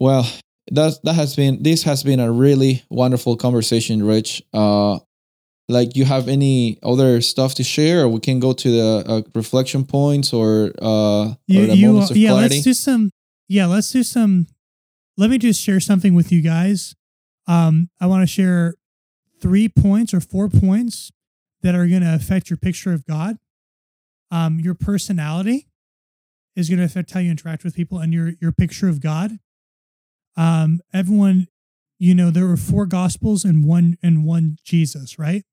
well, 0.00 0.26
that 0.70 0.98
that 1.04 1.14
has 1.14 1.34
been 1.34 1.62
this 1.62 1.82
has 1.82 2.02
been 2.02 2.20
a 2.20 2.30
really 2.30 2.84
wonderful 2.90 3.36
conversation, 3.36 4.02
Rich. 4.02 4.42
Uh, 4.52 4.98
like 5.68 5.94
you 5.96 6.04
have 6.04 6.28
any 6.28 6.78
other 6.82 7.20
stuff 7.20 7.54
to 7.56 7.62
share, 7.64 8.02
or 8.02 8.08
we 8.08 8.20
can 8.20 8.40
go 8.40 8.52
to 8.52 8.70
the 8.70 9.04
uh, 9.06 9.22
reflection 9.34 9.84
points 9.84 10.32
or 10.32 10.72
uh, 10.80 11.34
You, 11.46 11.64
or 11.64 11.66
the 11.66 11.76
you, 11.76 11.86
moments 11.88 12.10
of 12.10 12.16
yeah, 12.16 12.30
clarity. 12.30 12.54
let's 12.56 12.64
do 12.64 12.74
some. 12.74 13.10
Yeah, 13.48 13.66
let's 13.66 13.90
do 13.92 14.02
some. 14.02 14.46
Let 15.16 15.30
me 15.30 15.38
just 15.38 15.60
share 15.60 15.80
something 15.80 16.14
with 16.14 16.32
you 16.32 16.42
guys. 16.42 16.94
Um, 17.46 17.90
I 18.00 18.06
want 18.06 18.22
to 18.22 18.26
share 18.26 18.74
three 19.40 19.68
points 19.68 20.12
or 20.14 20.20
four 20.20 20.48
points 20.48 21.10
that 21.62 21.74
are 21.74 21.86
going 21.86 22.02
to 22.02 22.14
affect 22.14 22.50
your 22.50 22.56
picture 22.56 22.92
of 22.92 23.04
God. 23.04 23.36
Um, 24.30 24.60
your 24.60 24.74
personality 24.74 25.66
is 26.54 26.68
going 26.68 26.78
to 26.78 26.84
affect 26.84 27.12
how 27.12 27.20
you 27.20 27.30
interact 27.30 27.64
with 27.64 27.74
people 27.74 27.98
and 27.98 28.12
your 28.12 28.32
your 28.40 28.52
picture 28.52 28.88
of 28.88 29.00
God. 29.00 29.38
Um, 30.36 30.80
everyone, 30.92 31.48
you 31.98 32.14
know, 32.14 32.30
there 32.30 32.46
were 32.46 32.56
four 32.56 32.86
gospels 32.86 33.44
and 33.44 33.64
one 33.64 33.96
and 34.02 34.24
one 34.24 34.56
Jesus, 34.64 35.18
right? 35.18 35.44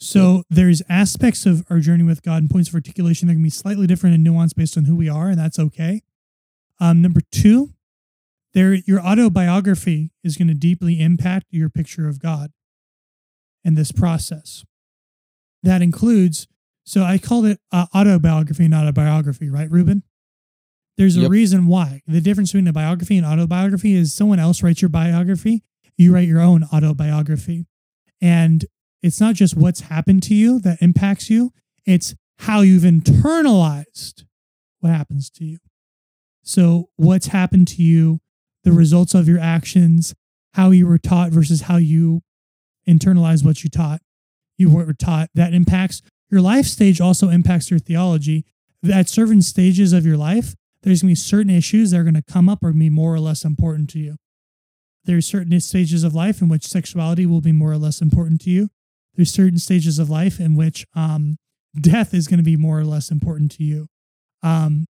So 0.00 0.44
there's 0.48 0.80
aspects 0.88 1.44
of 1.44 1.64
our 1.68 1.80
journey 1.80 2.04
with 2.04 2.22
God 2.22 2.42
and 2.42 2.50
points 2.50 2.68
of 2.68 2.74
articulation 2.74 3.26
that 3.28 3.34
can 3.34 3.42
be 3.42 3.50
slightly 3.50 3.86
different 3.86 4.14
and 4.14 4.26
nuanced 4.26 4.54
based 4.54 4.76
on 4.76 4.84
who 4.84 4.94
we 4.96 5.08
are, 5.08 5.28
and 5.28 5.38
that's 5.38 5.58
okay. 5.58 6.02
Um, 6.80 7.02
number 7.02 7.20
two, 7.32 7.74
there 8.54 8.74
your 8.74 9.00
autobiography 9.00 10.12
is 10.22 10.36
going 10.36 10.48
to 10.48 10.54
deeply 10.54 11.00
impact 11.00 11.46
your 11.50 11.68
picture 11.68 12.08
of 12.08 12.20
God 12.20 12.52
and 13.64 13.76
this 13.76 13.90
process. 13.90 14.64
That 15.64 15.82
includes, 15.82 16.46
so 16.84 17.02
I 17.02 17.18
called 17.18 17.46
it 17.46 17.60
uh, 17.72 17.86
autobiography, 17.94 18.68
not 18.68 18.86
a 18.86 18.92
biography, 18.92 19.50
right, 19.50 19.70
Ruben? 19.70 20.04
There's 20.96 21.16
a 21.16 21.22
Yep. 21.22 21.30
reason 21.30 21.66
why. 21.66 22.02
The 22.06 22.20
difference 22.20 22.50
between 22.52 22.68
a 22.68 22.72
biography 22.72 23.16
and 23.16 23.26
autobiography 23.26 23.94
is 23.94 24.14
someone 24.14 24.38
else 24.38 24.62
writes 24.62 24.80
your 24.80 24.88
biography, 24.88 25.64
you 25.96 26.14
write 26.14 26.28
your 26.28 26.40
own 26.40 26.64
autobiography. 26.72 27.66
And 28.20 28.64
it's 29.02 29.20
not 29.20 29.34
just 29.34 29.56
what's 29.56 29.80
happened 29.82 30.22
to 30.24 30.34
you 30.34 30.58
that 30.60 30.78
impacts 30.80 31.30
you, 31.30 31.52
it's 31.86 32.14
how 32.40 32.60
you've 32.60 32.82
internalized 32.82 34.24
what 34.80 34.90
happens 34.90 35.30
to 35.30 35.44
you. 35.44 35.58
So, 36.42 36.88
what's 36.96 37.28
happened 37.28 37.68
to 37.68 37.82
you, 37.82 38.20
the 38.64 38.72
results 38.72 39.14
of 39.14 39.28
your 39.28 39.38
actions, 39.38 40.14
how 40.54 40.70
you 40.70 40.86
were 40.86 40.98
taught 40.98 41.30
versus 41.30 41.62
how 41.62 41.76
you 41.76 42.22
internalize 42.88 43.44
what 43.44 43.62
you 43.62 43.70
taught, 43.70 44.00
you 44.56 44.70
were 44.70 44.92
taught, 44.94 45.30
that 45.34 45.54
impacts 45.54 46.02
your 46.30 46.40
life 46.40 46.66
stage, 46.66 47.00
also 47.00 47.28
impacts 47.28 47.70
your 47.70 47.78
theology. 47.78 48.44
At 48.90 49.08
certain 49.08 49.42
stages 49.42 49.92
of 49.92 50.06
your 50.06 50.16
life, 50.16 50.54
there's 50.82 51.02
going 51.02 51.08
to 51.08 51.12
be 51.12 51.16
certain 51.16 51.50
issues 51.50 51.90
that 51.90 51.98
are 51.98 52.04
going 52.04 52.14
to 52.14 52.22
come 52.22 52.48
up 52.48 52.62
or 52.62 52.72
be 52.72 52.90
more 52.90 53.14
or 53.14 53.20
less 53.20 53.44
important 53.44 53.90
to 53.90 53.98
you. 53.98 54.16
There's 55.04 55.26
certain 55.26 55.58
stages 55.60 56.04
of 56.04 56.14
life 56.14 56.40
in 56.40 56.48
which 56.48 56.66
sexuality 56.66 57.26
will 57.26 57.40
be 57.40 57.52
more 57.52 57.72
or 57.72 57.78
less 57.78 58.00
important 58.00 58.40
to 58.42 58.50
you. 58.50 58.70
There's 59.18 59.32
certain 59.32 59.58
stages 59.58 59.98
of 59.98 60.08
life 60.08 60.38
in 60.38 60.54
which 60.54 60.86
um, 60.94 61.38
death 61.78 62.14
is 62.14 62.28
going 62.28 62.38
to 62.38 62.44
be 62.44 62.56
more 62.56 62.78
or 62.78 62.84
less 62.84 63.10
important 63.10 63.50
to 63.56 63.64
you. 63.64 63.88
Um, 64.44 64.86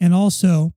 and 0.00 0.14
also 0.14 0.74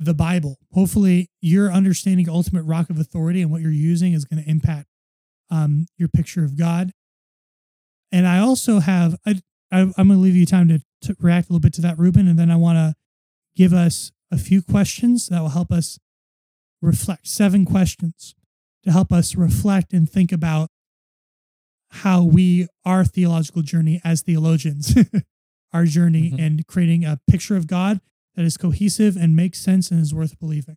the 0.00 0.14
Bible. 0.14 0.58
Hopefully, 0.72 1.28
your 1.40 1.70
understanding 1.70 2.28
ultimate 2.28 2.64
rock 2.64 2.90
of 2.90 2.98
authority 2.98 3.40
and 3.40 3.52
what 3.52 3.60
you're 3.60 3.70
using 3.70 4.14
is 4.14 4.24
going 4.24 4.42
to 4.42 4.50
impact 4.50 4.88
um, 5.48 5.86
your 5.96 6.08
picture 6.08 6.42
of 6.42 6.58
God. 6.58 6.90
And 8.10 8.26
I 8.26 8.40
also 8.40 8.80
have, 8.80 9.14
I, 9.24 9.40
I, 9.70 9.82
I'm 9.82 9.92
going 9.92 10.08
to 10.08 10.16
leave 10.16 10.34
you 10.34 10.44
time 10.44 10.66
to, 10.70 10.80
to 11.02 11.16
react 11.20 11.48
a 11.48 11.52
little 11.52 11.60
bit 11.60 11.72
to 11.74 11.82
that, 11.82 12.00
Ruben, 12.00 12.26
and 12.26 12.36
then 12.36 12.50
I 12.50 12.56
want 12.56 12.78
to 12.78 12.94
give 13.54 13.72
us 13.72 14.10
a 14.32 14.38
few 14.38 14.60
questions 14.60 15.28
that 15.28 15.40
will 15.40 15.50
help 15.50 15.70
us 15.70 16.00
reflect. 16.80 17.28
Seven 17.28 17.64
questions 17.64 18.34
to 18.82 18.90
help 18.90 19.12
us 19.12 19.36
reflect 19.36 19.92
and 19.92 20.10
think 20.10 20.32
about 20.32 20.68
how 21.96 22.24
we, 22.24 22.66
our 22.84 23.04
theological 23.04 23.62
journey 23.62 24.00
as 24.04 24.22
theologians, 24.22 24.94
our 25.72 25.84
journey 25.84 26.30
Mhm. 26.32 26.40
and 26.40 26.66
creating 26.66 27.04
a 27.04 27.18
picture 27.28 27.56
of 27.56 27.66
God 27.66 28.00
that 28.34 28.44
is 28.44 28.56
cohesive 28.56 29.16
and 29.16 29.36
makes 29.36 29.58
sense 29.60 29.90
and 29.90 30.00
is 30.00 30.14
worth 30.14 30.38
believing. 30.38 30.76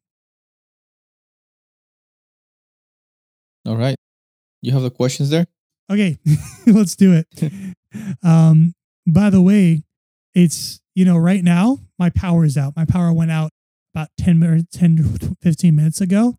All 3.66 3.78
right. 3.78 3.96
You 4.62 4.72
have 4.74 4.82
the 4.82 4.92
questions 4.92 5.30
there? 5.30 5.46
Okay, 5.92 6.18
let's 6.68 6.96
do 6.96 7.14
it. 7.14 7.52
Um, 8.22 8.74
by 9.08 9.30
the 9.30 9.42
way, 9.42 9.84
it's, 10.34 10.82
you 10.96 11.06
know, 11.06 11.16
right 11.18 11.42
now 11.46 11.78
my 11.98 12.10
power 12.10 12.44
is 12.44 12.58
out. 12.58 12.76
My 12.76 12.84
power 12.84 13.14
went 13.14 13.32
out 13.32 13.52
about 13.94 14.10
10 14.18 14.38
minutes, 14.38 14.78
10 14.78 14.98
to 14.98 15.38
15 15.42 15.74
minutes 15.74 16.02
ago. 16.02 16.36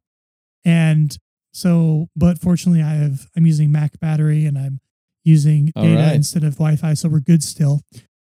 And 0.66 1.16
so, 1.56 2.10
but 2.14 2.38
fortunately 2.38 2.82
I 2.82 2.96
have, 2.96 3.30
I'm 3.34 3.46
using 3.46 3.72
Mac 3.72 3.98
battery 3.98 4.44
and 4.44 4.58
I'm 4.58 4.78
using 5.24 5.72
All 5.74 5.84
data 5.84 5.96
right. 5.96 6.14
instead 6.14 6.44
of 6.44 6.56
Wi-Fi. 6.56 6.92
So 6.92 7.08
we're 7.08 7.20
good 7.20 7.42
still. 7.42 7.80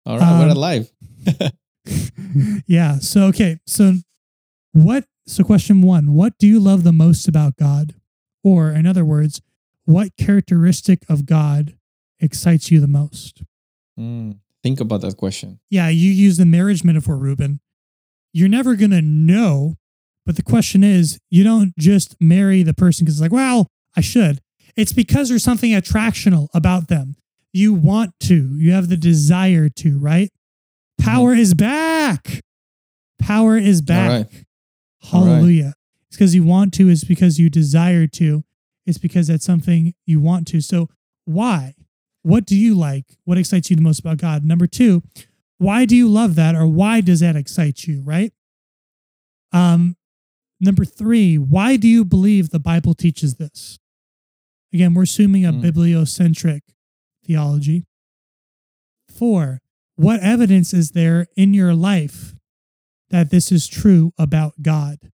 All 0.07 0.17
right. 0.17 0.39
we're 0.39 0.45
Um, 0.45 0.57
alive. 0.57 0.91
yeah. 2.65 2.97
So, 2.97 3.25
okay. 3.25 3.59
So, 3.67 3.93
what, 4.73 5.05
so 5.27 5.43
question 5.43 5.83
one, 5.83 6.15
what 6.15 6.33
do 6.39 6.47
you 6.47 6.59
love 6.59 6.83
the 6.83 6.91
most 6.91 7.27
about 7.27 7.57
God? 7.57 7.93
Or, 8.43 8.71
in 8.71 8.87
other 8.87 9.05
words, 9.05 9.39
what 9.85 10.17
characteristic 10.17 11.03
of 11.07 11.27
God 11.27 11.77
excites 12.19 12.71
you 12.71 12.79
the 12.79 12.87
most? 12.87 13.43
Mm, 13.99 14.39
think 14.63 14.79
about 14.79 15.01
that 15.01 15.15
question. 15.17 15.59
Yeah, 15.69 15.89
you 15.89 16.09
use 16.09 16.37
the 16.37 16.45
marriage 16.47 16.83
metaphor, 16.83 17.17
Ruben. 17.17 17.59
You're 18.33 18.49
never 18.49 18.75
going 18.75 18.91
to 18.91 19.01
know. 19.03 19.75
But 20.25 20.35
the 20.35 20.43
question 20.43 20.83
is, 20.83 21.19
you 21.29 21.43
don't 21.43 21.73
just 21.77 22.15
marry 22.19 22.63
the 22.63 22.73
person 22.73 23.05
because 23.05 23.15
it's 23.15 23.21
like, 23.21 23.31
well, 23.31 23.67
I 23.95 24.01
should. 24.01 24.39
It's 24.75 24.93
because 24.93 25.29
there's 25.29 25.43
something 25.43 25.71
attractional 25.71 26.47
about 26.53 26.87
them. 26.87 27.15
You 27.53 27.73
want 27.73 28.13
to, 28.21 28.55
you 28.55 28.71
have 28.71 28.87
the 28.87 28.97
desire 28.97 29.67
to, 29.67 29.99
right? 29.99 30.29
Power 30.99 31.33
is 31.33 31.53
back. 31.53 32.41
Power 33.19 33.57
is 33.57 33.81
back. 33.81 34.09
Right. 34.09 34.45
All 35.11 35.25
right. 35.25 35.31
Hallelujah. 35.31 35.73
It's 36.07 36.17
because 36.17 36.35
you 36.35 36.43
want 36.43 36.73
to, 36.75 36.89
it's 36.89 37.03
because 37.03 37.39
you 37.39 37.49
desire 37.49 38.07
to, 38.07 38.43
it's 38.85 38.97
because 38.97 39.27
that's 39.27 39.45
something 39.45 39.93
you 40.05 40.19
want 40.19 40.47
to. 40.49 40.61
So, 40.61 40.87
why? 41.25 41.75
What 42.23 42.45
do 42.45 42.55
you 42.55 42.75
like? 42.75 43.05
What 43.25 43.37
excites 43.37 43.69
you 43.69 43.75
the 43.75 43.81
most 43.81 43.99
about 43.99 44.17
God? 44.17 44.45
Number 44.45 44.67
two, 44.67 45.01
why 45.57 45.85
do 45.85 45.95
you 45.95 46.07
love 46.07 46.35
that 46.35 46.55
or 46.55 46.67
why 46.67 47.01
does 47.01 47.19
that 47.19 47.35
excite 47.35 47.83
you, 47.85 48.01
right? 48.01 48.31
Um, 49.51 49.95
number 50.61 50.85
three, 50.85 51.37
why 51.37 51.75
do 51.75 51.87
you 51.87 52.05
believe 52.05 52.49
the 52.51 52.59
Bible 52.59 52.93
teaches 52.93 53.35
this? 53.35 53.79
Again, 54.73 54.93
we're 54.93 55.03
assuming 55.03 55.45
a 55.45 55.51
Mm. 55.51 55.61
bibliocentric 55.61 56.61
theology. 57.25 57.83
Four, 59.09 59.59
what 59.95 60.21
evidence 60.21 60.73
is 60.73 60.91
there 60.91 61.27
in 61.35 61.53
your 61.53 61.73
life 61.73 62.35
that 63.09 63.29
this 63.29 63.51
is 63.51 63.67
true 63.67 64.13
about 64.17 64.61
God? 64.61 65.11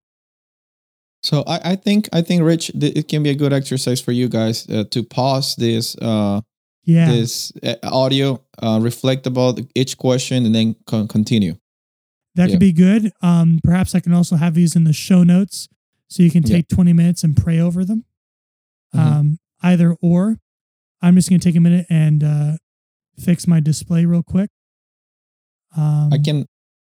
So 1.23 1.43
I, 1.47 1.71
I 1.71 1.75
think 1.75 2.07
I 2.13 2.21
think 2.21 2.43
Rich, 2.43 2.71
it 2.75 3.07
can 3.07 3.23
be 3.23 3.29
a 3.31 3.35
good 3.35 3.51
exercise 3.51 3.99
for 3.99 4.11
you 4.11 4.29
guys 4.29 4.69
uh, 4.69 4.83
to 4.91 5.03
pause 5.03 5.55
this 5.55 5.95
uh, 5.97 6.41
Yeah. 6.85 7.11
this 7.11 7.51
uh, 7.63 7.75
audio, 7.83 8.39
uh, 8.61 8.79
reflect 8.81 9.25
about 9.25 9.59
each 9.75 9.97
question, 9.97 10.45
and 10.45 10.53
then 10.53 10.75
con- 10.85 11.07
continue. 11.07 11.55
That 12.37 12.47
Yeah. 12.49 12.53
could 12.53 12.59
be 12.61 12.71
good. 12.71 13.11
Um, 13.21 13.59
perhaps 13.63 13.93
I 13.95 13.99
can 13.99 14.13
also 14.13 14.35
have 14.37 14.53
these 14.53 14.75
in 14.75 14.83
the 14.85 14.93
show 14.93 15.23
notes 15.23 15.67
so 16.07 16.23
you 16.23 16.31
can 16.31 16.43
Yeah. 16.43 16.57
take 16.57 16.67
20 16.69 16.93
minutes 16.93 17.23
and 17.23 17.35
pray 17.35 17.59
over 17.59 17.83
them. 17.83 18.05
Mhm. 18.95 18.99
Um, 18.99 19.39
either 19.61 19.95
or. 20.01 20.39
I'm 21.01 21.15
just 21.15 21.29
going 21.29 21.39
to 21.39 21.43
take 21.43 21.55
a 21.55 21.59
minute 21.59 21.85
and 21.89 22.23
uh, 22.23 22.57
fix 23.19 23.45
my 23.47 23.59
display 23.59 24.05
real 24.05 24.23
quick. 24.23 24.49
Um, 25.75 26.13
I 26.13 26.17
can. 26.19 26.45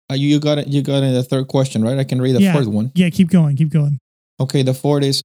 Uh, 0.09 0.15
you 0.15 0.39
got 0.39 0.57
it. 0.57 0.67
You 0.67 0.81
got 0.81 1.03
it. 1.03 1.11
The 1.13 1.23
third 1.23 1.47
question, 1.47 1.83
right? 1.83 1.97
I 1.97 2.03
can 2.03 2.21
read 2.21 2.33
the 2.35 2.41
Yeah. 2.41 2.53
fourth 2.53 2.67
one. 2.67 2.91
Yeah, 2.95 3.09
keep 3.09 3.29
going. 3.29 3.55
Keep 3.55 3.69
going. 3.69 3.99
Okay, 4.39 4.61
the 4.63 4.73
fourth 4.73 5.03
is. 5.03 5.21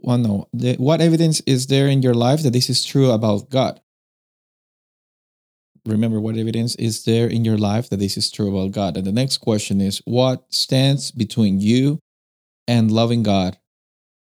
Well, 0.00 0.18
no. 0.18 0.46
The, 0.52 0.74
what 0.76 1.00
evidence 1.00 1.40
is 1.46 1.66
there 1.66 1.88
in 1.88 2.02
your 2.02 2.14
life 2.14 2.42
that 2.42 2.52
this 2.52 2.68
is 2.70 2.84
true 2.84 3.10
about 3.10 3.48
God? 3.50 3.80
Remember, 5.86 6.20
what 6.20 6.36
evidence 6.36 6.74
is 6.76 7.04
there 7.04 7.28
in 7.28 7.44
your 7.44 7.56
life 7.56 7.88
that 7.90 7.98
this 7.98 8.16
is 8.16 8.30
true 8.30 8.54
about 8.54 8.72
God? 8.72 8.96
And 8.96 9.06
the 9.06 9.12
next 9.12 9.38
question 9.38 9.80
is, 9.80 10.02
what 10.04 10.52
stands 10.52 11.10
between 11.10 11.60
you 11.60 12.00
and 12.66 12.90
loving 12.90 13.22
God, 13.22 13.58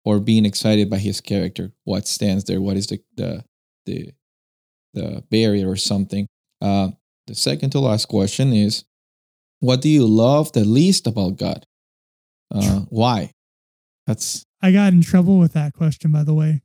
or 0.04 0.20
being 0.20 0.46
excited 0.46 0.88
by 0.88 0.98
His 0.98 1.20
character? 1.20 1.72
What 1.84 2.06
stands 2.06 2.44
there? 2.44 2.60
What 2.60 2.76
is 2.76 2.86
the 2.86 3.00
the 3.16 3.44
the, 3.86 4.12
the 4.94 5.24
barrier 5.30 5.68
or 5.68 5.76
something? 5.76 6.26
Uh, 6.60 6.90
the 7.26 7.34
second 7.34 7.70
to 7.70 7.80
last 7.80 8.06
question 8.06 8.52
is, 8.52 8.84
what 9.60 9.80
do 9.82 9.88
you 9.88 10.06
love 10.06 10.52
the 10.52 10.64
least 10.64 11.06
about 11.06 11.36
God? 11.36 11.64
Uh, 12.54 12.80
why? 12.88 13.32
That's 14.06 14.44
I 14.62 14.72
got 14.72 14.92
in 14.92 15.02
trouble 15.02 15.38
with 15.38 15.52
that 15.52 15.74
question, 15.74 16.12
by 16.12 16.22
the 16.22 16.34
way. 16.34 16.62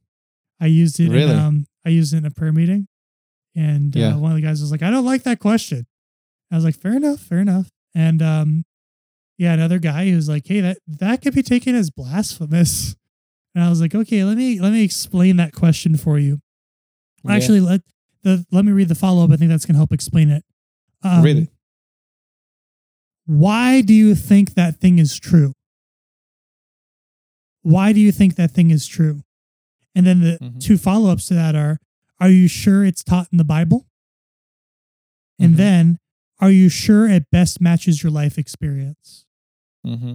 I 0.60 0.68
used 0.68 1.00
it. 1.00 1.10
Really? 1.10 1.32
In, 1.32 1.40
um, 1.40 1.66
I 1.86 1.90
used 1.90 2.14
it 2.14 2.18
in 2.18 2.26
a 2.26 2.32
prayer 2.32 2.54
meeting, 2.54 2.88
and 3.56 3.96
uh, 3.96 4.18
one 4.18 4.32
of 4.32 4.36
the 4.36 4.42
guys 4.42 4.62
was 4.62 4.72
like, 4.72 4.82
"I 4.84 4.90
don't 4.92 5.06
like 5.06 5.24
that 5.24 5.40
question." 5.40 5.86
I 6.52 6.56
was 6.56 6.64
like, 6.66 6.76
"Fair 6.76 6.96
enough, 6.96 7.20
fair 7.20 7.40
enough." 7.40 7.70
And 7.96 8.22
um, 8.22 8.64
yeah, 9.38 9.54
another 9.54 9.80
guy 9.80 10.10
who's 10.10 10.28
like, 10.30 10.48
"Hey, 10.48 10.62
that 10.62 10.78
that 10.88 11.22
could 11.22 11.34
be 11.36 11.44
taken 11.44 11.76
as 11.76 11.90
blasphemous," 11.90 12.96
and 13.56 13.64
I 13.64 13.70
was 13.70 13.82
like, 13.82 13.94
"Okay, 13.96 14.24
let 14.24 14.38
me 14.38 14.60
let 14.60 14.72
me 14.72 14.84
explain 14.84 15.38
that 15.38 15.54
question 15.54 15.98
for 15.98 16.18
you." 16.20 16.40
Yeah. 17.24 17.34
Actually, 17.34 17.62
let 17.62 17.82
the 18.24 18.46
let 18.52 18.66
me 18.66 18.72
read 18.72 18.88
the 18.90 18.96
follow 18.96 19.24
up. 19.24 19.32
I 19.32 19.38
think 19.38 19.50
that's 19.50 19.66
gonna 19.66 19.78
help 19.80 19.92
explain 19.94 20.30
it. 20.30 20.44
Um, 21.04 21.24
Read 21.24 21.38
it. 21.38 21.50
Why 23.26 23.82
do 23.82 23.94
you 23.94 24.16
think 24.16 24.56
that 24.56 24.80
thing 24.82 25.00
is 25.00 25.18
true? 25.18 25.54
Why 27.62 27.94
do 27.94 28.00
you 28.00 28.12
think 28.12 28.36
that 28.36 28.52
thing 28.52 28.72
is 28.72 28.86
true? 28.88 29.22
And 29.96 30.06
then 30.06 30.20
the 30.22 30.38
Mhm. 30.42 30.60
two 30.60 30.78
follow 30.78 31.10
ups 31.12 31.28
to 31.28 31.34
that 31.36 31.56
are 31.56 31.80
are 32.24 32.30
you 32.30 32.48
sure 32.48 32.86
it's 32.86 33.04
taught 33.04 33.28
in 33.34 33.38
the 33.38 33.44
Bible? 33.44 33.86
And 35.38 35.56
Mhm. 35.56 35.58
then, 35.58 36.00
are 36.40 36.52
you 36.52 36.70
sure 36.70 37.06
it 37.06 37.30
best 37.32 37.60
matches 37.60 38.02
your 38.02 38.12
life 38.14 38.38
experience? 38.38 39.26
hmm 39.84 40.14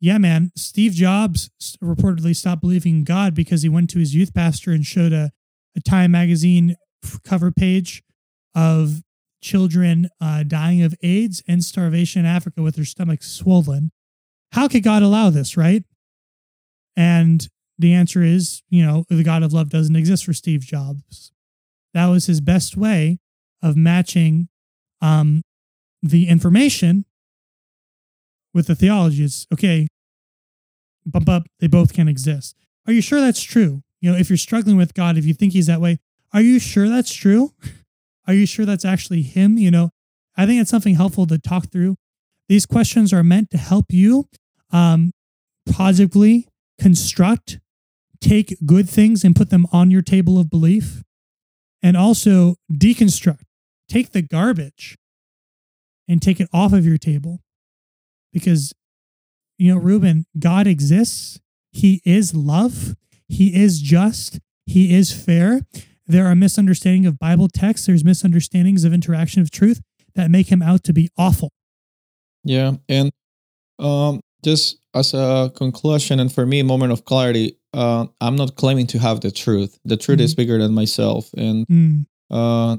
Yeah, 0.00 0.18
man. 0.18 0.52
Steve 0.54 0.92
Jobs 0.92 1.50
reportedly 1.82 2.36
stopped 2.36 2.60
believing 2.60 2.98
in 2.98 3.04
God 3.04 3.34
because 3.34 3.62
he 3.62 3.68
went 3.68 3.90
to 3.90 3.98
his 3.98 4.14
youth 4.14 4.32
pastor 4.34 4.70
and 4.70 4.86
showed 4.86 5.12
a, 5.12 5.32
a 5.76 5.80
Time 5.80 6.12
magazine 6.12 6.76
cover 7.24 7.50
page 7.50 8.04
of 8.54 9.02
children 9.42 10.08
uh, 10.20 10.44
dying 10.44 10.82
of 10.82 10.94
AIDS 11.02 11.42
and 11.48 11.64
starvation 11.64 12.20
in 12.20 12.26
Africa 12.26 12.62
with 12.62 12.76
their 12.76 12.84
stomachs 12.84 13.28
swollen. 13.30 13.90
How 14.52 14.68
could 14.68 14.84
God 14.84 15.02
allow 15.02 15.30
this, 15.30 15.56
right? 15.56 15.82
And 16.96 17.48
the 17.78 17.92
answer 17.92 18.22
is, 18.22 18.62
you 18.68 18.84
know, 18.84 19.04
the 19.08 19.24
God 19.24 19.42
of 19.42 19.52
love 19.52 19.68
doesn't 19.68 19.96
exist 19.96 20.24
for 20.24 20.32
Steve 20.32 20.60
Jobs. 20.60 21.32
That 21.92 22.06
was 22.06 22.26
his 22.26 22.40
best 22.40 22.76
way 22.76 23.18
of 23.62 23.76
matching 23.76 24.48
um, 25.00 25.42
the 26.02 26.28
information 26.28 27.04
with 28.52 28.66
the 28.66 28.74
theology. 28.74 29.24
It's 29.24 29.46
okay, 29.52 29.88
bump 31.06 31.28
up, 31.28 31.46
they 31.60 31.66
both 31.66 31.92
can't 31.92 32.08
exist. 32.08 32.56
Are 32.86 32.92
you 32.92 33.00
sure 33.00 33.20
that's 33.20 33.42
true? 33.42 33.82
You 34.00 34.12
know, 34.12 34.18
if 34.18 34.28
you're 34.28 34.36
struggling 34.36 34.76
with 34.76 34.94
God, 34.94 35.16
if 35.16 35.24
you 35.24 35.34
think 35.34 35.52
he's 35.52 35.66
that 35.66 35.80
way, 35.80 35.98
are 36.32 36.42
you 36.42 36.58
sure 36.58 36.88
that's 36.88 37.12
true? 37.12 37.52
Are 38.26 38.32
you 38.32 38.46
sure 38.46 38.64
that's 38.64 38.86
actually 38.86 39.20
him? 39.20 39.58
You 39.58 39.70
know, 39.70 39.90
I 40.34 40.46
think 40.46 40.58
it's 40.58 40.70
something 40.70 40.94
helpful 40.94 41.26
to 41.26 41.38
talk 41.38 41.70
through. 41.70 41.96
These 42.48 42.64
questions 42.64 43.12
are 43.12 43.22
meant 43.22 43.50
to 43.50 43.58
help 43.58 43.86
you 43.90 44.28
um, 44.70 45.12
positively 45.70 46.48
construct, 46.80 47.58
take 48.24 48.56
good 48.64 48.88
things 48.88 49.22
and 49.22 49.36
put 49.36 49.50
them 49.50 49.66
on 49.70 49.90
your 49.90 50.02
table 50.02 50.38
of 50.38 50.48
belief, 50.48 51.02
and 51.82 51.96
also 51.96 52.56
deconstruct, 52.72 53.42
take 53.88 54.12
the 54.12 54.22
garbage 54.22 54.96
and 56.08 56.22
take 56.22 56.40
it 56.40 56.48
off 56.52 56.72
of 56.72 56.86
your 56.86 56.96
table. 56.96 57.40
Because, 58.32 58.72
you 59.58 59.72
know, 59.72 59.78
Ruben, 59.78 60.24
God 60.38 60.66
exists. 60.66 61.38
He 61.70 62.00
is 62.04 62.34
love. 62.34 62.96
He 63.28 63.54
is 63.54 63.80
just. 63.80 64.40
He 64.64 64.94
is 64.94 65.12
fair. 65.12 65.60
There 66.06 66.26
are 66.26 66.34
misunderstandings 66.34 67.06
of 67.06 67.18
Bible 67.18 67.48
texts. 67.48 67.86
There's 67.86 68.04
misunderstandings 68.04 68.84
of 68.84 68.92
interaction 68.94 69.42
of 69.42 69.50
truth 69.50 69.80
that 70.14 70.30
make 70.30 70.48
him 70.48 70.62
out 70.62 70.82
to 70.84 70.92
be 70.92 71.10
awful. 71.18 71.50
Yeah, 72.44 72.72
and 72.88 73.10
um, 73.78 74.20
just 74.44 74.78
as 74.94 75.14
a 75.14 75.50
conclusion, 75.54 76.20
and 76.20 76.32
for 76.32 76.46
me, 76.46 76.62
moment 76.62 76.92
of 76.92 77.04
clarity, 77.04 77.58
uh, 77.74 78.06
I'm 78.20 78.36
not 78.36 78.56
claiming 78.56 78.86
to 78.88 78.98
have 78.98 79.20
the 79.20 79.30
truth. 79.30 79.78
The 79.84 79.96
truth 79.96 80.20
is 80.20 80.34
bigger 80.34 80.58
than 80.58 80.72
myself, 80.74 81.30
and 81.36 81.66
Mm, 81.68 82.06
uh, 82.30 82.76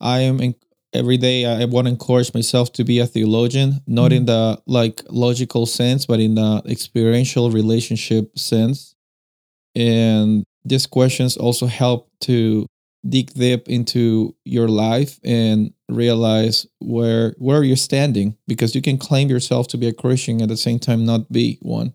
I 0.00 0.20
am 0.20 0.40
in, 0.40 0.54
every 0.92 1.16
day. 1.16 1.44
I 1.44 1.64
want 1.64 1.86
to 1.86 1.92
encourage 1.92 2.32
myself 2.32 2.72
to 2.74 2.84
be 2.84 2.98
a 3.00 3.06
theologian, 3.06 3.80
not 3.86 4.12
in 4.12 4.26
the 4.26 4.60
like 4.66 5.02
logical 5.10 5.66
sense, 5.66 6.06
but 6.06 6.20
in 6.20 6.34
the 6.36 6.62
experiential 6.66 7.50
relationship 7.50 8.38
sense. 8.38 8.94
And 9.74 10.44
these 10.64 10.86
questions 10.86 11.36
also 11.36 11.66
help 11.66 12.10
to 12.22 12.66
dig 13.08 13.32
deep 13.34 13.68
into 13.68 14.34
your 14.44 14.68
life 14.68 15.20
and 15.22 15.72
realize 15.88 16.66
where 16.80 17.34
where 17.38 17.62
you're 17.62 17.76
standing 17.76 18.36
because 18.48 18.74
you 18.74 18.82
can 18.82 18.98
claim 18.98 19.28
yourself 19.28 19.68
to 19.68 19.78
be 19.78 19.86
a 19.86 19.92
Christian 19.92 20.42
at 20.42 20.48
the 20.48 20.56
same 20.56 20.78
time 20.78 21.04
not 21.04 21.30
be 21.30 21.58
one. 21.62 21.94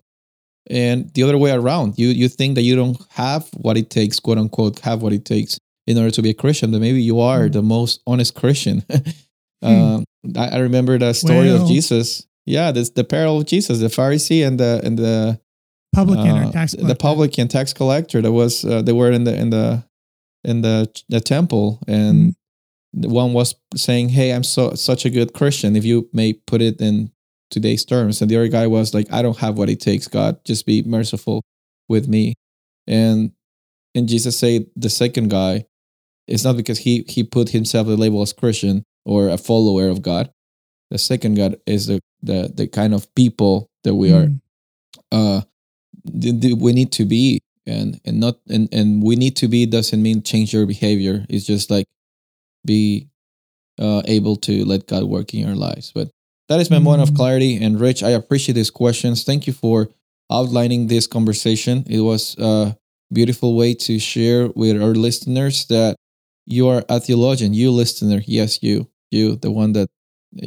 And 0.70 1.12
the 1.14 1.22
other 1.24 1.36
way 1.38 1.50
around, 1.52 1.98
you 1.98 2.08
you 2.08 2.28
think 2.28 2.54
that 2.54 2.62
you 2.62 2.76
don't 2.76 2.98
have 3.10 3.48
what 3.54 3.76
it 3.76 3.90
takes, 3.90 4.20
quote 4.20 4.38
unquote, 4.38 4.78
have 4.80 5.02
what 5.02 5.12
it 5.12 5.24
takes 5.24 5.58
in 5.86 5.98
order 5.98 6.10
to 6.12 6.22
be 6.22 6.30
a 6.30 6.34
Christian, 6.34 6.70
but 6.70 6.80
maybe 6.80 7.02
you 7.02 7.18
are 7.20 7.48
Mm. 7.48 7.52
the 7.52 7.62
most 7.62 8.00
honest 8.06 8.34
Christian. 8.34 8.84
Hmm. 9.64 9.68
um, 9.68 10.04
I, 10.36 10.48
I 10.48 10.58
remember 10.58 10.98
the 10.98 11.12
story 11.12 11.46
Well. 11.46 11.62
of 11.62 11.68
Jesus. 11.68 12.26
Yeah, 12.46 12.72
this 12.72 12.90
the 12.90 13.04
parable 13.04 13.38
of 13.38 13.46
Jesus, 13.46 13.78
the 13.78 13.86
Pharisee 13.86 14.44
and 14.44 14.58
the 14.58 14.80
and 14.82 14.98
the 14.98 15.38
publican 15.94 16.30
uh, 16.36 16.48
or 16.48 16.52
tax 16.52 16.72
the 16.72 16.78
collector. 16.78 16.94
publican 17.00 17.48
tax 17.48 17.72
collector 17.72 18.20
that 18.22 18.32
was 18.32 18.64
uh, 18.64 18.82
they 18.82 18.92
were 18.92 19.12
in 19.12 19.22
the 19.24 19.34
in 19.38 19.50
the 19.50 19.84
in 20.42 20.62
the 20.62 20.88
the 21.08 21.20
temple 21.20 21.78
and 21.86 22.34
the 22.92 23.08
one 23.08 23.32
was 23.32 23.54
saying 23.76 24.08
hey 24.08 24.32
i'm 24.34 24.42
so 24.42 24.74
such 24.74 25.04
a 25.06 25.10
good 25.10 25.32
christian 25.32 25.76
if 25.76 25.84
you 25.84 26.08
may 26.12 26.32
put 26.32 26.60
it 26.60 26.80
in 26.80 27.12
today's 27.52 27.84
terms. 27.84 28.20
And 28.20 28.30
the 28.30 28.36
other 28.36 28.48
guy 28.48 28.66
was 28.66 28.94
like 28.94 29.12
i 29.12 29.22
don't 29.22 29.38
have 29.38 29.56
what 29.58 29.70
it 29.70 29.80
takes. 29.80 30.08
God 30.08 30.44
just 30.44 30.66
be 30.66 30.82
merciful 30.82 31.42
with 31.88 32.08
me. 32.08 32.34
And 32.88 33.32
and 33.94 34.08
jesus 34.08 34.38
said 34.38 34.66
the 34.74 34.90
second 34.90 35.28
guy 35.30 35.66
it's 36.26 36.44
not 36.44 36.56
because 36.56 36.78
he 36.78 37.04
he 37.08 37.22
put 37.22 37.50
himself 37.50 37.86
the 37.86 37.96
label 37.96 38.22
as 38.22 38.32
christian 38.32 38.82
or 39.04 39.28
a 39.28 39.38
follower 39.38 39.88
of 39.88 40.02
god. 40.02 40.32
The 40.90 40.98
second 40.98 41.34
god 41.36 41.56
is 41.66 41.86
the 41.86 42.00
the, 42.22 42.50
the 42.54 42.66
kind 42.68 42.94
of 42.94 43.12
people 43.14 43.68
that 43.84 43.94
we 43.94 44.12
are 44.12 44.26
Mm, 44.26 44.40
uh 45.12 45.40
th- 46.20 46.40
th- 46.40 46.56
we 46.58 46.72
need 46.72 46.92
to 46.92 47.04
be. 47.04 47.40
And 47.66 48.00
and 48.04 48.18
not 48.18 48.38
and 48.48 48.68
and 48.72 49.02
we 49.02 49.14
need 49.14 49.36
to 49.36 49.46
be 49.48 49.66
doesn't 49.66 50.02
mean 50.02 50.22
change 50.22 50.52
your 50.52 50.66
behavior. 50.66 51.24
It's 51.28 51.46
just 51.46 51.70
like 51.70 51.86
be 52.64 53.08
uh 53.78 54.02
able 54.06 54.36
to 54.46 54.64
let 54.64 54.86
god 54.88 55.04
work 55.04 55.32
in 55.34 55.40
your 55.46 55.54
lives. 55.54 55.92
But 55.94 56.10
that 56.52 56.60
is 56.60 56.70
my 56.70 56.78
moment 56.78 57.08
of 57.08 57.14
clarity. 57.14 57.62
And 57.62 57.80
rich 57.80 58.02
i 58.02 58.10
appreciate 58.10 58.54
these 58.54 58.70
questions. 58.70 59.24
Thank 59.24 59.46
you 59.46 59.52
for 59.52 59.90
outlining 60.30 60.86
this 60.86 61.06
conversation. 61.06 61.84
It 61.88 62.00
was 62.00 62.36
a 62.38 62.76
beautiful 63.12 63.56
way 63.56 63.74
to 63.74 63.98
share 63.98 64.48
with 64.54 64.80
our 64.80 64.94
listeners 64.94 65.66
that 65.66 65.96
you 66.46 66.68
are 66.68 66.84
a 66.88 67.00
theologian. 67.00 67.54
You 67.54 67.70
listener. 67.70 68.22
Yes 68.26 68.62
you. 68.62 68.88
You 69.10 69.36
the 69.36 69.50
one 69.50 69.72
that 69.74 69.88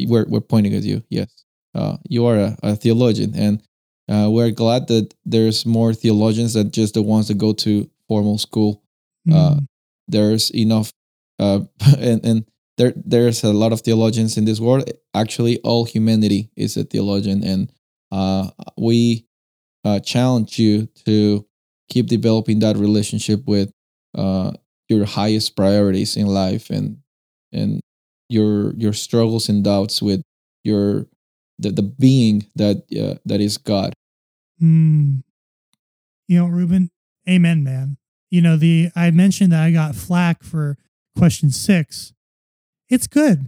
we're, 0.07 0.25
we're 0.27 0.41
pointing 0.41 0.73
at 0.75 0.83
you. 0.83 1.03
Yes. 1.09 1.43
Uh, 1.73 1.97
you 2.09 2.25
are 2.25 2.37
a, 2.37 2.57
a 2.63 2.75
theologian. 2.75 3.33
And 3.35 3.61
uh, 4.09 4.29
we're 4.29 4.51
glad 4.51 4.87
that 4.87 5.13
there's 5.25 5.65
more 5.65 5.93
theologians 5.93 6.53
than 6.53 6.71
just 6.71 6.93
the 6.93 7.01
ones 7.01 7.27
that 7.27 7.37
go 7.37 7.53
to 7.53 7.89
formal 8.07 8.37
school. 8.37 8.83
Uh, 9.31 9.55
mm, 9.55 9.67
There's 10.07 10.51
enough, 10.51 10.91
uh, 11.39 11.61
and 11.97 12.23
and 12.25 12.45
there 12.77 12.93
there's 12.95 13.43
a 13.43 13.53
lot 13.53 13.73
of 13.73 13.81
theologians 13.81 14.37
in 14.37 14.45
this 14.45 14.59
world. 14.59 14.89
Actually, 15.13 15.59
all 15.61 15.85
humanity 15.85 16.49
is 16.55 16.77
a 16.77 16.83
theologian, 16.83 17.43
and 17.43 17.71
uh, 18.11 18.49
we 18.77 19.25
uh, 19.83 19.99
challenge 19.99 20.59
you 20.59 20.87
to 21.05 21.45
keep 21.89 22.07
developing 22.07 22.59
that 22.59 22.77
relationship 22.77 23.45
with 23.45 23.71
uh, 24.17 24.51
your 24.89 25.05
highest 25.05 25.55
priorities 25.55 26.17
in 26.17 26.27
life, 26.27 26.69
and 26.69 26.97
and 27.51 27.79
your 28.29 28.73
your 28.75 28.93
struggles 28.93 29.49
and 29.49 29.63
doubts 29.63 30.01
with 30.01 30.21
your 30.63 31.07
the, 31.59 31.71
the 31.71 31.83
being 31.83 32.47
that 32.55 32.83
uh, 32.99 33.17
that 33.25 33.39
is 33.39 33.57
God. 33.57 33.93
mm. 34.61 35.23
You 36.27 36.39
know, 36.39 36.47
Ruben, 36.47 36.89
amen, 37.29 37.63
man. 37.63 37.97
You 38.31 38.41
know, 38.41 38.57
the 38.57 38.89
I 38.95 39.11
mentioned 39.11 39.51
that 39.51 39.63
I 39.63 39.71
got 39.71 39.95
flack 39.95 40.43
for 40.43 40.77
question 41.15 41.51
six. 41.51 42.14
It's 42.95 43.07
good. 43.07 43.47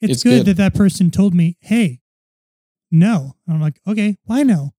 It's, 0.00 0.12
It's 0.12 0.22
good, 0.22 0.44
good. 0.44 0.46
that 0.46 0.56
that 0.56 0.74
person 0.74 1.10
told 1.10 1.34
me, 1.34 1.56
hey, 1.60 2.00
no. 2.90 3.34
And 3.46 3.56
I'm 3.56 3.60
like, 3.60 3.80
okay, 3.86 4.16
why 4.24 4.44
no? 4.44 4.70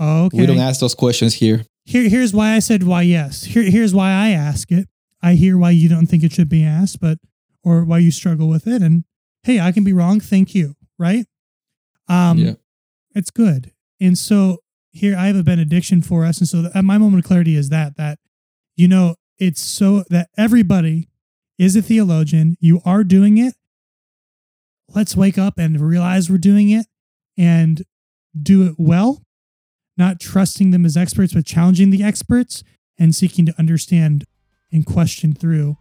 Okay. 0.00 0.40
We 0.40 0.46
don't 0.46 0.58
ask 0.58 0.80
those 0.80 0.94
questions 0.94 1.34
here. 1.34 1.64
Here, 1.84 2.08
here's 2.08 2.32
why 2.32 2.54
I 2.54 2.58
said 2.60 2.82
why 2.82 3.02
yes. 3.02 3.44
Here, 3.44 3.62
here's 3.62 3.94
why 3.94 4.10
I 4.10 4.30
ask 4.30 4.72
it. 4.72 4.88
I 5.22 5.34
hear 5.34 5.56
why 5.58 5.70
you 5.70 5.88
don't 5.88 6.06
think 6.06 6.24
it 6.24 6.32
should 6.32 6.48
be 6.48 6.64
asked, 6.64 6.98
but 7.00 7.18
or 7.62 7.84
why 7.84 7.98
you 7.98 8.10
struggle 8.10 8.48
with 8.48 8.66
it. 8.66 8.82
And 8.82 9.04
hey, 9.42 9.60
I 9.60 9.70
can 9.70 9.84
be 9.84 9.92
wrong. 9.92 10.18
Thank 10.20 10.54
you. 10.54 10.74
Right? 10.98 11.26
Um, 12.08 12.38
yeah. 12.38 12.54
it's 13.14 13.30
good. 13.30 13.72
And 14.00 14.16
so 14.18 14.58
here 14.92 15.16
I 15.16 15.26
have 15.26 15.36
a 15.36 15.42
benediction 15.42 16.02
for 16.02 16.24
us. 16.24 16.38
And 16.38 16.48
so 16.48 16.62
th- 16.62 16.84
my 16.84 16.98
moment 16.98 17.24
of 17.24 17.28
clarity 17.28 17.56
is 17.56 17.68
that 17.68 17.96
that 17.96 18.18
you 18.76 18.88
know 18.88 19.16
it's 19.38 19.60
so 19.60 20.04
that 20.10 20.28
everybody 20.36 21.08
is 21.58 21.76
a 21.76 21.82
theologian. 21.82 22.56
You 22.60 22.80
are 22.84 23.04
doing 23.04 23.38
it. 23.38 23.54
Let's 24.94 25.16
wake 25.16 25.38
up 25.38 25.58
and 25.58 25.80
realize 25.80 26.30
we're 26.30 26.38
doing 26.38 26.70
it 26.70 26.86
and 27.36 27.82
do 28.40 28.66
it 28.66 28.74
well, 28.78 29.22
not 29.96 30.20
trusting 30.20 30.70
them 30.70 30.84
as 30.84 30.96
experts, 30.96 31.32
but 31.32 31.46
challenging 31.46 31.90
the 31.90 32.02
experts 32.02 32.62
and 32.98 33.14
seeking 33.14 33.46
to 33.46 33.54
understand 33.58 34.24
and 34.72 34.84
question 34.84 35.32
through 35.34 35.76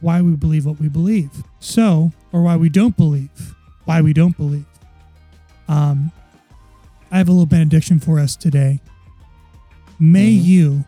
why 0.00 0.20
we 0.20 0.36
believe 0.36 0.66
what 0.66 0.78
we 0.78 0.88
believe. 0.88 1.30
So, 1.58 2.12
or 2.32 2.42
why 2.42 2.56
we 2.56 2.68
don't 2.68 2.96
believe, 2.96 3.54
why 3.84 4.00
we 4.02 4.12
don't 4.12 4.36
believe. 4.36 4.66
Um, 5.68 6.12
I 7.10 7.18
have 7.18 7.28
a 7.28 7.32
little 7.32 7.46
benediction 7.46 7.98
for 7.98 8.18
us 8.18 8.36
today. 8.36 8.80
May 9.98 10.32
Mhm. 10.36 10.44
you 10.44 10.84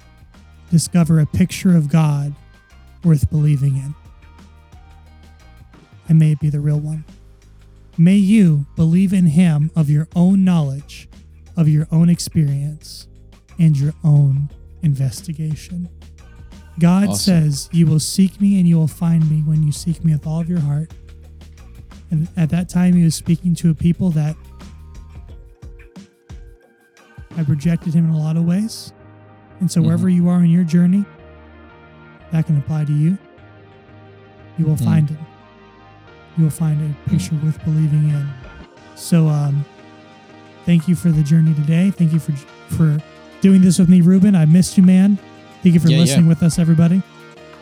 discover 0.70 1.18
a 1.18 1.26
picture 1.26 1.74
of 1.74 1.88
God 1.88 2.34
worth 3.08 3.30
believing 3.30 3.76
in. 3.76 3.94
And 6.08 6.18
may 6.18 6.32
it 6.32 6.40
be 6.40 6.50
the 6.50 6.60
real 6.60 6.78
one. 6.78 7.04
May 7.96 8.16
you 8.16 8.66
believe 8.76 9.14
in 9.14 9.26
Him 9.26 9.70
of 9.74 9.88
your 9.88 10.08
own 10.14 10.44
knowledge, 10.44 11.08
of 11.56 11.68
your 11.68 11.88
own 11.90 12.10
experience, 12.10 13.08
and 13.58 13.76
your 13.76 13.94
own 14.04 14.50
investigation. 14.82 15.88
God 16.78 17.08
Awesome. 17.08 17.42
says, 17.44 17.68
You 17.72 17.86
will 17.86 17.98
seek 17.98 18.40
me 18.40 18.58
and 18.58 18.68
you 18.68 18.76
will 18.76 18.86
find 18.86 19.28
me 19.28 19.38
when 19.38 19.62
you 19.62 19.72
seek 19.72 20.04
me 20.04 20.12
with 20.12 20.26
all 20.26 20.40
of 20.40 20.48
your 20.48 20.60
heart. 20.60 20.92
And 22.10 22.28
at 22.36 22.50
that 22.50 22.68
time, 22.68 22.94
he 22.94 23.04
was 23.04 23.14
speaking 23.14 23.54
to 23.56 23.70
a 23.70 23.74
people 23.74 24.10
that 24.10 24.36
had 27.36 27.48
rejected 27.48 27.94
him 27.94 28.04
in 28.04 28.10
a 28.10 28.18
lot 28.18 28.36
of 28.36 28.44
ways. 28.44 28.92
And 29.60 29.70
so, 29.70 29.80
mm-hmm. 29.80 29.86
wherever 29.86 30.08
you 30.08 30.28
are 30.28 30.40
in 30.40 30.50
your 30.50 30.64
journey, 30.64 31.04
that 32.32 32.46
can 32.46 32.58
apply 32.58 32.84
to 32.84 32.92
you. 32.92 33.16
You 34.58 34.66
will 34.66 34.76
Mm. 34.76 34.84
find 34.84 35.10
it. 35.10 35.16
You 36.36 36.44
will 36.44 36.50
find 36.50 36.80
a 36.80 37.10
picture 37.10 37.34
worth 37.44 37.62
believing 37.64 38.08
in. 38.10 38.28
So, 38.94 39.28
um, 39.28 39.64
thank 40.66 40.88
you 40.88 40.94
for 40.94 41.10
the 41.10 41.22
journey 41.22 41.54
today. 41.54 41.90
Thank 41.90 42.12
you 42.12 42.18
for 42.18 42.32
for 42.68 42.98
doing 43.40 43.62
this 43.62 43.78
with 43.78 43.88
me, 43.88 44.02
Ruben. 44.02 44.34
I 44.34 44.44
missed 44.44 44.76
you, 44.76 44.82
man. 44.84 45.16
Thank 45.62 45.74
you 45.74 45.80
for 45.80 45.88
Yeah, 45.88 45.96
yeah. 45.96 46.02
listening 46.02 46.26
with 46.26 46.42
us, 46.42 46.58
everybody. 46.58 47.00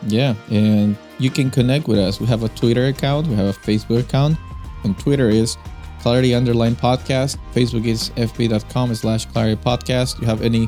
Yeah, 0.07 0.33
and 0.51 0.95
you 1.17 1.29
can 1.29 1.49
connect 1.49 1.87
with 1.87 1.97
us. 1.97 2.19
We 2.19 2.27
have 2.27 2.43
a 2.43 2.49
Twitter 2.49 2.87
account, 2.87 3.27
we 3.27 3.35
have 3.35 3.45
a 3.47 3.53
Facebook 3.53 3.99
account. 4.01 4.37
On 4.83 4.93
Twitter 4.95 5.29
is 5.29 5.57
Clarity 6.01 6.35
Underline 6.35 6.75
Podcast. 6.75 7.37
Facebook 7.55 7.85
is 7.85 8.11
fb.com 8.17 8.93
slash 8.95 9.25
Clarity 9.25 9.59
Podcast. 9.63 10.19
You 10.19 10.27
have 10.27 10.41
any 10.41 10.67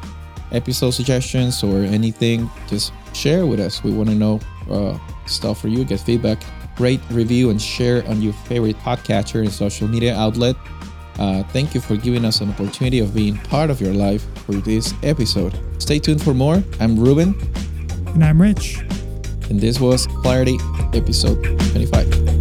episode 0.52 0.92
suggestions 0.92 1.62
or 1.64 1.84
anything, 1.84 2.50
just 2.70 2.92
share 3.16 3.46
with 3.46 3.60
us. 3.60 3.84
We 3.84 3.92
want 3.92 4.10
to 4.10 4.16
know 4.16 4.40
uh, 4.70 4.98
stuff 5.26 5.62
for 5.62 5.68
you, 5.68 5.84
get 5.86 6.00
feedback, 6.00 6.42
rate, 6.80 7.02
review, 7.12 7.50
and 7.50 7.62
share 7.62 8.08
on 8.08 8.22
your 8.22 8.34
favorite 8.34 8.78
podcatcher 8.78 9.42
and 9.42 9.52
social 9.52 9.88
media 9.88 10.16
outlet. 10.16 10.56
Uh, 11.18 11.44
thank 11.52 11.76
you 11.76 11.82
for 11.82 11.98
giving 11.98 12.24
us 12.24 12.40
an 12.42 12.50
opportunity 12.50 13.00
of 13.00 13.14
being 13.14 13.36
part 13.40 13.70
of 13.70 13.82
your 13.82 13.94
life 13.94 14.26
for 14.46 14.54
this 14.54 14.94
episode. 15.04 15.60
Stay 15.78 16.00
tuned 16.00 16.24
for 16.24 16.34
more. 16.34 16.64
I'm 16.80 16.98
Ruben, 16.98 17.36
And 18.14 18.24
I'm 18.24 18.42
Rich. 18.42 18.78
and 19.50 19.60
this 19.60 19.80
was 19.80 20.08
Clarity 20.22 20.58
episode 20.94 21.44
25. 21.72 22.39